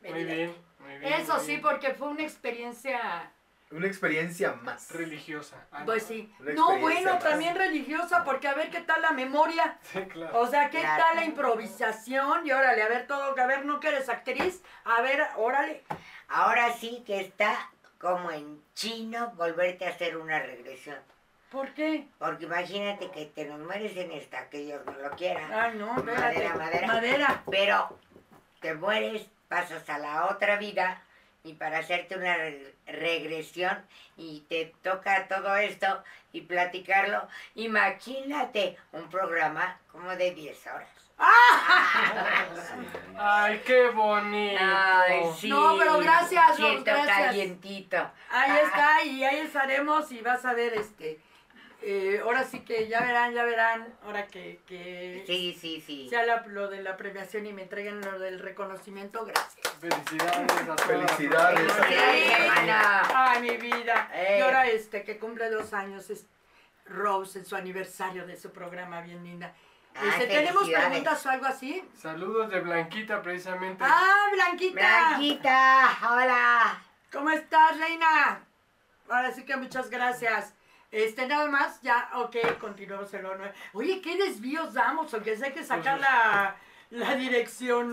me 0.00 0.10
Muy 0.10 0.18
divertí. 0.20 0.42
bien, 0.42 0.56
muy 0.80 0.98
bien. 0.98 1.12
Eso 1.12 1.34
muy 1.34 1.42
sí, 1.42 1.50
bien. 1.52 1.62
porque 1.62 1.94
fue 1.94 2.08
una 2.08 2.22
experiencia, 2.22 3.32
Una 3.70 3.86
experiencia 3.86 4.52
más. 4.62 4.90
Religiosa. 4.92 5.56
Ah, 5.70 5.82
pues 5.84 6.04
sí. 6.04 6.32
No, 6.54 6.78
bueno, 6.78 7.14
más. 7.14 7.22
también 7.22 7.54
religiosa, 7.54 8.24
porque 8.24 8.48
a 8.48 8.54
ver 8.54 8.70
qué 8.70 8.80
tal 8.80 9.02
la 9.02 9.10
memoria, 9.12 9.78
Sí, 9.82 10.00
claro. 10.06 10.40
o 10.40 10.46
sea, 10.46 10.70
qué 10.70 10.80
Claro. 10.80 11.02
tal 11.04 11.16
la 11.16 11.24
improvisación, 11.24 12.46
y 12.46 12.52
órale, 12.52 12.82
a 12.82 12.88
ver 12.88 13.06
todo, 13.06 13.38
a 13.38 13.46
ver, 13.46 13.66
no 13.66 13.78
que 13.78 13.88
eres 13.88 14.08
actriz, 14.08 14.62
a 14.84 15.02
ver, 15.02 15.22
órale. 15.36 15.82
Ahora 16.28 16.72
sí 16.72 17.02
que 17.06 17.20
está 17.20 17.70
como 17.98 18.30
en 18.30 18.62
chino 18.74 19.32
volverte 19.36 19.86
a 19.86 19.90
hacer 19.90 20.16
una 20.16 20.38
regresión. 20.38 20.96
¿Por 21.50 21.72
qué? 21.74 22.06
Porque 22.18 22.44
imagínate 22.44 23.10
que 23.10 23.26
te 23.26 23.44
nos 23.46 23.58
mueres 23.60 23.96
en 23.96 24.12
esta, 24.12 24.48
que 24.48 24.58
Dios 24.58 24.80
no 24.86 24.92
lo 24.92 25.10
quiera. 25.10 25.46
Ay, 25.64 25.76
no, 25.78 25.94
espérate. 25.96 26.20
Madera, 26.22 26.54
madera. 26.54 26.86
Madera. 26.86 27.42
Pero 27.50 27.98
te 28.60 28.74
mueres, 28.74 29.26
pasas 29.48 29.88
a 29.90 29.98
la 29.98 30.26
otra 30.26 30.56
vida 30.56 31.02
y 31.44 31.54
para 31.54 31.78
hacerte 31.78 32.16
una 32.16 32.36
re- 32.36 32.74
regresión 32.86 33.78
y 34.16 34.40
te 34.48 34.74
toca 34.82 35.28
todo 35.28 35.56
esto 35.56 36.02
y 36.32 36.42
platicarlo, 36.42 37.26
imagínate 37.54 38.76
un 38.92 39.08
programa 39.08 39.78
como 39.90 40.14
de 40.16 40.32
10 40.32 40.66
horas. 40.66 40.88
Ay, 43.18 43.60
qué 43.66 43.88
bonito. 43.90 44.60
Ay, 44.62 45.22
sí. 45.38 45.48
No, 45.48 45.76
pero 45.78 45.98
gracias, 45.98 46.56
Siento 46.56 46.84
gracias. 46.84 47.16
calientito. 47.16 48.10
Ahí 48.30 48.52
está, 48.64 49.02
y 49.04 49.24
ahí 49.24 49.38
estaremos, 49.38 50.10
y 50.12 50.20
vas 50.20 50.44
a 50.44 50.54
ver, 50.54 50.74
este, 50.74 51.18
eh, 51.82 52.20
ahora 52.24 52.44
sí 52.44 52.60
que 52.60 52.88
ya 52.88 53.00
verán, 53.02 53.32
ya 53.34 53.44
verán, 53.44 53.86
ahora 54.04 54.26
que, 54.26 54.60
que 54.66 55.22
Sí, 55.26 55.56
sí, 55.60 55.80
sí. 55.80 56.08
sea 56.08 56.24
la- 56.26 56.44
lo 56.46 56.68
de 56.68 56.82
la 56.82 56.96
premiación 56.96 57.46
y 57.46 57.52
me 57.52 57.62
entreguen 57.62 58.00
lo 58.00 58.18
del 58.18 58.40
reconocimiento, 58.40 59.24
gracias. 59.24 59.68
Felicidades 59.80 60.68
a 60.68 60.76
Felicidades. 60.76 61.72
hermana. 61.78 63.02
Ay, 63.14 63.42
mi 63.42 63.56
vida. 63.58 64.10
Eh. 64.12 64.36
Y 64.38 64.42
ahora 64.42 64.66
este 64.66 65.04
que 65.04 65.18
cumple 65.18 65.50
dos 65.50 65.72
años 65.72 66.10
es 66.10 66.26
Rose 66.86 67.38
en 67.38 67.46
su 67.46 67.54
aniversario 67.54 68.26
de 68.26 68.36
su 68.36 68.50
programa, 68.52 69.00
bien 69.02 69.22
linda. 69.22 69.54
Ay, 69.94 70.08
Este, 70.10 70.26
¿Tenemos 70.26 70.68
preguntas 70.68 71.26
o 71.26 71.30
algo 71.30 71.46
así? 71.46 71.84
Saludos 71.96 72.50
de 72.50 72.60
Blanquita, 72.60 73.20
precisamente. 73.22 73.84
Ah, 73.86 74.26
Blanquita. 74.32 74.80
Blanquita, 75.10 75.98
hola. 76.10 76.82
¿Cómo 77.12 77.30
estás, 77.30 77.78
reina? 77.78 78.40
Ahora 79.08 79.32
sí 79.32 79.44
que 79.44 79.56
muchas 79.56 79.90
gracias. 79.90 80.54
Este, 80.90 81.26
nada 81.26 81.48
más, 81.48 81.80
ya, 81.82 82.10
ok, 82.14 82.36
continuamos 82.60 83.12
el 83.12 83.26
honor. 83.26 83.52
Oye, 83.74 84.00
¿qué 84.00 84.16
desvíos 84.16 84.72
damos? 84.72 85.12
O 85.12 85.22
que 85.22 85.36
sé 85.36 85.52
que 85.52 85.62
sacar 85.62 86.00
la, 86.00 86.56
la 86.90 87.10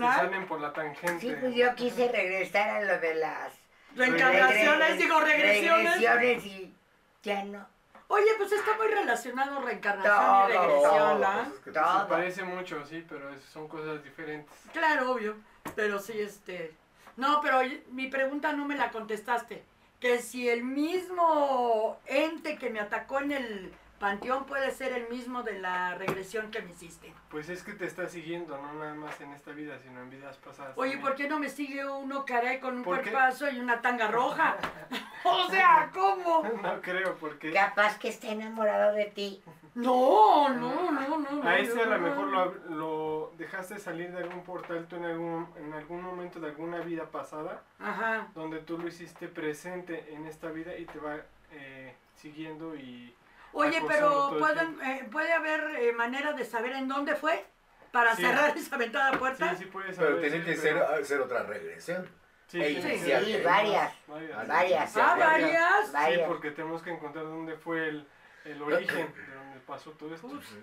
¿ah? 0.02 0.16
salen 0.16 0.46
por 0.46 0.60
la 0.60 0.72
tangente. 0.72 1.20
Sí, 1.20 1.34
pues 1.38 1.54
yo 1.54 1.74
quise 1.74 2.10
regresar 2.10 2.68
a 2.70 2.80
lo 2.82 2.98
de 3.00 3.14
las 3.16 3.52
Reencarnaciones, 3.94 4.90
regre- 4.90 4.96
digo, 4.96 5.20
regresiones. 5.20 6.00
regresiones 6.00 6.46
y 6.46 6.74
ya 7.22 7.44
no. 7.44 7.66
Oye, 8.08 8.26
pues 8.38 8.52
está 8.52 8.76
muy 8.76 8.86
relacionado 8.86 9.60
reencarnación 9.60 10.14
Todo, 10.14 10.48
y 10.48 10.52
regresión, 10.68 11.24
¿ah? 11.24 11.42
pues, 11.44 11.58
es 11.58 11.64
que 11.64 11.70
tú 11.72 11.80
Todo. 11.80 12.02
Se 12.02 12.08
parece 12.08 12.42
mucho, 12.44 12.86
sí, 12.86 13.04
pero 13.08 13.30
es- 13.34 13.42
son 13.44 13.68
cosas 13.68 14.02
diferentes. 14.04 14.54
Claro, 14.72 15.10
obvio. 15.12 15.36
Pero 15.74 15.98
sí, 15.98 16.18
este. 16.20 16.72
No, 17.16 17.40
pero 17.42 17.58
oye, 17.58 17.82
mi 17.90 18.06
pregunta 18.08 18.52
no 18.52 18.64
me 18.64 18.76
la 18.76 18.90
contestaste. 18.90 19.64
Que 20.00 20.18
si 20.18 20.48
el 20.48 20.62
mismo 20.64 21.98
ente 22.06 22.58
que 22.58 22.70
me 22.70 22.80
atacó 22.80 23.20
en 23.20 23.32
el 23.32 23.72
panteón 23.98 24.44
puede 24.44 24.70
ser 24.70 24.92
el 24.92 25.08
mismo 25.08 25.42
de 25.42 25.58
la 25.58 25.94
regresión 25.94 26.50
que 26.50 26.60
me 26.60 26.70
hiciste. 26.70 27.14
Pues 27.30 27.48
es 27.48 27.62
que 27.62 27.72
te 27.72 27.86
está 27.86 28.06
siguiendo, 28.08 28.56
no 28.58 28.74
nada 28.74 28.94
más 28.94 29.20
en 29.20 29.32
esta 29.32 29.52
vida, 29.52 29.78
sino 29.78 30.00
en 30.02 30.10
vidas 30.10 30.36
pasadas. 30.36 30.76
Oye, 30.76 30.92
también. 30.92 31.00
¿por 31.00 31.16
qué 31.16 31.28
no 31.28 31.38
me 31.38 31.48
sigue 31.48 31.86
uno 31.86 32.24
caray 32.24 32.60
con 32.60 32.76
un 32.76 32.84
cuerpazo 32.84 33.50
y 33.50 33.58
una 33.58 33.80
tanga 33.80 34.08
roja? 34.08 34.56
o 35.24 35.48
sea, 35.50 35.90
¿cómo? 35.92 36.42
No 36.62 36.80
creo, 36.82 37.16
porque 37.16 37.52
Capaz 37.52 37.98
que 37.98 38.08
esté 38.08 38.30
enamorado 38.30 38.92
de 38.92 39.06
ti. 39.06 39.42
No, 39.74 40.48
no, 40.50 40.90
no, 40.90 41.18
no. 41.18 41.30
no, 41.32 41.48
a 41.48 41.58
ese 41.58 41.82
a 41.82 41.86
lo 41.86 41.98
no. 41.98 42.08
mejor 42.08 42.28
lo, 42.28 42.54
lo 42.74 43.05
dejaste 43.36 43.78
salir 43.78 44.10
de 44.12 44.18
algún 44.18 44.42
portal 44.44 44.86
tú 44.88 44.96
en 44.96 45.04
algún, 45.04 45.48
en 45.56 45.72
algún 45.72 46.02
momento 46.02 46.40
de 46.40 46.48
alguna 46.48 46.80
vida 46.80 47.10
pasada, 47.10 47.62
Ajá. 47.78 48.28
donde 48.34 48.58
tú 48.60 48.78
lo 48.78 48.88
hiciste 48.88 49.28
presente 49.28 50.12
en 50.12 50.26
esta 50.26 50.50
vida 50.50 50.76
y 50.76 50.84
te 50.86 50.98
va 50.98 51.16
eh, 51.52 51.94
siguiendo 52.14 52.74
y... 52.74 53.14
Oye, 53.52 53.82
pero 53.88 54.36
¿pueden, 54.38 54.78
eh, 54.82 55.08
¿puede 55.10 55.32
haber 55.32 55.60
eh, 55.80 55.92
manera 55.92 56.32
de 56.32 56.44
saber 56.44 56.72
en 56.72 56.88
dónde 56.88 57.14
fue? 57.16 57.44
Para 57.92 58.14
Sí. 58.14 58.22
cerrar 58.22 58.56
esa 58.56 58.76
ventada 58.76 59.12
Sí, 59.12 59.18
puerta. 59.18 59.54
sí 59.56 59.64
puedes 59.66 59.96
Pero 59.96 60.08
saber, 60.16 60.20
tiene 60.30 60.44
sí, 60.44 60.50
que 60.50 60.56
ser, 60.56 60.72
pero- 60.74 60.88
hacer 61.02 61.20
otra 61.20 61.42
regresión. 61.44 62.06
Sí, 62.48 62.60
e 62.62 62.66
tiene 62.74 62.94
inicial. 62.96 63.24
ser- 63.24 63.36
Sí, 63.38 63.42
varias. 63.44 63.94
varias. 64.06 64.48
Varias. 64.48 64.96
Ah, 64.96 65.16
Varias. 65.18 65.92
varias. 65.92 66.14
Sí, 66.14 66.20
porque 66.28 66.50
tenemos 66.50 66.82
que 66.82 66.90
encontrar 66.90 67.24
dónde 67.24 67.56
fue 67.56 67.88
el, 67.88 68.06
el 68.44 68.62
origen 68.62 69.12
de 69.14 69.34
donde 69.34 69.60
pasó 69.60 69.90
todo 69.92 70.14
esto. 70.14 70.26
Ups. 70.26 70.54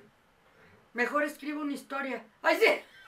Mejor 0.94 1.24
escribo 1.24 1.62
una 1.62 1.74
historia. 1.74 2.24
Ay, 2.42 2.58
sí. 2.58 2.66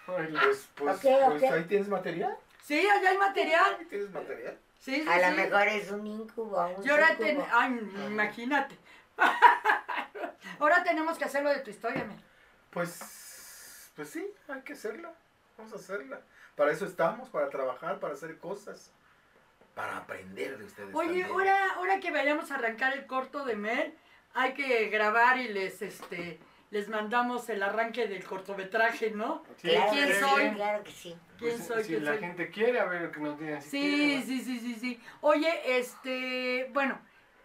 Ay, 0.07 0.31
la- 0.31 0.41
Pues, 0.41 0.67
pues, 0.75 0.95
Ok, 0.97 1.01
pues 1.01 1.43
ok. 1.43 1.51
ahí 1.51 1.63
tienes 1.65 1.87
material. 1.87 2.37
Sí, 2.63 2.87
allá 2.87 3.09
hay 3.11 3.17
material. 3.17 3.77
Ahí 3.79 3.85
tienes 3.85 4.09
material. 4.11 4.57
Sí, 4.79 5.01
sí, 5.03 5.07
A 5.09 5.17
lo 5.17 5.27
sí. 5.35 5.41
mejor 5.41 5.67
es 5.67 5.91
un 5.91 6.05
incubo. 6.07 6.67
Un 6.77 6.85
Y 6.85 6.89
ahora 6.89 7.15
ten- 7.17 7.43
Ay, 7.51 7.79
imagínate. 8.07 8.77
ahora 10.59 10.83
tenemos 10.83 11.17
que 11.17 11.25
hacerlo 11.25 11.49
de 11.49 11.59
tu 11.59 11.69
historia, 11.69 12.03
men. 12.05 12.21
Pues, 12.71 13.91
pues 13.95 14.09
sí, 14.09 14.27
hay 14.47 14.61
que 14.61 14.73
hacerla. 14.73 15.13
Vamos 15.57 15.73
a 15.73 15.77
hacerla. 15.77 16.21
Para 16.55 16.71
eso 16.71 16.85
estamos, 16.85 17.29
para 17.29 17.49
trabajar, 17.49 17.99
para 17.99 18.13
hacer 18.13 18.37
cosas. 18.37 18.91
Para 19.73 19.97
aprender 19.97 20.57
de 20.57 20.65
ustedes. 20.65 20.93
Oye, 20.95 21.07
también. 21.07 21.27
ahora, 21.31 21.73
ahora 21.75 21.99
que 21.99 22.11
vayamos 22.11 22.51
a 22.51 22.55
arrancar 22.55 22.93
el 22.93 23.05
corto 23.07 23.43
de 23.43 23.55
Mel, 23.55 23.93
hay 24.33 24.53
que 24.53 24.87
grabar 24.89 25.37
y 25.37 25.49
les 25.49 25.81
este 25.81 26.39
les 26.71 26.89
mandamos 26.89 27.47
el 27.49 27.61
arranque 27.63 28.07
del 28.07 28.23
cortometraje, 28.23 29.11
¿no? 29.11 29.43
Sí, 29.61 29.67
¿De 29.69 29.75
Claro 29.75 29.91
quién 29.91 30.13
soy? 30.19 30.49
Claro 30.51 30.83
que 30.83 30.91
sí. 30.91 31.15
¿Quién 31.37 31.55
pues, 31.57 31.67
soy? 31.67 31.83
Si 31.83 31.89
¿Quién 31.89 32.05
la 32.05 32.11
soy? 32.11 32.19
gente 32.19 32.49
quiere, 32.49 32.79
a 32.79 32.85
ver, 32.85 33.11
que 33.11 33.19
nos 33.19 33.39
digan 33.39 33.61
si 33.61 33.69
Sí, 33.69 34.23
sí, 34.25 34.41
sí, 34.41 34.59
sí, 34.59 34.75
sí. 34.79 35.01
Oye, 35.21 35.77
este, 35.79 36.69
bueno, 36.73 36.99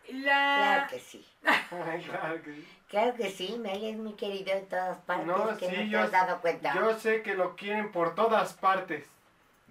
la... 0.09 0.57
Claro 0.57 0.87
que 0.91 0.99
sí. 1.01 1.27
claro 1.71 2.43
que 2.43 2.55
sí. 2.55 2.69
Claro 2.89 3.15
que 3.15 3.31
sí, 3.31 3.57
Mel 3.61 3.85
es 3.85 3.97
muy 3.97 4.15
querido 4.15 4.53
en 4.53 4.67
todas 4.69 4.99
partes. 4.99 5.27
No, 5.27 5.57
que 5.57 5.69
sí, 5.69 5.77
no 5.77 5.83
te 5.83 5.89
yo- 5.91 6.01
has 6.01 6.11
dado 6.11 6.41
cuenta. 6.41 6.75
Yo 6.75 6.99
sé 6.99 7.23
que 7.23 7.35
lo 7.35 7.55
quieren 7.55 7.93
por 7.93 8.15
todas 8.17 8.55
partes. 8.55 9.07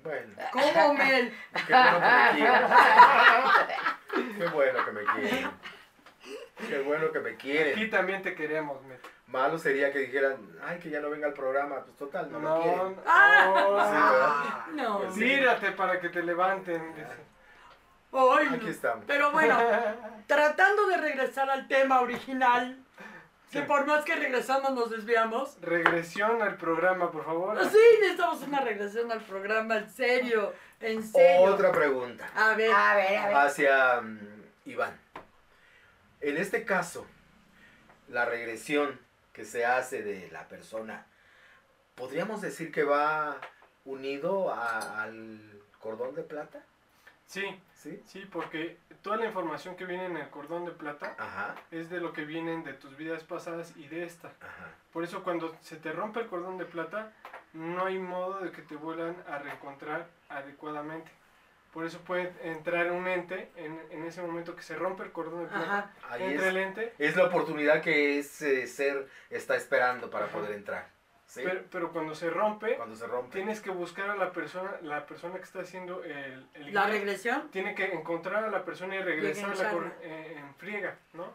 Bueno, 0.02 0.34
¿Cómo, 0.54 0.93
Mel? 0.93 1.34
qué 1.68 1.74
bueno 1.74 2.00
que 2.06 2.22
me 2.22 2.64
quieren. 2.64 4.32
Qué 4.39 4.47
bueno 4.47 4.86
que 4.86 4.91
me 4.91 5.04
quieren. 5.04 5.52
Qué 6.70 6.80
bueno 6.80 7.12
que 7.12 7.20
me 7.20 7.30
Aquí 7.32 7.38
quieren. 7.38 7.89
también 7.89 8.22
te 8.22 8.36
queremos, 8.36 8.82
Met. 8.84 9.02
Malo 9.30 9.60
sería 9.60 9.92
que 9.94 10.00
dijeran, 10.00 10.38
ay, 10.64 10.80
que 10.80 10.90
ya 10.90 11.00
no 11.02 11.10
venga 11.12 11.28
al 11.28 11.34
programa. 11.34 11.84
Pues 11.84 11.96
total, 11.98 12.32
no, 12.32 12.40
me 12.40 12.64
quieren. 12.64 12.96
Ah. 13.06 14.66
Sí, 14.68 14.76
No. 14.76 14.98
Pues 15.00 15.14
sí. 15.14 15.20
Tírate 15.20 15.72
para 15.74 16.00
que 16.00 16.10
te 16.10 16.24
levanten. 16.24 16.82
Ay, 18.12 18.48
no. 18.50 18.56
Aquí 18.56 18.70
estamos. 18.70 19.06
Pero 19.06 19.32
bueno, 19.32 19.56
tratando 20.28 20.88
de 20.88 20.98
regresar 20.98 21.48
al 21.50 21.68
tema 21.68 22.02
original, 22.02 22.78
que 23.52 23.60
Sí. 23.60 23.66
por 23.68 23.86
más 23.86 24.04
que 24.04 24.16
regresamos 24.16 24.72
nos 24.74 24.90
desviamos. 24.90 25.62
Regresión 25.62 26.42
al 26.42 26.58
programa, 26.58 27.12
por 27.12 27.24
favor. 27.24 27.58
Sí, 27.70 27.78
necesitamos 28.02 28.42
una 28.44 28.62
regresión 28.62 29.12
al 29.12 29.22
programa, 29.22 29.78
en 29.78 29.90
serio, 29.92 30.54
en 30.80 31.04
serio. 31.04 31.54
Otra 31.54 31.72
pregunta. 31.72 32.28
A 32.36 32.56
ver, 32.56 32.72
A 32.74 32.96
ver, 32.96 33.18
a 33.18 33.28
ver. 33.28 33.36
hacia 33.38 34.02
mm, 34.02 34.20
Iván. 34.66 35.00
En 36.22 36.38
este 36.38 36.66
caso, 36.66 37.06
la 38.08 38.26
regresión 38.26 39.00
que 39.34 39.46
se 39.46 39.66
hace 39.66 40.02
de 40.04 40.30
la 40.32 40.48
persona, 40.48 41.06
¿podríamos 41.96 42.42
decir 42.42 42.72
que 42.72 42.84
va 42.84 43.38
unido 43.86 44.52
a- 44.54 45.04
al 45.04 45.62
cordón 45.80 46.16
de 46.16 46.24
plata? 46.24 46.64
Sí, 47.28 47.46
¿Sí? 47.76 48.02
sí, 48.08 48.26
porque 48.32 48.78
toda 49.04 49.18
la 49.18 49.28
información 49.28 49.76
que 49.76 49.86
viene 49.86 50.06
en 50.06 50.18
el 50.18 50.30
cordón 50.30 50.66
de 50.66 50.72
plata 50.72 51.16
Ajá, 51.20 51.56
es 51.70 51.90
de 51.90 52.00
lo 52.02 52.12
que 52.12 52.26
vienen 52.26 52.64
de 52.64 52.74
tus 52.74 52.98
vidas 52.98 53.24
pasadas 53.24 53.74
y 53.78 53.88
de 53.88 54.04
esta. 54.04 54.30
ajá. 54.30 54.74
Por 54.92 55.04
eso 55.04 55.24
cuando 55.24 55.56
se 55.62 55.76
te 55.78 55.92
rompe 55.92 56.22
el 56.22 56.28
cordón 56.28 56.58
de 56.58 56.66
plata, 56.66 57.14
no 57.54 57.86
hay 57.86 58.00
modo 58.00 58.40
de 58.40 58.52
que 58.52 58.64
te 58.64 58.76
vuelvan 58.76 59.16
a 59.28 59.38
reencontrar 59.38 60.08
adecuadamente. 60.30 61.12
Por 61.74 61.86
eso 61.86 61.99
puede 61.99 62.34
entrar 62.43 62.91
un 62.91 63.07
ente 63.07 63.51
en, 63.55 63.80
en 63.91 64.03
ese 64.05 64.22
momento 64.24 64.55
que 64.55 64.63
se 64.63 64.76
rompe 64.76 65.03
el 65.03 65.11
cordón 65.11 65.43
de 65.43 65.49
plata. 65.49 65.63
ajá. 65.63 65.91
Ahí 66.09 66.24
Entra 66.24 66.45
es, 66.47 66.49
el 66.51 66.57
ente, 66.57 66.93
es 66.97 67.15
la 67.15 67.26
oportunidad 67.26 67.82
que 67.82 68.17
ese 68.20 68.65
ser 68.67 69.07
está 69.30 69.55
esperando 69.55 70.09
para 70.09 70.26
Ajá. 70.26 70.34
poder 70.34 70.51
entrar. 70.53 70.88
¿Sí? 71.28 71.41
pero, 71.43 71.61
pero 71.72 71.91
cuando 71.91 72.15
se 72.15 72.28
rompe, 72.32 72.76
Cuando 72.76 72.95
se 72.95 73.05
rompe. 73.05 73.34
tienes 73.38 73.61
que 73.61 73.70
buscar 73.70 74.09
a 74.09 74.15
la 74.15 74.32
persona, 74.32 74.72
la 74.82 75.05
persona 75.05 75.36
que 75.36 75.43
está 75.43 75.59
haciendo 75.59 76.03
el, 76.03 76.47
el 76.55 76.74
La 76.74 76.86
guía, 76.86 76.93
regresión. 76.93 77.49
tiene 77.51 77.76
que 77.76 77.86
encontrar 77.93 78.45
a 78.45 78.49
la 78.49 78.65
persona 78.65 78.95
y 78.95 79.03
regresarla 79.03 79.93
eh, 80.01 80.38
en 80.39 80.55
friega, 80.55 80.97
¿no? 81.13 81.32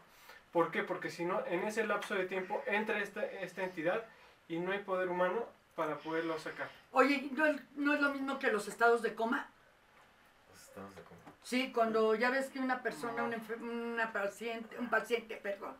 ¿Por 0.51 0.69
qué? 0.71 0.83
Porque 0.83 1.09
si 1.09 1.23
no, 1.23 1.41
en 1.47 1.63
ese 1.63 1.87
lapso 1.87 2.13
de 2.13 2.25
tiempo 2.25 2.61
entra 2.65 2.99
esta, 2.99 3.25
esta 3.25 3.63
entidad 3.63 4.03
y 4.49 4.59
no 4.59 4.73
hay 4.73 4.79
poder 4.79 5.07
humano 5.07 5.45
para 5.77 5.97
poderlo 5.97 6.37
sacar. 6.39 6.69
Oye, 6.91 7.29
¿no, 7.31 7.45
es- 7.45 7.61
no 7.77 7.93
es 7.93 8.01
lo 8.01 8.09
mismo 8.09 8.37
que 8.37 8.51
los 8.51 8.67
estados 8.67 9.01
de 9.01 9.15
coma? 9.15 9.49
De. 10.81 11.05
Sí, 11.43 11.71
cuando 11.71 12.15
ya 12.15 12.29
ves 12.31 12.47
que 12.47 12.59
una 12.59 12.81
persona, 12.81 13.23
una, 13.23 13.37
enfer- 13.37 13.61
una 13.61 14.11
paciente, 14.11 14.77
un 14.79 14.89
paciente, 14.89 15.35
perdón, 15.37 15.75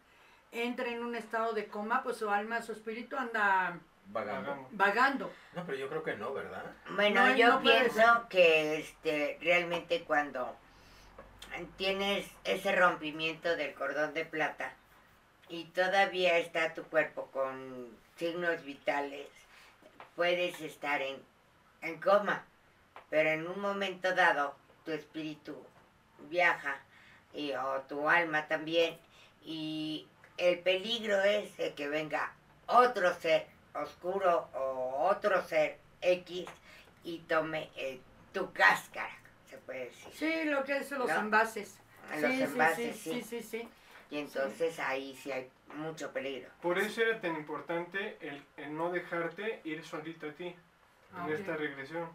entra 0.51 0.87
en 0.87 1.03
un 1.03 1.15
estado 1.15 1.53
de 1.53 1.67
coma, 1.67 2.03
pues 2.03 2.17
su 2.17 2.29
alma, 2.29 2.61
su 2.61 2.71
espíritu 2.71 3.17
anda 3.17 3.79
Vagando. 4.07 4.67
Vagando. 4.71 5.33
No, 5.55 5.65
pero 5.65 5.77
yo 5.79 5.89
creo 5.89 6.03
que 6.03 6.15
no, 6.15 6.31
¿verdad? 6.33 6.63
Bueno, 6.91 7.25
No, 7.27 7.35
yo 7.35 7.47
no 7.53 7.61
pienso 7.61 8.27
que 8.29 8.77
este 8.77 9.39
realmente 9.41 10.03
cuando 10.03 10.55
tienes 11.77 12.27
ese 12.43 12.75
rompimiento 12.75 13.55
del 13.55 13.73
cordón 13.73 14.13
de 14.13 14.25
plata 14.25 14.73
y 15.49 15.65
todavía 15.65 16.37
está 16.37 16.73
tu 16.75 16.83
cuerpo 16.83 17.29
con 17.31 17.89
signos 18.17 18.63
vitales, 18.63 19.27
puedes 20.15 20.59
estar 20.61 21.01
en, 21.01 21.17
en 21.81 21.99
coma, 21.99 22.43
pero 23.09 23.29
en 23.29 23.47
un 23.47 23.59
momento 23.59 24.13
dado 24.13 24.55
tu 24.86 24.91
espíritu 24.91 25.55
viaja 26.29 26.79
y, 27.33 27.51
o 27.53 27.81
tu 27.89 28.07
alma 28.07 28.47
también 28.47 28.97
y 29.43 30.07
el 30.38 30.59
peligro 30.59 31.21
es 31.23 31.55
de 31.57 31.73
que 31.73 31.88
venga 31.88 32.33
otro 32.67 33.13
ser 33.15 33.47
oscuro 33.73 34.49
o 34.53 35.07
otro 35.09 35.43
ser 35.43 35.77
X 36.01 36.45
y 37.03 37.19
tome 37.19 37.69
eh, 37.75 37.99
tu 38.33 38.51
cáscara, 38.51 39.15
se 39.49 39.57
puede 39.59 39.86
decir. 39.86 40.13
Sí, 40.13 40.43
lo 40.45 40.63
que 40.63 40.77
es 40.77 40.91
los 40.91 41.07
¿No? 41.07 41.15
envases. 41.15 41.79
Los 42.19 42.31
sí, 42.31 42.41
envases, 42.41 42.95
sí, 42.95 43.13
sí, 43.13 43.23
sí, 43.23 43.41
sí, 43.41 43.43
sí. 43.61 43.69
Y 44.11 44.17
entonces 44.19 44.79
ahí 44.79 45.15
sí 45.15 45.31
hay 45.31 45.49
mucho 45.75 46.11
peligro. 46.11 46.49
Por 46.61 46.77
eso 46.79 47.01
era 47.01 47.19
tan 47.19 47.36
importante 47.36 48.17
el, 48.21 48.43
el 48.57 48.75
no 48.75 48.91
dejarte 48.91 49.61
ir 49.63 49.83
solito 49.86 50.27
a 50.27 50.31
ti 50.33 50.55
Ah, 51.13 51.25
en 51.25 51.33
ok. 51.33 51.39
esta 51.39 51.55
regresión, 51.55 52.09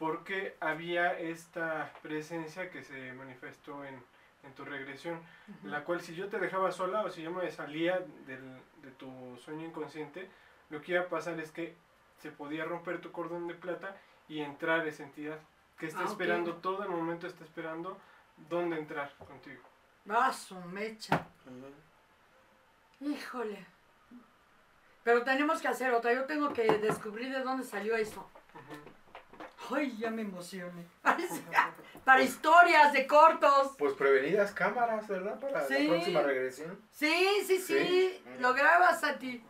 porque 0.00 0.56
había 0.60 1.16
esta 1.20 1.92
presencia 2.02 2.70
que 2.70 2.82
se 2.82 3.12
manifestó 3.12 3.84
en, 3.84 4.02
en 4.42 4.54
tu 4.54 4.64
regresión, 4.64 5.20
la 5.62 5.84
cual 5.84 6.00
si 6.00 6.14
yo 6.14 6.28
te 6.28 6.38
dejaba 6.38 6.72
sola 6.72 7.02
o 7.02 7.10
si 7.10 7.20
yo 7.22 7.30
me 7.30 7.50
salía 7.50 8.00
del- 8.26 8.62
de 8.82 8.90
tu 8.92 9.36
sueño 9.44 9.66
inconsciente, 9.66 10.28
lo 10.70 10.80
que 10.80 10.92
iba 10.92 11.02
a 11.02 11.08
pasar 11.08 11.38
es 11.38 11.52
que 11.52 11.76
se 12.16 12.30
podía 12.32 12.64
romper 12.64 13.02
tu 13.02 13.12
cordón 13.12 13.46
de 13.46 13.54
plata 13.54 13.94
y 14.26 14.40
entrar 14.40 14.86
esa 14.88 15.02
entidad, 15.02 15.38
que 15.78 15.86
está 15.86 16.00
Ah, 16.00 16.06
esperando, 16.06 16.54
todo 16.56 16.82
el 16.82 16.88
momento 16.88 17.26
está 17.26 17.44
esperando 17.44 17.98
dónde 18.48 18.78
entrar 18.78 19.12
contigo. 19.18 19.62
Ah, 20.08 20.32
su 20.32 20.58
mecha. 20.62 21.26
Híjole. 23.00 23.66
Pero 25.04 25.24
tenemos 25.24 25.60
que 25.60 25.68
hacer 25.68 25.92
otra. 25.92 26.12
Yo 26.14 26.24
tengo 26.24 26.52
que 26.54 26.62
descubrir 26.78 27.32
de 27.32 27.42
dónde 27.42 27.64
salió 27.64 27.96
eso. 27.96 28.28
Ay, 29.74 29.96
ya 29.98 30.10
me 30.10 30.22
emocioné. 30.22 30.84
Para 32.04 32.22
historias 32.22 32.92
de 32.92 33.06
cortos. 33.06 33.74
Pues 33.78 33.94
prevenidas 33.94 34.52
cámaras, 34.52 35.06
¿verdad? 35.08 35.38
Para 35.38 35.66
Sí. 35.66 35.84
la 35.86 35.94
próxima 35.94 36.22
regresión. 36.22 36.80
Sí, 36.90 37.26
sí, 37.46 37.58
sí. 37.58 37.78
Sí. 37.78 38.22
Lo 38.38 38.54
grabas 38.54 39.02
a 39.04 39.18
ti. 39.18 39.42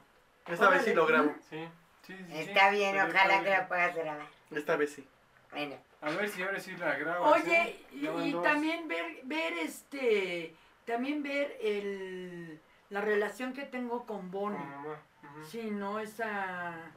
Esta 0.47 0.69
vez 0.69 0.83
sí 0.85 0.95
lo 0.95 1.07
grabo. 1.07 1.35
Sí, 1.49 1.69
sí, 2.07 2.17
sí, 2.17 2.25
sí. 2.27 2.39
Está 2.39 2.71
bien, 2.71 2.97
ojalá 2.99 3.35
está 3.37 3.45
que 3.45 3.51
la 3.51 3.69
puedas 3.69 3.95
grabar. 3.95 4.27
Esta 4.51 4.77
vez 4.77 4.93
sí. 4.93 5.07
Bueno, 5.53 5.77
A 6.01 6.11
ver 6.11 6.29
si 6.29 6.43
ahora 6.43 6.59
sí 6.61 6.77
la 6.77 6.95
grabas. 6.97 7.43
Oye, 7.43 7.85
y, 7.93 8.33
también 8.43 8.89
ver, 8.89 9.21
ver 9.25 9.53
este, 9.59 10.55
también 10.85 11.23
ver 11.23 11.57
el, 11.61 12.61
la 12.89 13.01
relación 13.01 13.53
que 13.53 13.63
tengo 13.65 14.07
con 14.07 14.23
Con 14.23 14.31
Bonnie. 14.31 14.59
ujú. 14.59 15.45
Sí, 15.45 15.71
¿no? 15.71 16.01
Esa, 16.01 16.91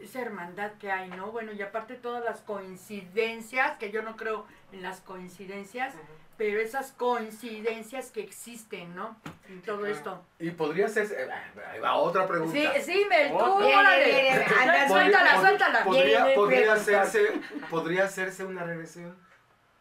esa 0.00 0.20
hermandad 0.20 0.72
que 0.78 0.90
hay, 0.90 1.08
¿no? 1.10 1.30
Bueno, 1.32 1.52
y 1.52 1.60
aparte 1.62 1.94
todas 1.94 2.24
las 2.24 2.40
coincidencias, 2.40 3.76
que 3.78 3.90
yo 3.90 4.02
no 4.02 4.16
creo 4.16 4.46
en 4.72 4.82
las 4.82 5.00
coincidencias, 5.00 5.94
pero 6.36 6.58
esas 6.60 6.92
coincidencias 6.92 8.10
que 8.10 8.22
existen, 8.22 8.94
¿no? 8.94 9.16
En 9.48 9.60
todo 9.62 9.78
claro. 9.80 9.94
esto. 9.94 10.24
Y 10.38 10.50
podría 10.52 10.88
ser. 10.88 11.06
eh, 11.12 11.28
Ahí 11.70 11.80
va 11.80 11.94
otra 11.96 12.26
pregunta. 12.26 12.52
Sí, 12.52 12.66
sí, 12.82 13.06
Mel, 13.10 13.30
tú, 13.30 13.36
órale. 13.44 14.32
anda, 14.44 14.88
Suéltala, 14.88 15.40
suéltala. 15.40 15.84
podría, 15.84 16.34
podría 16.34 16.72
hacerse, 16.72 17.32
podría 17.68 18.04
hacerse 18.04 18.44
una 18.44 18.64
regresión 18.64 19.16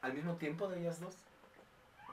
al 0.01 0.13
mismo 0.13 0.36
tiempo 0.36 0.67
de 0.67 0.82
ellas 0.82 0.99
dos. 0.99 1.15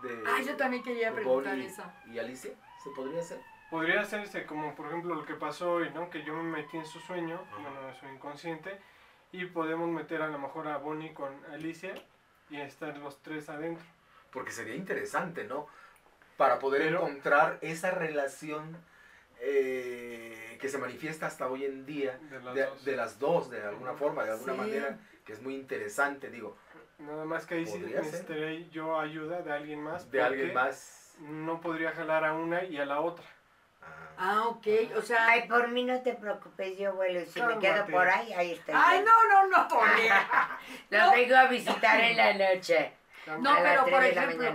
De 0.02 0.22
Ay, 0.28 0.44
yo 0.44 0.56
también 0.56 0.82
quería 0.84 1.12
preguntar 1.12 1.58
eso. 1.58 1.82
y 2.12 2.18
Alicia, 2.18 2.52
¿se 2.84 2.90
podría 2.90 3.20
hacer? 3.20 3.40
Podría 3.70 4.00
hacerse 4.00 4.46
como 4.46 4.74
por 4.74 4.86
ejemplo 4.86 5.14
lo 5.14 5.24
que 5.26 5.34
pasó 5.34 5.72
hoy, 5.74 5.90
¿no? 5.90 6.08
Que 6.08 6.22
yo 6.22 6.34
me 6.34 6.42
metí 6.62 6.76
en 6.76 6.86
su 6.86 7.00
sueño, 7.00 7.44
bueno, 7.50 7.88
en 7.88 7.94
su 7.96 8.06
inconsciente, 8.06 8.78
y 9.32 9.44
podemos 9.46 9.88
meter 9.88 10.22
a 10.22 10.28
lo 10.28 10.38
mejor 10.38 10.68
a 10.68 10.76
Bonnie 10.78 11.12
con 11.12 11.32
Alicia 11.52 11.94
y 12.48 12.60
estar 12.60 12.96
los 12.98 13.20
tres 13.22 13.48
adentro. 13.48 13.84
Porque 14.30 14.52
sería 14.52 14.74
interesante, 14.76 15.44
¿no? 15.44 15.66
Para 16.36 16.58
poder 16.58 16.82
Pero- 16.82 16.98
encontrar 17.00 17.58
esa 17.60 17.90
relación 17.90 18.76
eh, 19.40 20.56
que 20.60 20.68
se 20.70 20.78
manifiesta 20.78 21.26
hasta 21.26 21.46
hoy 21.48 21.64
en 21.66 21.84
día 21.84 22.18
De 22.30 22.40
las 22.40 22.54
de, 22.54 22.62
dos. 22.64 22.84
de 22.86 22.96
las 22.96 23.18
dos, 23.18 23.50
de 23.50 23.62
alguna 23.62 23.92
forma, 23.92 24.24
de 24.24 24.30
alguna 24.30 24.52
Sí. 24.54 24.58
manera, 24.58 24.98
que 25.26 25.32
es 25.34 25.42
muy 25.42 25.54
interesante, 25.54 26.30
digo, 26.30 26.56
Nada 26.98 27.26
más 27.26 27.44
que 27.44 27.56
ahí 27.56 27.66
sí 27.66 27.78
necesitaría 27.78 28.66
yo 28.70 28.98
ayuda 28.98 29.42
de 29.42 29.52
alguien 29.52 29.82
más. 29.82 30.10
de 30.10 30.22
alguien 30.22 30.54
más. 30.54 31.14
No 31.20 31.60
podría 31.60 31.92
jalar 31.92 32.24
a 32.24 32.32
una 32.32 32.64
y 32.64 32.78
a 32.78 32.86
la 32.86 33.00
otra. 33.00 33.26
Ah, 34.18 34.44
ok. 34.48 34.66
O 34.96 35.02
sea. 35.02 35.26
Ay, 35.28 35.46
por 35.48 35.68
mí 35.68 35.84
no 35.84 36.00
te 36.00 36.14
preocupes, 36.14 36.78
yo 36.78 36.94
vuelo. 36.94 37.20
Y 37.20 37.26
si 37.26 37.40
me 37.42 37.58
quedo 37.58 37.72
Cálmate. 37.74 37.92
por 37.92 38.08
ahí, 38.08 38.32
ahí 38.32 38.52
estoy. 38.52 38.74
Ay, 38.76 39.04
no, 39.04 39.24
no, 39.28 39.46
no, 39.48 39.68
Poli. 39.68 40.08
Los 40.90 41.02
no. 41.06 41.12
vengo 41.12 41.36
a 41.36 41.44
visitar 41.46 42.00
en 42.00 42.16
la 42.16 42.32
noche. 42.54 42.92
No, 43.40 43.50
a 43.52 43.62
pero, 43.62 43.84
por 43.84 44.04
ejemplo. 44.04 44.52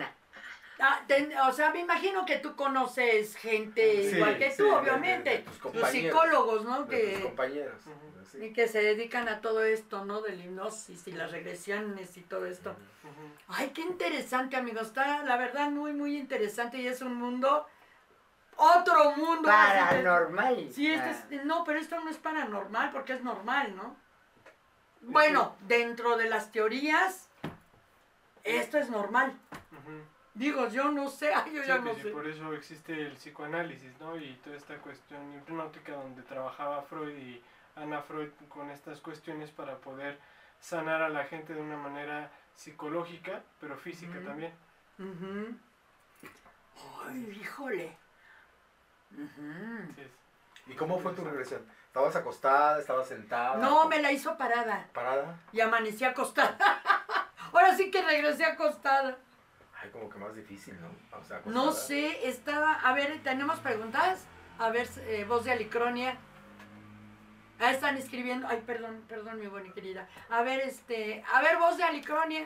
Ah, 0.83 0.99
ten- 1.05 1.31
o 1.37 1.51
sea, 1.53 1.69
me 1.69 1.81
imagino 1.81 2.25
que 2.25 2.37
tú 2.39 2.55
conoces 2.55 3.35
gente 3.37 4.09
Sí, 4.09 4.15
igual 4.15 4.39
que 4.39 4.49
sí, 4.49 4.57
tú, 4.57 4.63
de- 4.63 4.69
de- 4.71 4.77
obviamente. 4.79 5.29
de 5.73 5.79
Los 5.79 5.89
psicólogos, 5.91 6.65
¿no? 6.65 6.85
de 6.85 6.97
tus 7.11 7.17
Que, 7.19 7.23
compañeros. 7.23 7.75
Sí. 8.31 8.37
y 8.45 8.53
que 8.53 8.67
se 8.67 8.81
dedican 8.81 9.29
a 9.29 9.41
todo 9.41 9.63
esto, 9.63 10.05
¿no? 10.05 10.21
Del 10.21 10.43
hipnosis 10.43 11.07
y 11.07 11.11
las 11.11 11.31
regresiones 11.31 12.17
y 12.17 12.21
todo 12.21 12.47
esto. 12.47 12.71
Ujú. 12.71 13.29
Ay, 13.49 13.69
qué 13.75 13.81
interesante, 13.81 14.55
amigos. 14.55 14.87
Está, 14.87 15.21
la 15.21 15.37
verdad, 15.37 15.69
muy, 15.69 15.93
muy 15.93 16.17
interesante 16.17 16.77
y 16.79 16.87
es 16.87 17.01
un 17.03 17.13
mundo, 17.13 17.67
otro 18.61 19.15
mundo. 19.15 19.47
Paranormal. 19.49 20.71
Sí, 20.71 20.91
este 20.91 21.09
Ah. 21.09 21.25
es- 21.31 21.45
no, 21.45 21.63
pero 21.63 21.79
esto 21.79 21.99
no 21.99 22.09
es 22.09 22.17
paranormal 22.17 22.91
porque 22.91 23.13
es 23.13 23.23
normal, 23.23 23.75
¿no? 23.75 23.95
Bueno, 25.01 25.55
dentro 25.61 26.15
de 26.17 26.29
las 26.29 26.51
teorías, 26.51 27.27
esto 28.43 28.77
es 28.77 28.89
normal. 28.89 29.33
Ujú. 29.71 30.01
Digo, 30.33 30.67
yo 30.69 30.89
no 30.91 31.09
sé, 31.09 31.33
ay, 31.33 31.51
yo 31.55 31.61
Sí, 31.63 31.67
ya 31.67 31.77
no 31.79 31.93
sé. 31.95 32.09
por 32.11 32.27
eso 32.27 32.53
existe 32.53 32.93
el 32.93 33.13
psicoanálisis, 33.15 33.99
¿no? 33.99 34.15
Y 34.17 34.35
toda 34.43 34.55
esta 34.55 34.77
cuestión 34.77 35.33
hipnótica 35.33 35.93
donde 35.93 36.21
trabajaba 36.21 36.83
Freud 36.83 37.17
y 37.17 37.43
Ana 37.75 38.01
Freud 38.01 38.29
con 38.49 38.69
estas 38.69 38.99
cuestiones 39.01 39.49
para 39.51 39.77
poder 39.77 40.19
sanar 40.59 41.01
a 41.01 41.09
la 41.09 41.23
gente 41.25 41.53
de 41.53 41.61
una 41.61 41.77
manera 41.77 42.31
psicológica, 42.55 43.41
pero 43.59 43.75
física 43.75 44.17
Ujú. 44.19 44.27
también. 44.27 44.53
Ujú. 44.99 45.57
Ay, 47.07 47.39
híjole. 47.41 47.97
¿Y 50.67 50.73
cómo 50.75 50.99
fue 50.99 51.13
tu 51.13 51.23
regresión? 51.23 51.61
¿Estabas 51.87 52.15
acostada? 52.15 52.79
¿Estabas 52.79 53.07
sentada? 53.07 53.57
No, 53.57 53.87
me 53.87 54.01
la 54.01 54.11
hizo 54.11 54.37
parada 54.37 54.87
¿Parada? 54.93 55.39
y 55.51 55.59
amanecí 55.59 56.05
acostada. 56.05 56.57
Ahora 57.53 57.75
sí 57.75 57.91
que 57.91 58.01
regresé 58.01 58.45
acostada. 58.45 59.17
Ay, 59.81 59.89
como 59.89 60.09
que 60.09 60.17
más 60.17 60.35
difícil, 60.35 60.77
¿no? 60.79 60.87
O 61.17 61.23
sea, 61.23 61.41
No 61.45 61.71
sé, 61.71 62.27
estaba. 62.29 62.75
A 62.75 62.93
ver, 62.93 63.21
¿tenemos 63.23 63.59
preguntas? 63.59 64.25
A 64.59 64.69
ver, 64.69 64.87
eh, 64.99 65.25
voz 65.27 65.43
de 65.43 65.51
Alicronia. 65.51 66.17
Ah, 67.59 67.71
están 67.71 67.97
escribiendo. 67.97 68.47
Ay, 68.47 68.63
perdón, 68.65 69.03
perdón, 69.07 69.39
mi 69.39 69.47
buena 69.47 69.73
querida. 69.73 70.07
A 70.29 70.43
ver, 70.43 70.61
este. 70.61 71.23
A 71.33 71.41
ver, 71.41 71.57
voz 71.57 71.77
de 71.77 71.83
Alicronia. 71.83 72.45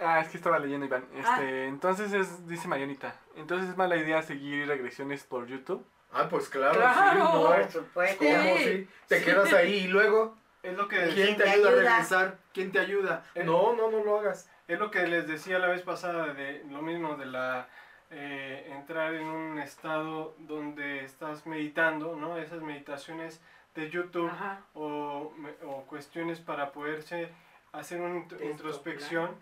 Ah, 0.00 0.20
es 0.20 0.28
que 0.28 0.36
estaba 0.36 0.58
leyendo, 0.58 0.86
Iván. 0.86 1.04
Este, 1.14 1.26
Ah. 1.28 1.68
Entonces 1.68 2.12
es, 2.12 2.46
dice 2.46 2.68
Marianita, 2.68 3.14
entonces 3.34 3.70
es 3.70 3.76
mala 3.76 3.96
idea 3.96 4.22
seguir 4.22 4.66
regresiones 4.68 5.24
por 5.24 5.46
YouTube. 5.46 5.84
Ah, 6.12 6.28
pues 6.28 6.48
claro, 6.48 6.74
Claro. 6.80 7.10
sí, 7.12 7.18
¿no? 7.18 7.42
Por 7.42 7.70
supuesto. 7.70 8.24
¿Cómo 8.24 8.56
Sí. 8.58 8.64
sí? 8.64 8.88
Te 9.08 9.22
quedas 9.22 9.52
ahí 9.52 9.74
y 9.74 9.88
luego, 9.88 10.36
Es 10.62 10.76
lo 10.76 10.88
que 10.88 10.96
¿Quién 10.96 11.14
¿quién 11.14 11.36
te 11.36 11.44
te 11.44 11.50
ayuda 11.50 11.68
a 11.68 11.72
ayuda? 11.72 11.90
regresar? 11.92 12.38
¿Quién 12.52 12.72
te 12.72 12.80
ayuda? 12.80 13.24
Eh. 13.36 13.44
No, 13.44 13.72
no, 13.74 13.88
no 13.88 14.02
lo 14.02 14.18
hagas. 14.18 14.50
Es 14.66 14.80
lo 14.80 14.90
que 14.90 15.06
les 15.06 15.28
decía 15.28 15.60
la 15.60 15.68
vez 15.68 15.82
pasada 15.82 16.32
de 16.34 16.64
lo 16.68 16.82
mismo 16.82 17.14
de 17.16 17.26
la 17.26 17.68
eh, 18.10 18.72
entrar 18.72 19.14
en 19.14 19.26
un 19.26 19.58
estado 19.60 20.34
donde 20.38 21.04
estás 21.04 21.46
meditando, 21.46 22.16
¿no? 22.16 22.36
Esas 22.38 22.62
meditaciones 22.62 23.40
de 23.76 23.90
YouTube 23.90 24.30
o, 24.74 25.32
me- 25.36 25.54
o 25.64 25.82
cuestiones 25.86 26.40
para 26.40 26.72
poderse 26.72 27.28
hacer 27.72 28.00
una 28.00 28.16
int- 28.26 28.40
introspección 28.44 29.36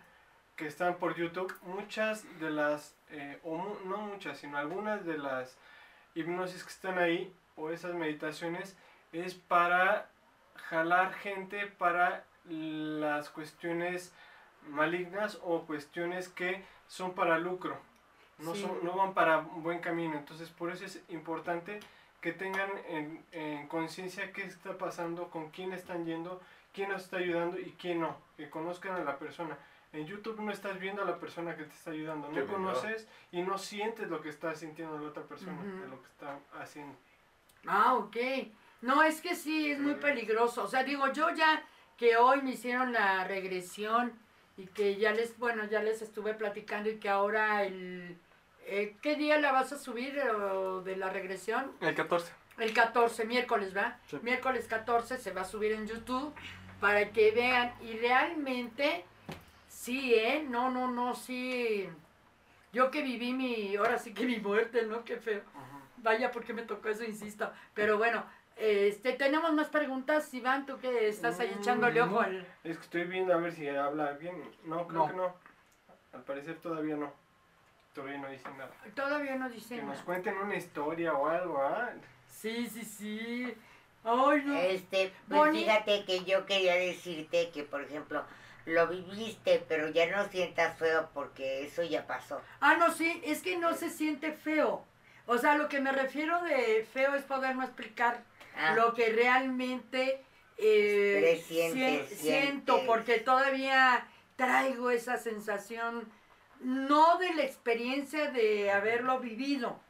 que 0.56 0.66
están 0.66 0.96
por 0.96 1.14
YouTube. 1.14 1.54
Muchas 1.62 2.24
de 2.40 2.50
las, 2.50 2.94
eh, 3.10 3.38
o 3.44 3.56
mu- 3.56 3.76
no 3.86 3.96
muchas, 3.98 4.36
sino 4.38 4.58
algunas 4.58 5.04
de 5.06 5.16
las 5.18 5.56
hipnosis 6.14 6.62
que 6.62 6.70
están 6.70 6.98
ahí 6.98 7.32
o 7.56 7.70
esas 7.70 7.94
meditaciones 7.94 8.76
es 9.12 9.34
para 9.34 10.08
jalar 10.56 11.12
gente 11.14 11.66
para 11.66 12.24
las 12.46 13.30
cuestiones 13.30 14.12
malignas 14.68 15.38
o 15.42 15.62
cuestiones 15.62 16.28
que 16.28 16.64
son 16.88 17.14
para 17.14 17.38
lucro. 17.38 17.76
No, 18.38 18.54
Sí. 18.54 18.62
son, 18.62 18.84
no 18.84 18.96
van 18.96 19.14
para 19.14 19.38
buen 19.38 19.78
camino. 19.80 20.16
Entonces, 20.16 20.50
por 20.50 20.70
eso 20.70 20.84
es 20.84 21.02
importante 21.08 21.80
que 22.20 22.32
tengan 22.32 22.70
en, 22.88 23.24
en 23.32 23.68
conciencia 23.68 24.32
qué 24.32 24.42
está 24.42 24.76
pasando, 24.76 25.30
con 25.30 25.50
quién 25.50 25.72
están 25.72 26.04
yendo, 26.06 26.40
quién 26.72 26.88
nos 26.88 27.04
está 27.04 27.18
ayudando 27.18 27.58
y 27.58 27.74
quién 27.78 28.00
no. 28.00 28.16
Que 28.36 28.50
conozcan 28.50 28.96
a 28.96 29.04
la 29.04 29.18
persona. 29.18 29.56
En 29.94 30.06
YouTube 30.06 30.40
no 30.40 30.50
estás 30.50 30.78
viendo 30.80 31.02
a 31.02 31.04
la 31.04 31.18
persona 31.18 31.56
que 31.56 31.62
te 31.64 31.72
está 31.72 31.92
ayudando, 31.92 32.28
Qué 32.28 32.40
no 32.40 32.46
bien, 32.46 32.54
conoces 32.54 33.08
y 33.30 33.42
no 33.42 33.56
sientes 33.56 34.10
lo 34.10 34.20
que 34.20 34.28
está 34.28 34.52
sintiendo 34.54 34.98
la 34.98 35.08
otra 35.08 35.22
persona, 35.22 35.62
de 35.62 35.88
lo 35.88 36.02
que 36.02 36.08
está 36.08 36.38
haciendo. 36.60 36.96
Ah, 37.64 37.94
ok. 37.94 38.16
No, 38.82 39.04
es 39.04 39.20
que 39.20 39.36
sí, 39.36 39.70
es 39.70 39.78
muy 39.78 39.94
peligroso. 39.94 40.64
O 40.64 40.66
sea, 40.66 40.82
digo, 40.82 41.12
yo 41.12 41.30
ya 41.30 41.64
que 41.96 42.16
hoy 42.16 42.42
me 42.42 42.50
hicieron 42.50 42.92
la 42.92 43.24
regresión 43.24 44.12
y 44.56 44.66
que 44.66 44.96
ya 44.96 45.12
les, 45.12 45.38
bueno, 45.38 45.64
ya 45.66 45.80
les 45.80 46.02
estuve 46.02 46.34
platicando 46.34 46.90
y 46.90 46.98
que 46.98 47.08
ahora 47.08 47.62
el... 47.64 48.18
eh, 48.66 48.96
¿Qué 49.00 49.14
día 49.14 49.38
la 49.38 49.52
vas 49.52 49.72
a 49.72 49.78
subir 49.78 50.18
o, 50.18 50.82
de 50.82 50.96
la 50.96 51.08
regresión? 51.08 51.70
El 51.80 51.94
14. 51.94 52.32
El 52.58 52.74
14, 52.74 53.24
miércoles, 53.26 53.76
¿va? 53.76 53.98
Sí. 54.08 54.18
Miércoles 54.22 54.66
14 54.66 55.18
se 55.18 55.32
va 55.32 55.42
a 55.42 55.44
subir 55.44 55.72
en 55.72 55.86
YouTube 55.86 56.34
para 56.80 57.10
que 57.10 57.30
vean. 57.30 57.72
Y 57.80 57.96
realmente, 57.98 59.04
sí, 59.74 60.14
¿eh? 60.14 60.44
No, 60.48 60.70
no, 60.70 60.90
no, 60.90 61.14
sí. 61.14 61.88
Yo 62.72 62.90
que 62.90 63.02
viví 63.02 63.32
mi, 63.32 63.76
ahora 63.76 63.98
sí 63.98 64.12
que 64.14 64.24
mi 64.26 64.38
muerte, 64.38 64.84
¿no? 64.86 65.04
Qué 65.04 65.16
feo. 65.16 65.42
Vaya, 65.98 66.30
porque 66.30 66.52
me 66.52 66.62
tocó 66.62 66.88
eso, 66.88 67.04
insisto. 67.04 67.50
Pero 67.72 67.98
bueno, 67.98 68.24
este, 68.56 69.12
tenemos 69.14 69.52
más 69.52 69.68
preguntas. 69.68 70.32
Iván, 70.34 70.66
tú 70.66 70.78
que 70.78 71.08
estás 71.08 71.38
ahí 71.40 71.52
Mm, 71.56 71.60
echándole 71.60 72.02
ojo 72.02 72.20
al... 72.20 72.46
Es 72.64 72.76
que 72.78 72.82
estoy 72.84 73.04
viendo 73.04 73.32
a 73.32 73.36
ver 73.38 73.52
si 73.52 73.68
habla 73.68 74.12
bien. 74.12 74.36
No, 74.64 74.86
creo 74.86 75.00
No. 75.02 75.06
que 75.10 75.16
no. 75.16 75.34
Al 76.12 76.22
parecer 76.24 76.56
todavía 76.58 76.96
no. 76.96 77.12
Todavía 77.94 78.18
no 78.18 78.28
dice 78.28 78.48
nada. 78.58 78.70
Todavía 78.94 79.36
no 79.36 79.48
dice 79.48 79.76
Que 79.76 79.82
nos 79.82 79.92
nada. 79.94 80.04
cuenten 80.04 80.36
una 80.38 80.56
historia 80.56 81.14
o 81.14 81.28
algo, 81.28 81.58
¿ah? 81.62 81.90
Sí, 82.28 82.66
sí, 82.66 82.82
sí. 82.84 83.54
Ay, 84.02 84.42
no. 84.44 84.54
Este, 84.58 85.12
pues 85.28 85.38
Bonnie. 85.40 85.62
fíjate 85.64 86.04
que 86.04 86.24
yo 86.24 86.44
quería 86.44 86.74
decirte 86.74 87.50
que, 87.50 87.62
por 87.62 87.82
ejemplo, 87.82 88.24
lo 88.66 88.88
viviste, 88.88 89.64
pero 89.68 89.88
ya 89.90 90.06
no 90.06 90.28
sientas 90.28 90.78
feo 90.78 91.10
porque 91.12 91.66
eso 91.66 91.82
ya 91.82 92.06
pasó. 92.06 92.40
Ah, 92.60 92.76
no, 92.76 92.92
sí, 92.92 93.20
es 93.24 93.42
que 93.42 93.56
no 93.56 93.74
se 93.74 93.90
siente 93.90 94.32
feo. 94.32 94.84
O 95.26 95.38
sea, 95.38 95.56
lo 95.56 95.68
que 95.68 95.80
me 95.80 95.92
refiero 95.92 96.42
de 96.42 96.86
feo 96.92 97.14
es 97.14 97.22
poder 97.22 97.56
no 97.56 97.64
explicar 97.64 98.22
Ah, 98.56 98.74
lo 98.74 98.94
que 98.94 99.10
realmente 99.10 100.22
eh, 100.58 101.42
siento, 102.08 102.86
porque 102.86 103.18
todavía 103.18 104.06
traigo 104.36 104.90
esa 104.90 105.16
sensación, 105.16 106.08
no 106.60 107.18
de 107.18 107.34
la 107.34 107.42
experiencia 107.42 108.30
de 108.30 108.70
haberlo 108.70 109.18
vivido, 109.18 109.80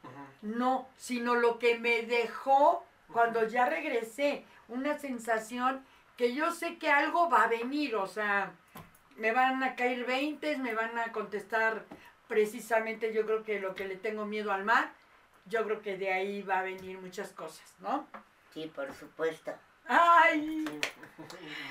no, 0.41 0.89
sino 0.97 1.35
lo 1.35 1.59
que 1.59 1.77
me 1.77 2.03
dejó 2.03 2.83
cuando 3.11 3.47
ya 3.47 3.67
regresé, 3.67 4.45
una 4.67 4.97
sensación 4.97 5.85
que 6.17 6.33
yo 6.33 6.51
sé 6.51 6.77
que 6.77 6.89
algo 6.89 7.29
va 7.29 7.43
a 7.43 7.47
venir, 7.47 7.95
o 7.95 8.07
sea, 8.07 8.51
me 9.15 9.31
van 9.31 9.63
a 9.63 9.75
caer 9.75 10.05
20, 10.05 10.57
me 10.57 10.73
van 10.73 10.97
a 10.97 11.11
contestar 11.11 11.83
precisamente 12.27 13.13
yo 13.13 13.25
creo 13.25 13.43
que 13.43 13.59
lo 13.59 13.75
que 13.75 13.85
le 13.85 13.95
tengo 13.97 14.25
miedo 14.25 14.51
al 14.51 14.63
mar, 14.63 14.89
yo 15.45 15.63
creo 15.63 15.81
que 15.81 15.97
de 15.97 16.11
ahí 16.11 16.41
va 16.41 16.59
a 16.59 16.63
venir 16.63 16.97
muchas 16.99 17.31
cosas, 17.33 17.75
¿no? 17.79 18.07
sí, 18.53 18.71
por 18.73 18.93
supuesto. 18.93 19.53
Ay. 19.87 20.65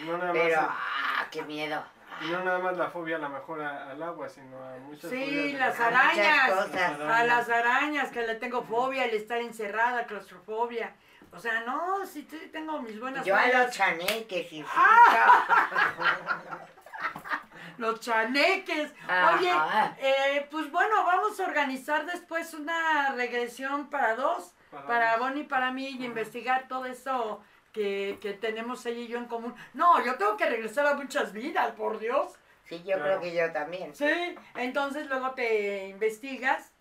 No 0.06 0.16
nada 0.18 0.32
Pero, 0.32 0.60
más, 0.62 0.70
ah, 0.72 1.26
qué 1.30 1.42
miedo. 1.42 1.84
y 2.22 2.28
no 2.30 2.44
nada 2.44 2.58
más 2.60 2.76
la 2.76 2.88
fobia 2.88 3.16
a 3.16 3.18
lo 3.18 3.28
mejor 3.28 3.60
a- 3.60 3.90
al 3.90 4.02
agua, 4.02 4.28
sino 4.28 4.56
a 4.62 4.76
muchas 4.78 5.10
Sí, 5.10 5.52
las 5.54 5.78
la- 5.78 5.86
A 5.86 5.90
muchas 5.90 6.18
arañas. 6.18 6.54
cosas. 6.54 7.00
a 7.00 7.24
las 7.24 7.48
arañas, 7.50 8.10
que 8.10 8.26
le 8.26 8.36
tengo 8.36 8.62
fobia, 8.62 9.04
el 9.04 9.14
estar 9.14 9.38
encerrada, 9.38 10.06
claustrofobia. 10.06 10.94
O 11.32 11.38
sea, 11.40 11.60
no, 11.62 12.06
sí, 12.06 12.26
sí 12.30 12.48
tengo 12.52 12.80
mis 12.80 12.98
buenas 13.00 13.24
Yo 13.26 13.34
a 13.36 13.46
los 13.48 13.70
chaneques, 13.72 14.48
sí, 14.48 14.62
sí. 14.62 14.64
Los 17.78 18.00
chaneques. 18.00 18.92
Oye, 19.36 19.52
eh, 19.98 20.46
pues 20.50 20.70
bueno, 20.70 21.04
vamos 21.04 21.38
a 21.40 21.44
organizar 21.44 22.06
después 22.06 22.54
una 22.54 23.12
regresión 23.14 23.90
para 23.90 24.14
dos, 24.14 24.54
Para. 24.70 25.16
Bonnie 25.16 25.42
y 25.42 25.46
para 25.46 25.70
mí, 25.72 25.88
y 25.88 26.04
investigar 26.04 26.68
todo 26.68 26.86
eso 26.86 27.42
que, 27.72 28.18
que 28.20 28.32
tenemos 28.34 28.84
ella 28.86 29.00
y 29.00 29.08
yo 29.08 29.18
en 29.18 29.26
común. 29.26 29.54
No, 29.72 30.04
yo 30.04 30.14
tengo 30.16 30.36
que 30.36 30.46
regresar 30.48 30.86
a 30.86 30.94
muchas 30.94 31.32
vidas, 31.32 31.72
por 31.72 31.98
Dios. 31.98 32.32
Sí, 32.68 32.78
yo 32.78 32.96
Claro. 32.96 33.02
creo 33.04 33.20
que 33.20 33.34
yo 33.34 33.52
también. 33.52 33.94
Sí, 33.94 34.34
entonces 34.54 35.06
luego 35.08 35.32
te 35.32 35.88
investigas 35.88 36.72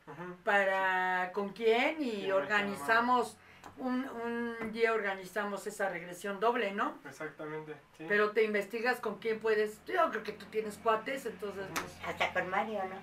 para 0.43 1.31
con 1.33 1.49
quién 1.49 2.01
y 2.01 2.11
Sí, 2.23 2.31
organizamos, 2.31 3.37
un, 3.77 4.07
un 4.09 4.71
día 4.71 4.93
organizamos 4.93 5.65
esa 5.67 5.89
regresión 5.89 6.39
doble, 6.39 6.71
¿no? 6.73 6.97
Exactamente, 7.05 7.75
sí. 7.97 8.05
Pero 8.07 8.31
te 8.31 8.43
investigas 8.43 8.99
con 8.99 9.19
quién 9.19 9.39
puedes. 9.39 9.83
Yo 9.85 10.09
creo 10.11 10.23
que 10.23 10.33
tú 10.33 10.45
tienes 10.45 10.77
cuates, 10.77 11.25
entonces 11.25 11.65
pues. 11.73 11.99
Hasta 12.07 12.33
con 12.33 12.49
Mario, 12.49 12.83
¿no? 12.85 12.95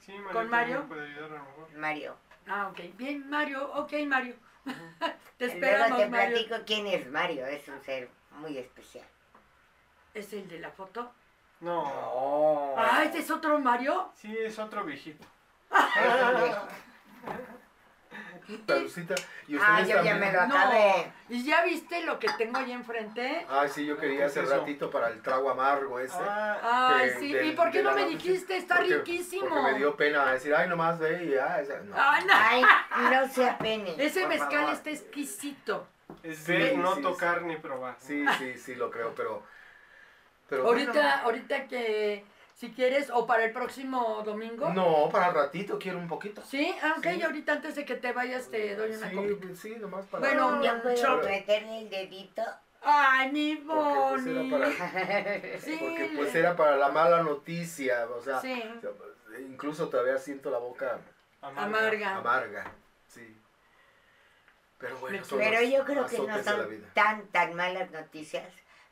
Sí, 0.00 0.12
Mario 0.12 0.32
¿Con 0.32 0.48
Mario? 0.50 0.84
puede 0.88 1.06
ayudar 1.10 1.30
a 1.32 1.34
lo 1.38 1.44
mejor. 1.44 1.72
Mario. 1.76 2.16
Ah, 2.46 2.68
ok. 2.68 2.96
Bien, 2.96 3.28
Mario. 3.28 3.72
Ok, 3.74 3.92
Mario. 4.06 4.34
te 4.64 5.46
Luego 5.46 5.54
esperamos, 5.54 5.98
te 5.98 6.08
Mario. 6.08 6.36
platico 6.46 6.64
quién 6.66 6.86
es 6.86 7.06
Mario. 7.10 7.46
Es 7.46 7.68
un 7.68 7.80
ser 7.82 8.08
muy 8.32 8.56
especial. 8.58 9.06
¿Es 10.14 10.32
el 10.32 10.48
de 10.48 10.58
la 10.58 10.70
foto? 10.70 11.12
No. 11.60 11.84
No. 11.84 12.74
Ah, 12.76 13.02
¿este 13.04 13.18
es 13.18 13.30
otro 13.30 13.58
Mario? 13.60 14.10
Sí, 14.14 14.34
es 14.36 14.58
otro 14.58 14.84
viejito. 14.84 15.24
Es 15.70 17.59
Salucita. 18.66 19.14
Y 19.48 19.56
Ah, 19.56 19.58
ustedes 19.80 19.88
yo 19.88 19.88
ya 19.88 19.94
también. 19.96 20.20
me 20.20 20.32
lo 20.32 20.46
No. 20.46 20.56
acabé. 20.56 21.12
¿Y 21.28 21.44
ya 21.44 21.62
viste 21.64 22.02
lo 22.04 22.18
que 22.18 22.28
tengo 22.38 22.58
ahí 22.58 22.72
enfrente? 22.72 23.46
Ay, 23.48 23.68
sí, 23.68 23.84
yo 23.86 23.96
quería 23.98 24.18
¿Qué 24.18 24.24
hace 24.24 24.40
es 24.42 24.48
ratito 24.48 24.90
para 24.90 25.08
el 25.08 25.22
trago 25.22 25.50
amargo 25.50 25.98
ese. 26.00 26.16
Ah, 26.20 26.94
Ay, 26.98 27.10
sí. 27.18 27.32
del- 27.32 27.46
¿Y 27.46 27.52
por 27.52 27.70
qué 27.70 27.78
de 27.78 27.84
no 27.84 27.90
la 27.90 27.96
me 27.96 28.06
dijiste? 28.06 28.56
Está 28.56 28.76
Porque- 28.76 28.96
riquísimo. 28.98 29.48
Porque 29.48 29.72
me 29.72 29.78
dio 29.78 29.96
pena 29.96 30.32
decir, 30.32 30.54
ay, 30.54 30.68
nomás 30.68 30.98
ve 30.98 31.24
y 31.24 31.30
ya. 31.30 31.60
esa- 31.60 31.80
no. 31.80 31.94
Ah, 31.96 32.18
no. 32.26 32.32
Ay, 32.34 32.62
no 33.12 33.28
se 33.28 33.48
apene. 33.48 33.94
Ese 33.98 34.26
mezcal 34.26 34.50
favor. 34.60 34.72
está 34.74 34.90
exquisito. 34.90 35.86
es 36.24 36.38
Sí, 36.38 36.52
ver, 36.52 36.76
no 36.76 36.96
sí, 36.96 37.02
tocar 37.02 37.42
ni 37.42 37.56
probar. 37.56 37.94
Sí, 38.00 38.24
sí, 38.38 38.58
sí, 38.58 38.74
lo 38.74 38.90
creo, 38.90 39.14
pero. 39.14 39.44
pero 40.48 40.66
Ahorita, 40.66 40.92
bueno. 40.92 41.08
ahorita 41.24 41.66
que 41.68 42.24
si 42.60 42.70
quieres, 42.72 43.08
o 43.10 43.26
para 43.26 43.44
el 43.46 43.52
próximo 43.52 44.22
domingo. 44.22 44.68
No, 44.74 45.08
para 45.10 45.28
el 45.28 45.34
ratito 45.34 45.78
quiero 45.78 45.96
un 45.96 46.06
poquito. 46.06 46.42
Sí, 46.44 46.74
ah, 46.82 46.96
ok, 46.98 47.06
Sí. 47.14 47.22
ahorita 47.22 47.52
antes 47.54 47.74
de 47.74 47.86
que 47.86 47.94
te 47.94 48.12
vayas 48.12 48.50
te 48.50 48.76
doy 48.76 48.90
una 48.90 49.08
Sí, 49.08 49.16
copita. 49.16 49.54
sí, 49.56 49.76
nomás 49.76 50.04
para. 50.04 50.26
Bueno, 50.26 50.62
Yo 50.62 50.82
puedo 50.82 50.94
Chop. 50.94 51.24
meterle 51.24 51.78
el 51.78 51.88
dedito. 51.88 52.42
Ay, 52.82 53.32
mi 53.32 53.56
Porque, 53.56 53.94
pues, 53.94 54.24
Bonnie. 54.26 54.50
para- 54.50 54.66
Sí, 55.60 55.78
Porque 55.80 56.12
pues 56.16 56.34
era 56.34 56.54
para 56.54 56.76
la 56.76 56.90
mala 56.90 57.22
noticia, 57.22 58.06
o 58.14 58.20
sea, 58.20 58.40
Sí. 58.42 58.62
incluso 59.48 59.88
todavía 59.88 60.18
siento 60.18 60.50
la 60.50 60.58
boca 60.58 60.98
Amarga. 61.40 62.16
amarga, 62.16 62.72
sí. 63.08 63.38
Pero 64.76 64.98
bueno, 64.98 65.24
son 65.24 65.38
Pero 65.38 65.62
yo 65.62 65.82
creo 65.86 66.06
que 66.06 66.18
no 66.18 66.42
son 66.42 66.82
tan, 66.92 67.26
tan 67.28 67.54
malas 67.54 67.90
noticias 67.90 68.44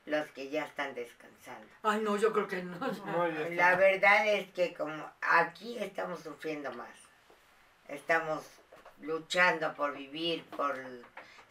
los 0.09 0.29
que 0.31 0.49
ya 0.49 0.65
están 0.65 0.95
descansando. 0.95 1.67
Ay, 1.83 2.01
no, 2.01 2.17
yo 2.17 2.33
creo 2.33 2.49
que 2.49 2.63
no. 2.63 2.79
No. 2.79 3.29
La 3.51 3.77
verdad 3.77 4.27
es 4.27 4.51
que 4.53 4.75
como 4.75 5.11
aquí 5.21 5.79
estamos 5.79 6.21
sufriendo 6.21 6.73
más, 6.73 6.97
estamos 7.89 8.45
luchando 9.01 9.75
por 9.75 9.97
vivir, 9.97 10.45
por 10.45 10.77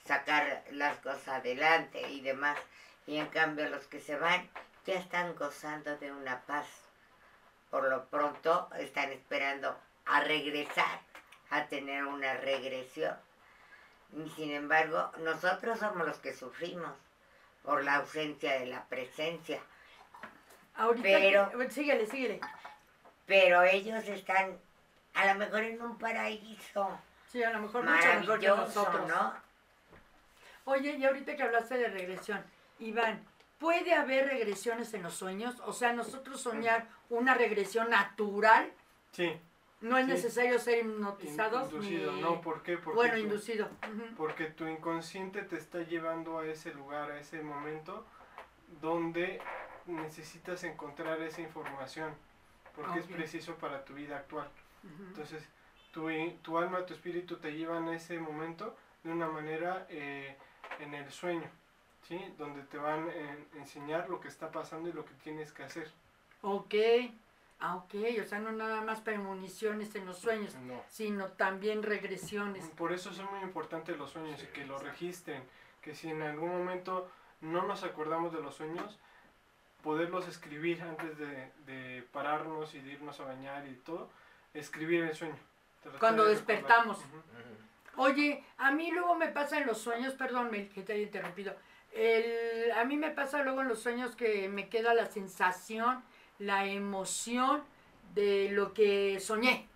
sacar 0.06 0.64
las 0.72 0.98
cosas 1.00 1.28
adelante 1.28 2.02
y 2.10 2.22
demás, 2.22 2.58
y 3.06 3.18
en 3.18 3.28
cambio 3.28 3.70
los 3.70 3.86
que 3.88 4.00
se 4.00 4.16
van 4.16 4.50
ya 4.86 4.96
están 4.96 5.36
gozando 5.36 5.98
de 5.98 6.12
una 6.12 6.42
paz. 6.42 6.68
Por 7.70 7.90
lo 7.90 8.06
pronto 8.06 8.70
están 8.78 9.12
esperando 9.12 9.78
a 10.06 10.22
regresar, 10.22 11.02
a 11.50 11.68
tener 11.68 12.06
una 12.06 12.36
regresión. 12.36 13.16
Y 14.14 14.30
sin 14.30 14.52
embargo, 14.52 15.12
nosotros 15.20 15.80
somos 15.80 16.08
los 16.08 16.18
que 16.20 16.34
sufrimos 16.34 16.94
por 17.68 17.84
la 17.84 17.96
ausencia 17.96 18.54
de 18.62 18.66
la 18.68 18.86
presencia. 18.86 19.60
Ahorita. 20.76 21.04
Pero- 21.04 21.52
que- 21.52 21.70
síguele, 21.72 22.08
síguele. 22.08 22.40
pero 23.26 23.62
ellos 23.64 24.08
están 24.08 24.58
a 25.14 25.26
lo 25.34 25.36
mejor 25.36 25.64
en 25.64 25.82
un 25.82 25.98
paraíso 25.98 26.98
Sí, 27.30 27.44
a 27.44 27.50
lo 27.50 27.60
mejor 27.60 27.84
mucho 27.84 28.08
mejor 28.22 28.40
que 28.40 28.48
nosotros. 28.48 29.08
¿no? 29.10 29.34
Oye, 30.64 30.92
y 30.92 31.04
ahorita 31.06 31.36
que 31.36 31.44
hablaste 31.44 31.78
de 31.78 31.90
regresión, 31.90 32.42
Iván, 32.80 33.22
¿puede 33.60 33.94
haber 33.94 34.28
regresiones 34.28 34.94
en 34.94 35.04
los 35.04 35.16
sueños? 35.16 35.56
O 35.66 35.74
sea, 35.74 35.92
nosotros 35.92 36.40
soñar 36.40 36.88
una 37.10 37.34
regresión 37.34 37.90
natural, 37.90 38.72
Sí. 39.12 39.38
No 39.82 39.98
es 39.98 40.06
Sí. 40.06 40.12
necesario 40.12 40.60
ser 40.60 40.80
hipnotizados 40.86 41.72
Inducido. 41.72 42.12
ni... 42.14 42.22
No, 42.22 42.42
¿por 42.42 42.64
qué? 42.64 42.78
Porque 42.78 42.96
bueno, 42.96 43.18
inducido. 43.18 43.70
Porque 44.18 44.46
tu 44.46 44.66
inconsciente 44.68 45.44
te 45.44 45.58
está 45.58 45.80
llevando 45.84 46.40
a 46.40 46.46
ese 46.48 46.74
lugar, 46.74 47.12
a 47.12 47.20
ese 47.20 47.42
momento 47.44 48.06
donde 48.82 49.40
necesitas 49.86 50.64
encontrar 50.64 51.22
esa 51.22 51.42
información, 51.42 52.14
porque 52.76 53.00
es 53.00 53.06
preciso 53.06 53.56
para 53.56 53.86
tu 53.86 53.94
vida 53.94 54.18
actual. 54.18 54.50
Entonces, 55.08 55.48
tu, 55.92 56.10
tu 56.42 56.58
alma, 56.58 56.86
tu 56.86 56.94
espíritu 56.94 57.38
te 57.38 57.54
llevan 57.54 57.88
a 57.88 57.96
ese 57.96 58.20
momento 58.20 58.76
de 59.04 59.12
una 59.12 59.28
manera 59.28 59.86
eh, 59.90 60.36
en 60.80 60.94
el 60.94 61.10
sueño, 61.12 61.50
¿sí? 62.08 62.20
Donde 62.38 62.62
te 62.64 62.78
van 62.78 63.10
a 63.10 63.58
enseñar 63.58 64.10
lo 64.10 64.20
que 64.20 64.28
está 64.28 64.52
pasando 64.52 64.90
y 64.90 64.94
lo 64.94 65.06
que 65.06 65.14
tienes 65.16 65.52
que 65.54 65.64
hacer. 65.64 65.90
Ok. 66.42 66.74
Ah, 67.60 67.76
ok. 67.76 67.96
O 68.22 68.26
sea, 68.26 68.40
no 68.40 68.52
nada 68.52 68.82
más 68.82 69.02
premoniciones 69.02 69.94
en 69.96 70.06
los 70.06 70.20
sueños, 70.20 70.54
No. 70.56 70.82
sino 70.90 71.26
también 71.32 71.82
regresiones. 71.84 72.66
Por 72.70 72.94
eso 72.94 73.12
son 73.14 73.26
muy 73.32 73.42
importantes 73.42 73.98
los 73.98 74.12
sueños 74.12 74.42
y 74.44 74.48
que 74.48 74.66
los 74.66 74.84
registren, 74.84 75.44
que 75.82 75.96
si 75.96 76.10
en 76.10 76.22
algún 76.22 76.50
momento 76.50 77.10
no 77.42 77.64
nos 77.64 77.84
acordamos 77.84 78.32
de 78.34 78.42
los 78.42 78.56
sueños, 78.56 79.00
poderlos 79.82 80.28
escribir 80.28 80.82
antes 80.82 81.18
de, 81.18 81.52
de 81.66 82.04
pararnos 82.12 82.74
y 82.76 82.80
de 82.80 82.92
irnos 82.94 83.20
a 83.20 83.26
bañar 83.26 83.68
y 83.68 83.74
todo, 83.76 84.10
escribir 84.54 85.04
el 85.04 85.16
sueño. 85.16 85.36
Tratar 85.82 86.00
Cuando 86.00 86.26
de 86.26 86.32
despertamos. 86.32 86.98
Ujú. 87.00 87.18
Ujú. 87.18 88.02
Oye, 88.04 88.44
a 88.58 88.72
mí 88.72 88.92
luego 88.92 89.16
me 89.16 89.28
pasa 89.30 89.58
en 89.58 89.66
los 89.66 89.80
sueños, 89.80 90.14
perdón, 90.14 90.52
Mel, 90.52 90.70
que 90.70 90.84
te 90.84 90.94
haya 90.94 91.04
interrumpido. 91.04 91.56
El, 91.92 92.72
a 92.74 92.84
mí 92.86 92.98
me 92.98 93.10
pasa 93.12 93.42
luego 93.42 93.62
en 93.62 93.70
los 93.70 93.80
sueños 93.82 94.16
que 94.16 94.48
me 94.50 94.70
queda 94.70 94.94
la 94.94 95.08
sensación, 95.08 96.04
la 96.40 96.66
emoción 96.66 97.64
de 98.14 98.50
lo 98.52 98.74
que 98.74 99.20
soñé. 99.20 99.68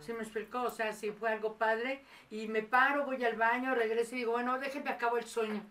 ¿Sí 0.00 0.12
me 0.12 0.22
explicó? 0.22 0.62
O 0.62 0.70
sea, 0.70 0.92
si 0.92 1.10
fue 1.12 1.30
algo 1.30 1.54
padre 1.54 2.04
y 2.30 2.46
me 2.48 2.62
paro, 2.62 3.06
voy 3.06 3.24
al 3.24 3.36
baño, 3.36 3.74
regreso 3.74 4.14
y 4.14 4.18
digo, 4.18 4.32
bueno, 4.32 4.58
déjenme 4.58 4.90
acabo 4.90 5.16
el 5.16 5.24
sueño. 5.24 5.62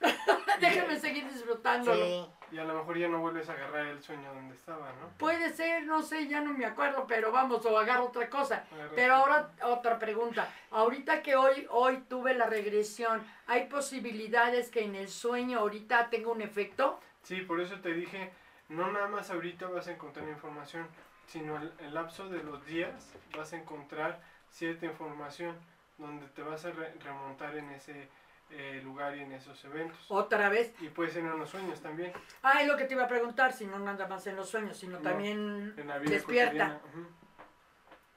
déjenme 0.60 0.98
seguir 0.98 1.30
disfrutándolo. 1.30 2.06
Sí, 2.06 2.54
Y 2.54 2.58
a 2.58 2.64
lo 2.64 2.74
mejor 2.74 2.96
ya 2.96 3.08
no 3.08 3.20
vuelves 3.20 3.48
a 3.50 3.52
agarrar 3.52 3.86
el 3.86 4.02
sueño 4.02 4.32
donde 4.32 4.54
estaba, 4.54 4.92
¿no? 5.00 5.08
Puede 5.18 5.52
ser, 5.52 5.84
no 5.84 6.02
sé, 6.02 6.26
ya 6.28 6.40
no 6.40 6.54
me 6.54 6.64
acuerdo, 6.64 7.06
pero 7.06 7.32
vamos, 7.32 7.66
o 7.66 7.78
agarro 7.78 8.06
otra 8.06 8.30
cosa. 8.30 8.64
Pero 8.94 9.14
ahora 9.14 9.50
otra 9.64 9.98
pregunta. 9.98 10.48
Ahorita 10.70 11.22
que 11.22 11.36
hoy, 11.36 11.66
hoy 11.70 11.98
tuve 12.08 12.34
la 12.34 12.46
regresión, 12.46 13.22
¿hay 13.46 13.66
posibilidades 13.66 14.70
que 14.70 14.84
en 14.84 14.94
el 14.94 15.08
sueño 15.08 15.58
ahorita 15.60 16.08
tenga 16.08 16.30
un 16.30 16.40
efecto? 16.40 16.98
Sí, 17.22 17.42
por 17.42 17.60
eso 17.60 17.80
te 17.80 17.92
dije, 17.92 18.32
no 18.68 18.90
nada 18.92 19.08
más 19.08 19.30
ahorita 19.30 19.68
vas 19.68 19.88
a 19.88 19.92
encontrar 19.92 20.28
información, 20.28 20.86
sino 21.26 21.56
el, 21.56 21.72
el 21.80 21.94
lapso 21.94 22.28
de 22.28 22.42
los 22.42 22.64
días 22.66 23.12
vas 23.36 23.52
a 23.52 23.56
encontrar 23.56 24.20
cierta 24.50 24.86
información 24.86 25.56
donde 25.98 26.26
te 26.28 26.42
vas 26.42 26.64
a 26.64 26.70
re- 26.70 26.94
remontar 27.04 27.56
en 27.56 27.70
ese 27.70 28.08
eh, 28.50 28.80
lugar 28.84 29.16
y 29.16 29.22
en 29.22 29.32
esos 29.32 29.64
eventos. 29.64 29.98
Otra 30.08 30.48
vez. 30.48 30.72
Y 30.80 30.88
puede 30.88 31.10
ser 31.10 31.24
en 31.24 31.38
los 31.38 31.50
sueños 31.50 31.80
también, 31.80 32.12
Ah, 32.42 32.62
es 32.62 32.68
lo 32.68 32.76
que 32.76 32.84
te 32.84 32.94
iba 32.94 33.04
a 33.04 33.08
preguntar, 33.08 33.52
si 33.52 33.66
no 33.66 33.78
nada 33.78 34.06
más 34.06 34.26
en 34.26 34.36
los 34.36 34.48
sueños, 34.48 34.76
sino 34.76 34.98
No, 34.98 35.02
también 35.02 35.74
en 35.76 35.88
la 35.88 35.98
vida 35.98 36.12
despierta. 36.12 36.80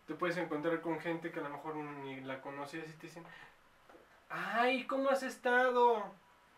Te 0.06 0.16
puedes 0.16 0.38
encontrar 0.38 0.82
con 0.82 1.00
gente 1.00 1.32
que 1.32 1.40
a 1.40 1.44
lo 1.44 1.50
mejor 1.50 1.76
ni 1.76 2.22
la 2.22 2.42
conocías 2.42 2.88
y 2.90 2.94
te 2.94 3.08
dicen, 3.08 3.24
ay, 4.30 4.86
¿cómo 4.86 5.10
has 5.10 5.24
estado? 5.24 6.04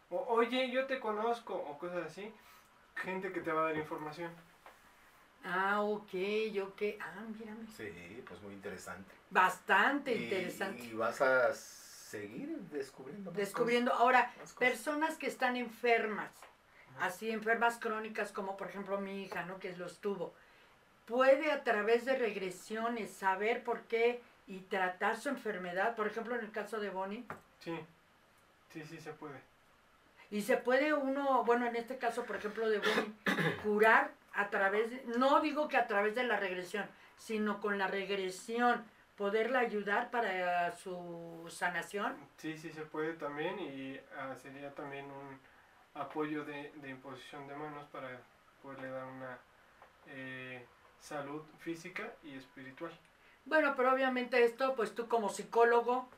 O, 0.10 0.18
oye, 0.30 0.70
yo 0.72 0.86
te 0.86 1.00
conozco, 1.00 1.56
o 1.56 1.78
cosas 1.78 2.06
así. 2.06 2.34
Gente 2.96 3.32
que 3.32 3.42
te 3.42 3.52
va 3.52 3.62
a 3.62 3.66
dar 3.66 3.78
información. 3.78 4.32
Ah, 5.44 5.82
ok, 5.82 6.14
ok. 6.64 6.82
Ah, 7.00 7.24
mírame. 7.38 7.66
Sí, 7.76 8.24
pues 8.28 8.42
muy 8.42 8.54
interesante. 8.54 9.12
Bastante 9.30 10.14
Y- 10.16 10.24
interesante. 10.26 10.84
Y, 10.84 10.94
vas 10.94 11.20
a 11.22 11.54
seguir 11.54 12.58
descubriendo. 12.72 13.32
más 13.32 13.38
Descubriendo. 13.38 13.94
Ahora, 13.94 14.32
más 14.40 14.54
personas 14.54 15.18
que 15.18 15.28
están 15.28 15.56
enfermas, 15.56 16.32
así 17.00 17.32
enfermas 17.32 17.78
crónicas 17.80 18.32
como 18.32 18.56
por 18.58 18.68
ejemplo 18.68 19.00
mi 19.00 19.24
hija, 19.24 19.46
¿no? 19.46 19.58
Que 19.60 19.76
lo 19.78 19.88
estuvo, 19.88 20.34
puede 21.06 21.52
a 21.52 21.64
través 21.64 22.06
de 22.06 22.18
regresiones 22.18 23.12
saber 23.12 23.64
por 23.64 23.82
qué 23.84 24.22
y 24.46 24.60
tratar 24.60 25.18
su 25.18 25.30
enfermedad. 25.30 25.96
Por 25.96 26.06
ejemplo, 26.08 26.36
en 26.36 26.42
el 26.42 26.52
caso 26.52 26.80
de 26.80 26.90
Bonnie, 26.90 27.26
Sí. 27.60 27.80
Sí, 28.74 28.84
sí 28.86 29.00
se 29.00 29.12
puede. 29.14 29.40
Y 30.32 30.42
se 30.42 30.56
puede 30.58 30.94
uno, 30.94 31.44
bueno, 31.44 31.68
en 31.68 31.76
este 31.76 31.98
caso, 31.98 32.24
por 32.24 32.38
ejemplo, 32.38 32.70
de 32.70 32.80
Bonnie, 32.80 33.14
curar 33.64 34.12
a 34.34 34.50
través, 34.50 34.90
de- 34.90 35.04
no 35.18 35.42
digo 35.42 35.68
que 35.68 35.76
a 35.78 35.88
través 35.88 36.16
de 36.16 36.24
la 36.24 36.38
regresión, 36.38 36.86
sino 37.18 37.60
con 37.60 37.78
la 37.78 37.88
regresión, 37.88 38.84
poderla 39.18 39.60
ayudar 39.60 40.10
para 40.10 40.72
su 40.72 41.46
sanación. 41.50 42.16
Sí, 42.38 42.58
sí 42.58 42.72
se 42.72 42.82
puede 42.84 43.14
también 43.14 43.60
y 43.60 44.00
ah, 44.18 44.34
sería 44.42 44.74
también 44.74 45.06
un 45.06 45.38
apoyo 45.94 46.46
de, 46.46 46.72
de 46.78 46.90
imposición 46.90 47.46
de 47.48 47.56
manos 47.56 47.86
para 47.92 48.08
poderle 48.64 48.90
dar 48.90 49.06
una 49.06 49.38
eh, 50.08 50.66
salud 51.02 51.42
física 51.60 52.14
y 52.24 52.36
espiritual. 52.38 52.92
Bueno, 53.44 53.74
pero 53.76 53.92
obviamente 53.94 54.44
esto, 54.44 54.76
pues 54.76 54.96
tú 54.96 55.08
como 55.10 55.28
psicólogo, 55.30 56.10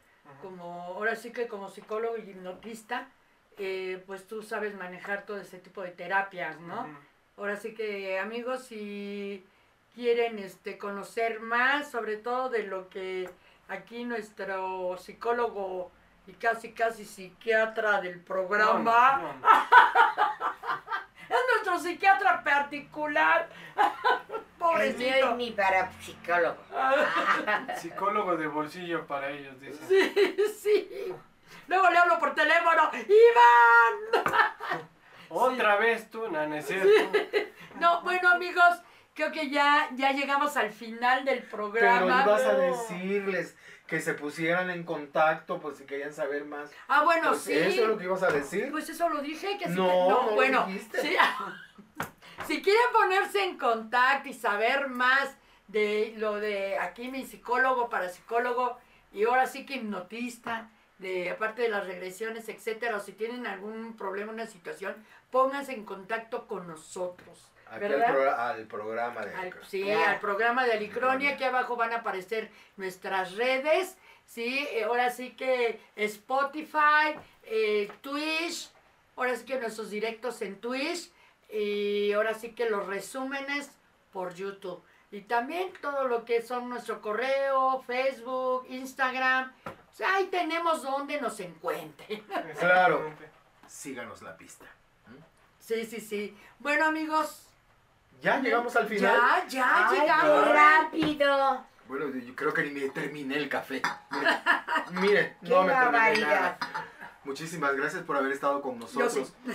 como, 0.42 0.84
ahora 0.84 1.16
sí 1.16 1.32
que 1.34 1.48
como 1.48 1.70
psicólogo 1.70 2.16
y 2.18 2.22
hipnotista, 2.30 3.10
eh, 3.58 4.04
pues 4.06 4.28
tú 4.28 4.42
sabes 4.44 4.76
manejar 4.76 5.26
todo 5.26 5.38
ese 5.40 5.60
tipo 5.60 5.82
de 5.82 5.92
terapias, 5.92 6.60
¿no? 6.62 6.88
Ahora 7.38 7.56
sí 7.56 7.74
que 7.74 8.20
amigos, 8.20 8.64
si 8.66 9.46
quieren 9.96 10.40
este 10.40 10.78
conocer 10.78 11.40
más, 11.40 11.90
sobre 11.92 12.18
todo 12.18 12.50
de 12.50 12.64
lo 12.64 12.90
que 12.90 13.30
aquí 13.70 14.04
nuestro 14.04 14.98
psicólogo 14.98 15.92
y 16.28 16.34
casi 16.34 16.72
casi 16.74 17.06
psiquiatra 17.06 18.02
del 18.02 18.20
programa, 18.20 19.18
No, 19.22 19.34
no, 19.34 19.40
no. 19.40 19.48
es 21.30 21.38
nuestro 21.54 21.80
psiquiatra 21.80 22.44
particular. 22.44 23.50
El 24.80 24.96
mío 24.96 25.08
es 25.10 25.24
Pobrecito. 25.26 25.36
mi 25.36 25.52
parapsicólogo. 25.52 26.58
Psicólogo 27.78 28.38
de 28.38 28.48
bolsillo 28.48 29.06
para 29.06 29.30
ellos, 29.30 29.60
dicen. 29.60 29.86
Sí, 29.90 30.38
sí. 30.58 31.14
Luego 31.68 31.90
le 31.90 31.98
hablo 31.98 32.20
por 32.20 32.34
teléfono, 32.36 32.90
Iván. 32.94 34.24
Otra 35.30 35.78
vez 35.78 36.10
tú, 36.12 36.30
no, 36.30 36.48
no 36.48 36.56
es 36.56 36.66
cierto. 36.68 36.88
No, 37.80 38.04
bueno 38.04 38.30
amigos, 38.30 38.64
creo 39.16 39.32
que 39.32 39.50
ya, 39.50 39.90
ya 39.96 40.12
llegamos 40.12 40.56
al 40.58 40.72
final 40.72 41.26
del 41.26 41.40
Pero 41.40 41.50
programa. 41.50 42.22
ibas 42.24 42.44
a 42.44 42.54
No. 42.54 42.60
decirles 42.60 43.58
que 43.88 44.00
se 44.00 44.14
pusieran 44.14 44.70
en 44.70 44.84
contacto, 44.84 45.60
pues 45.60 45.78
si 45.78 45.86
querían 45.86 46.14
saber 46.14 46.46
más. 46.46 46.70
Ah, 46.88 47.04
bueno, 47.04 47.30
Pues, 47.30 47.42
sí. 47.42 47.54
Eso 47.54 47.82
es 47.82 47.88
lo 47.88 47.98
que 47.98 48.04
ibas 48.04 48.22
a 48.22 48.30
decir. 48.30 48.70
Pues 48.72 48.88
eso 48.90 49.10
lo 49.10 49.22
dije, 49.22 49.58
que 49.58 49.66
sí 49.66 49.74
No, 49.74 49.88
que- 49.88 49.94
no 49.94 50.26
lo 50.28 50.32
bueno, 50.36 50.66
dijiste. 50.68 51.02
sí. 51.02 51.16
si 52.48 52.62
quieren 52.62 52.92
ponerse 52.94 53.44
en 53.44 53.58
contacto 53.58 54.30
y 54.30 54.34
saber 54.34 54.88
más 54.90 55.36
de 55.68 56.14
lo 56.18 56.36
de 56.36 56.78
aquí 56.78 57.10
mi 57.10 57.26
psicólogo, 57.26 57.90
parapsicólogo 57.90 58.78
y 59.12 59.24
ahora 59.26 59.48
sí 59.48 59.66
que 59.66 59.76
hipnotista, 59.78 60.70
de 61.00 61.30
aparte 61.32 61.64
de 61.64 61.70
las 61.70 61.86
regresiones, 61.86 62.48
etcétera, 62.50 62.98
o 62.98 63.00
si 63.00 63.12
tienen 63.14 63.46
algún 63.48 63.98
problema, 63.98 64.32
una 64.32 64.46
situación, 64.48 64.96
pónganse 65.32 65.74
en 65.74 65.86
contacto 65.86 66.48
con 66.48 66.68
nosotros. 66.68 67.50
Aquí 67.70 67.86
al, 67.86 68.06
pro- 68.06 68.36
al 68.36 68.68
programa 68.68 69.26
de... 69.26 69.34
Al- 69.36 69.54
sí, 69.66 69.92
al 69.92 70.20
programa 70.20 70.64
de 70.66 70.74
Alicronia. 70.74 71.32
Aquí 71.32 71.44
abajo 71.44 71.76
van 71.76 71.92
a 71.94 71.98
aparecer 71.98 72.52
nuestras 72.78 73.36
redes. 73.36 73.98
Sí, 74.26 74.68
Eh, 74.72 74.84
ahora 74.84 75.10
sí 75.10 75.32
que 75.32 75.80
Spotify, 75.96 77.18
eh, 77.44 77.92
Twitch, 78.02 78.70
ahora 79.16 79.36
sí 79.36 79.46
que 79.46 79.60
nuestros 79.60 79.90
directos 79.90 80.42
en 80.42 80.60
Twitch 80.62 81.12
y 81.52 82.12
ahora 82.14 82.34
sí 82.34 82.52
que 82.54 82.70
los 82.70 82.86
resúmenes 82.88 83.72
por 84.12 84.34
YouTube. 84.34 84.84
Y 85.12 85.22
también 85.22 85.72
todo 85.82 86.08
lo 86.08 86.26
que 86.26 86.42
son 86.42 86.70
nuestro 86.70 87.02
correo, 87.02 87.84
Facebook, 87.86 88.66
Instagram. 88.70 89.52
O 89.94 89.96
sea, 89.96 90.16
ahí 90.16 90.26
tenemos 90.28 90.82
donde 90.82 91.22
nos 91.22 91.40
encuentren. 91.40 92.24
Claro. 92.60 93.14
Síganos 93.68 94.22
la 94.22 94.36
pista. 94.36 94.66
Sí, 95.60 95.86
sí, 95.86 96.02
sí. 96.02 96.38
Bueno, 96.60 96.86
amigos. 96.86 97.48
Ya 98.22 98.40
llegamos 98.40 98.76
al 98.76 98.88
final. 98.88 99.16
Ya, 99.16 99.48
ya 99.48 99.90
¡Ay, 99.90 100.00
llegamos. 100.00 100.44
qué 100.48 100.54
rápido! 100.54 101.66
Bueno, 101.88 102.08
yo 102.10 102.36
creo 102.36 102.54
que 102.54 102.64
ni 102.64 102.72
me 102.72 102.90
terminé 102.90 103.36
el 103.38 103.50
café. 103.50 103.82
Mire, 104.92 105.02
mire, 105.02 105.38
¡Qué 105.44 105.50
no 105.50 105.64
me 105.64 105.74
terminé 105.74 106.20
nada. 106.22 106.58
Muchísimas 107.24 107.76
gracias 107.76 108.04
por 108.04 108.18
haber 108.18 108.32
estado 108.32 108.62
con 108.62 108.80
Yo 108.80 108.80
nosotros. 108.80 109.34
sí. 109.46 109.54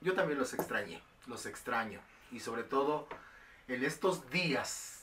Yo 0.00 0.14
también 0.14 0.38
los 0.38 0.54
extrañé, 0.54 1.02
los 1.26 1.44
extraño. 1.46 2.00
Y 2.30 2.40
sobre 2.40 2.62
todo 2.62 3.08
en 3.66 3.84
estos 3.84 4.30
días 4.30 5.02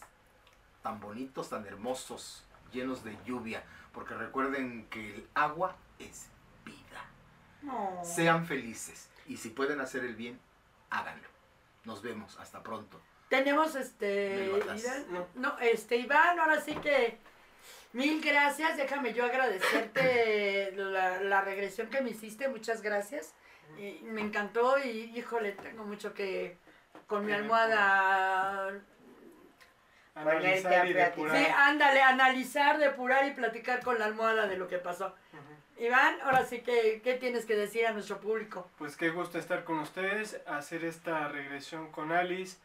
tan 0.82 1.00
bonitos, 1.00 1.50
tan 1.50 1.66
hermosos, 1.66 2.44
llenos 2.72 3.04
de 3.04 3.18
lluvia. 3.26 3.64
Porque 3.94 4.14
recuerden 4.14 4.88
que 4.90 5.16
el 5.16 5.28
agua 5.36 5.76
es 6.00 6.28
vida. 6.66 7.06
No. 7.62 8.02
Sean 8.04 8.46
felices. 8.46 9.10
Y 9.28 9.38
si 9.38 9.50
pueden 9.50 9.80
hacer 9.80 10.04
el 10.04 10.16
bien, 10.16 10.40
háganlo. 10.90 11.28
Nos 11.86 12.02
vemos. 12.02 12.38
Hasta 12.40 12.62
pronto. 12.62 13.00
Tenemos 13.30 13.76
este. 13.76 14.52
Iván, 14.58 14.78
No. 15.12 15.28
no, 15.36 15.60
este, 15.60 15.98
Iván, 15.98 16.40
ahora 16.40 16.62
sí 16.62 16.76
que. 16.76 17.18
Mil 17.94 18.22
gracias. 18.22 18.76
Déjame 18.78 19.14
yo 19.14 19.24
agradecerte 19.26 20.72
la, 20.76 21.22
la 21.22 21.42
regresión 21.42 21.90
que 21.90 22.02
me 22.02 22.10
hiciste. 22.12 22.50
Muchas 22.50 22.82
gracias. 22.82 23.34
Y 23.78 24.00
me 24.04 24.22
encantó 24.22 24.78
y, 24.78 25.12
híjole, 25.18 25.54
tengo 25.54 25.86
mucho 25.86 26.14
que. 26.14 26.58
Con 27.08 27.26
mi 27.26 27.32
almohada. 27.32 28.74
Analizar 30.16 30.88
y 30.88 30.94
depurar. 30.94 31.38
Sí, 31.38 31.46
ándale, 31.56 32.02
analizar, 32.02 32.78
depurar 32.78 33.28
y 33.28 33.32
platicar 33.32 33.84
con 33.84 34.00
la 34.00 34.06
almohada 34.06 34.48
de 34.48 34.58
lo 34.58 34.68
que 34.68 34.78
pasó. 34.78 35.08
Ujú. 35.34 35.84
Iván, 35.86 36.16
ahora 36.24 36.46
sí 36.46 36.62
que, 36.62 37.02
¿qué 37.04 37.16
tienes 37.16 37.46
que 37.46 37.56
decir 37.56 37.86
a 37.86 37.92
nuestro 37.92 38.20
público? 38.22 38.70
Pues 38.78 38.96
qué 38.96 39.10
gusto 39.10 39.38
estar 39.38 39.66
con 39.66 39.80
ustedes, 39.80 40.42
hacer 40.48 40.86
esta 40.86 41.28
regresión 41.28 41.92
con 41.92 42.14
Alice, 42.14 42.58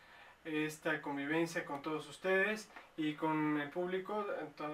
esta 0.45 1.03
convivencia 1.03 1.65
con 1.65 1.83
todos 1.83 2.09
ustedes 2.09 2.69
y 2.97 3.15
con 3.15 3.61
el 3.61 3.69
público, 3.71 4.25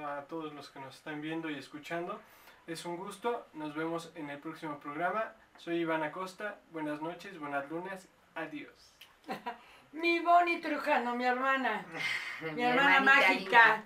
a 0.05 0.25
todos 0.29 0.53
los 0.53 0.69
que 0.69 0.81
nos 0.81 0.97
están 0.97 1.23
viendo 1.23 1.49
y 1.49 1.59
escuchando. 1.59 2.21
Es 2.67 2.85
un 2.85 2.97
gusto, 2.97 3.47
nos 3.55 3.75
vemos 3.75 4.13
en 4.17 4.29
el 4.29 4.39
próximo 4.39 4.79
programa. 4.81 5.33
Soy 5.57 5.77
Iván 5.77 6.03
Acosta, 6.03 6.59
buenas 6.73 7.01
noches, 7.01 7.39
buenas 7.39 7.71
lunes, 7.71 8.09
adiós. 8.35 8.93
Mi 9.93 10.21
Bonnie 10.21 10.61
Trujano, 10.61 11.15
mi 11.15 11.25
hermana. 11.25 11.85
Mi, 12.41 12.53
Mi 12.53 12.65
hermana 12.65 13.01
mágica. 13.01 13.83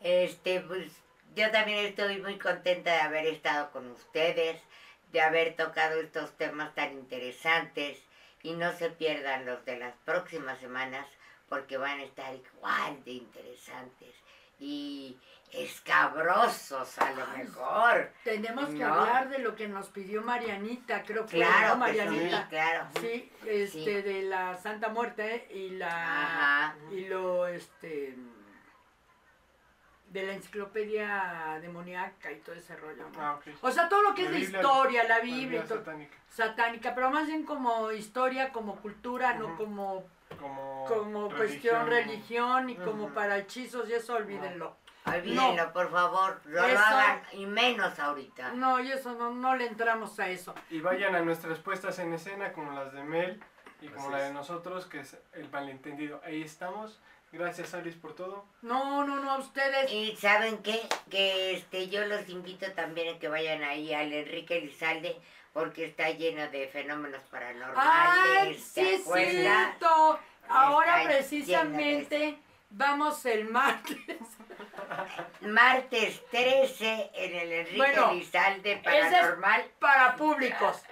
Este, 0.00 0.60
pues 0.60 0.92
yo 1.34 1.50
también 1.50 1.86
estoy 1.86 2.20
muy 2.20 2.38
contenta 2.38 2.92
de 2.92 3.00
haber 3.00 3.26
estado 3.26 3.70
con 3.70 3.90
ustedes, 3.90 4.60
de 5.12 5.20
haber 5.20 5.56
tocado 5.56 6.00
estos 6.00 6.36
temas 6.36 6.74
tan 6.74 6.92
interesantes 6.92 7.98
y 8.42 8.52
no 8.52 8.72
se 8.72 8.90
pierdan 8.90 9.46
los 9.46 9.64
de 9.64 9.78
las 9.78 9.94
próximas 10.04 10.58
semanas 10.58 11.06
porque 11.48 11.76
van 11.78 11.98
a 12.00 12.04
estar 12.04 12.34
igual 12.34 13.02
de 13.04 13.12
interesantes 13.12 14.14
y 14.58 15.18
escabrosos 15.52 16.98
a 16.98 17.12
lo 17.12 17.24
Ay, 17.34 17.44
mejor. 17.44 18.12
Tenemos 18.24 18.66
que 18.68 18.78
No. 18.78 18.92
hablar 18.94 19.28
de 19.30 19.38
lo 19.38 19.54
que 19.54 19.66
nos 19.68 19.88
pidió 19.88 20.22
Marianita, 20.22 21.02
creo 21.04 21.24
que 21.26 21.36
Claro, 21.36 21.76
¿no? 21.76 21.86
que 21.86 21.92
sí, 21.92 21.98
Marianita. 21.98 22.48
claro. 22.48 22.88
Sí, 23.00 23.32
este, 23.46 23.66
Sí. 23.68 23.84
de 24.02 24.22
la 24.22 24.56
Santa 24.56 24.88
Muerte 24.88 25.48
y 25.54 25.70
la 25.70 25.88
Ajá. 25.88 26.76
y 26.90 27.06
lo 27.06 27.46
este 27.46 28.16
de 30.10 30.22
la 30.22 30.32
enciclopedia 30.32 31.58
demoníaca 31.60 32.32
y 32.32 32.36
todo 32.40 32.54
ese 32.54 32.74
rollo. 32.76 33.08
¿no? 33.10 33.20
Ah, 33.20 33.34
ok. 33.34 33.46
O 33.60 33.70
sea, 33.70 33.88
todo 33.90 34.00
lo 34.02 34.14
que 34.14 34.22
La 34.22 34.28
es 34.28 34.34
de 34.34 34.40
Biblia- 34.40 34.60
historia, 34.62 35.02
la 35.02 35.08
La 35.08 35.20
Biblia, 35.20 35.36
y 35.36 35.40
Biblia 35.44 35.64
todo, 35.66 35.78
satánica, 35.78 36.16
satánica, 36.30 36.94
pero 36.94 37.10
más 37.10 37.26
bien 37.26 37.44
como 37.44 37.92
historia, 37.92 38.50
como 38.50 38.76
cultura, 38.76 39.34
no 39.34 39.54
como 39.56 40.06
como, 40.38 40.84
como 40.86 41.28
cuestión 41.30 41.86
religión 41.86 42.70
y 42.70 42.76
como 42.76 43.08
para 43.10 43.38
hechizos 43.38 43.88
y 43.88 43.94
eso 43.94 44.14
olvídenlo. 44.14 44.76
Olvídenlo, 45.06 45.72
por 45.72 45.90
favor, 45.90 46.40
no 46.44 46.64
Eso- 46.64 46.74
lo 46.74 46.80
hagan 46.80 47.22
y 47.32 47.46
menos 47.46 47.98
ahorita. 47.98 48.52
No, 48.52 48.78
y 48.80 48.92
eso 48.92 49.14
no, 49.14 49.30
no 49.32 49.56
le 49.56 49.66
entramos 49.66 50.18
a 50.20 50.28
eso. 50.28 50.54
Y 50.70 50.80
vayan 50.80 51.14
a 51.14 51.20
nuestras 51.20 51.58
puestas 51.60 51.98
en 51.98 52.12
escena 52.12 52.52
como 52.52 52.72
las 52.72 52.92
de 52.92 53.02
Mel 53.02 53.42
y 53.80 53.88
como 53.88 54.04
Así 54.08 54.12
la 54.12 54.18
de 54.18 54.28
es. 54.28 54.34
nosotros, 54.34 54.84
que 54.86 55.00
es 55.00 55.16
el 55.32 55.48
malentendido. 55.50 56.20
Ahí 56.24 56.42
estamos. 56.42 57.00
Gracias 57.30 57.74
Alice 57.74 57.98
por 57.98 58.14
todo. 58.14 58.46
No, 58.62 59.04
no, 59.06 59.16
no, 59.16 59.30
a 59.32 59.38
ustedes. 59.38 59.90
Y 59.92 60.16
saben 60.16 60.58
qué, 60.62 60.80
que 61.10 61.52
este 61.54 61.88
yo 61.88 62.04
los 62.06 62.26
invito 62.28 62.70
también 62.72 63.14
a 63.14 63.18
que 63.18 63.28
vayan 63.28 63.62
ahí 63.62 63.92
al 63.92 64.10
Enrique 64.12 64.60
Lizalde 64.60 65.18
porque 65.58 65.86
está 65.86 66.08
lleno 66.10 66.48
de 66.50 66.68
fenómenos 66.68 67.20
paranormales. 67.32 67.74
¡Ay, 67.76 68.54
¿te 68.54 68.60
sí 68.60 69.02
es 69.16 69.30
cierto! 69.30 70.20
Ahora 70.48 71.02
Está 71.02 71.16
precisamente 71.16 72.38
vamos 72.70 73.26
el 73.26 73.44
martes. 73.46 73.96
Martes 75.40 76.22
13 76.30 77.10
en 77.12 77.34
el 77.34 77.52
Enrique 77.52 77.76
Bueno, 77.76 78.12
Lizalde 78.12 78.72
ese 78.72 78.98
es- 78.98 79.04
Paranormal. 79.12 79.64
para 79.80 80.14
públicos. 80.14 80.82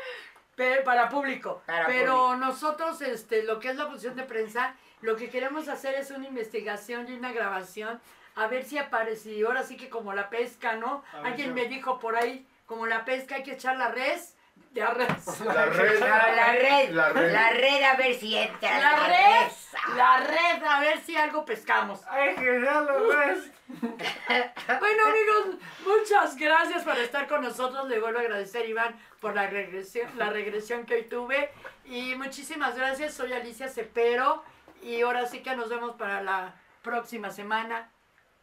Para 0.85 1.09
público. 1.09 1.63
Para 1.67 1.87
Pero 1.87 2.35
nosotros, 2.37 3.01
este, 3.03 3.45
lo 3.45 3.61
que 3.61 3.69
es 3.69 3.77
la 3.77 3.87
función 3.87 4.17
de 4.17 4.25
prensa, 4.25 4.75
lo 5.01 5.15
que 5.15 5.31
queremos 5.31 5.69
hacer 5.69 5.95
es 5.95 6.11
una 6.11 6.27
investigación 6.27 7.07
y 7.09 7.13
una 7.13 7.31
grabación. 7.33 8.01
A 8.35 8.49
ver 8.49 8.65
si 8.65 8.79
aparece, 8.79 9.31
y 9.31 9.45
ahora 9.45 9.63
sí 9.63 9.77
que 9.77 9.89
como 9.89 10.13
la 10.13 10.29
pesca, 10.29 10.75
¿no? 10.75 11.05
Alguien 11.23 11.55
me 11.55 11.67
dijo 11.67 12.01
por 12.01 12.17
ahí 12.17 12.47
como 12.67 12.87
la 12.87 13.05
pesca 13.05 13.37
hay 13.37 13.43
que 13.45 13.53
echar 13.53 13.77
la 13.77 13.89
res, 13.89 14.36
La 14.77 14.93
red. 14.93 15.09
La 15.43 15.65
red, 15.65 16.91
La 16.91 17.09
red. 17.09 17.33
la 17.33 17.51
red 17.51 17.83
a 17.83 17.97
ver 17.97 18.15
si 18.15 18.37
entra 18.37 18.79
La 18.79 18.93
la 18.93 19.07
red, 19.07 19.53
la 19.97 20.17
red, 20.19 20.65
a 20.65 20.81
ver 20.81 21.01
si 21.01 21.17
algo 21.17 21.47
pescamos. 21.47 22.03
¡Ay, 22.11 22.35
genial, 22.37 22.85
lo 22.87 23.09
ves! 23.09 23.51
Bueno 24.69 25.03
amigos, 25.07 25.61
muchas 25.85 26.37
gracias 26.37 26.85
por 26.85 26.99
estar 26.99 27.27
con 27.27 27.43
nosotros. 27.43 27.89
Le 27.89 28.01
vuelvo 28.01 28.19
a 28.19 28.23
agradecer 28.23 28.69
Iván 28.69 28.95
por 29.21 29.35
la 29.35 29.47
regresión, 29.47 30.11
la 30.19 30.29
regresión 30.29 30.85
que 30.85 30.97
hoy 30.97 31.05
tuve. 31.05 31.51
Y 31.87 32.15
muchísimas 32.17 32.77
gracias, 32.77 33.15
soy 33.15 33.33
Alicia 33.33 33.69
Cepero. 33.69 34.45
Y 34.83 35.01
ahora 35.01 35.27
sí 35.27 35.43
que 35.43 35.57
nos 35.57 35.71
vemos 35.71 35.97
para 35.97 36.23
la 36.23 36.55
próxima 36.83 37.31
semana. 37.31 37.91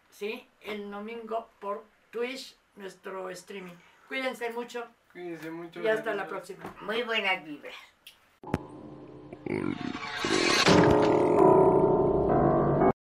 ¿Sí? 0.10 0.48
El 0.62 0.90
domingo 0.90 1.50
por 1.60 1.84
Twitch, 2.10 2.56
nuestro 2.76 3.30
streaming. 3.30 3.76
Cuídense 4.08 4.50
mucho 4.50 4.88
Cuídense 5.14 5.52
mucho. 5.52 5.80
Y 5.80 5.88
hasta 5.88 6.16
la 6.16 6.28
próxima. 6.28 6.76
Muy 6.82 7.04
buenas 7.04 7.46
vibras. 7.46 7.76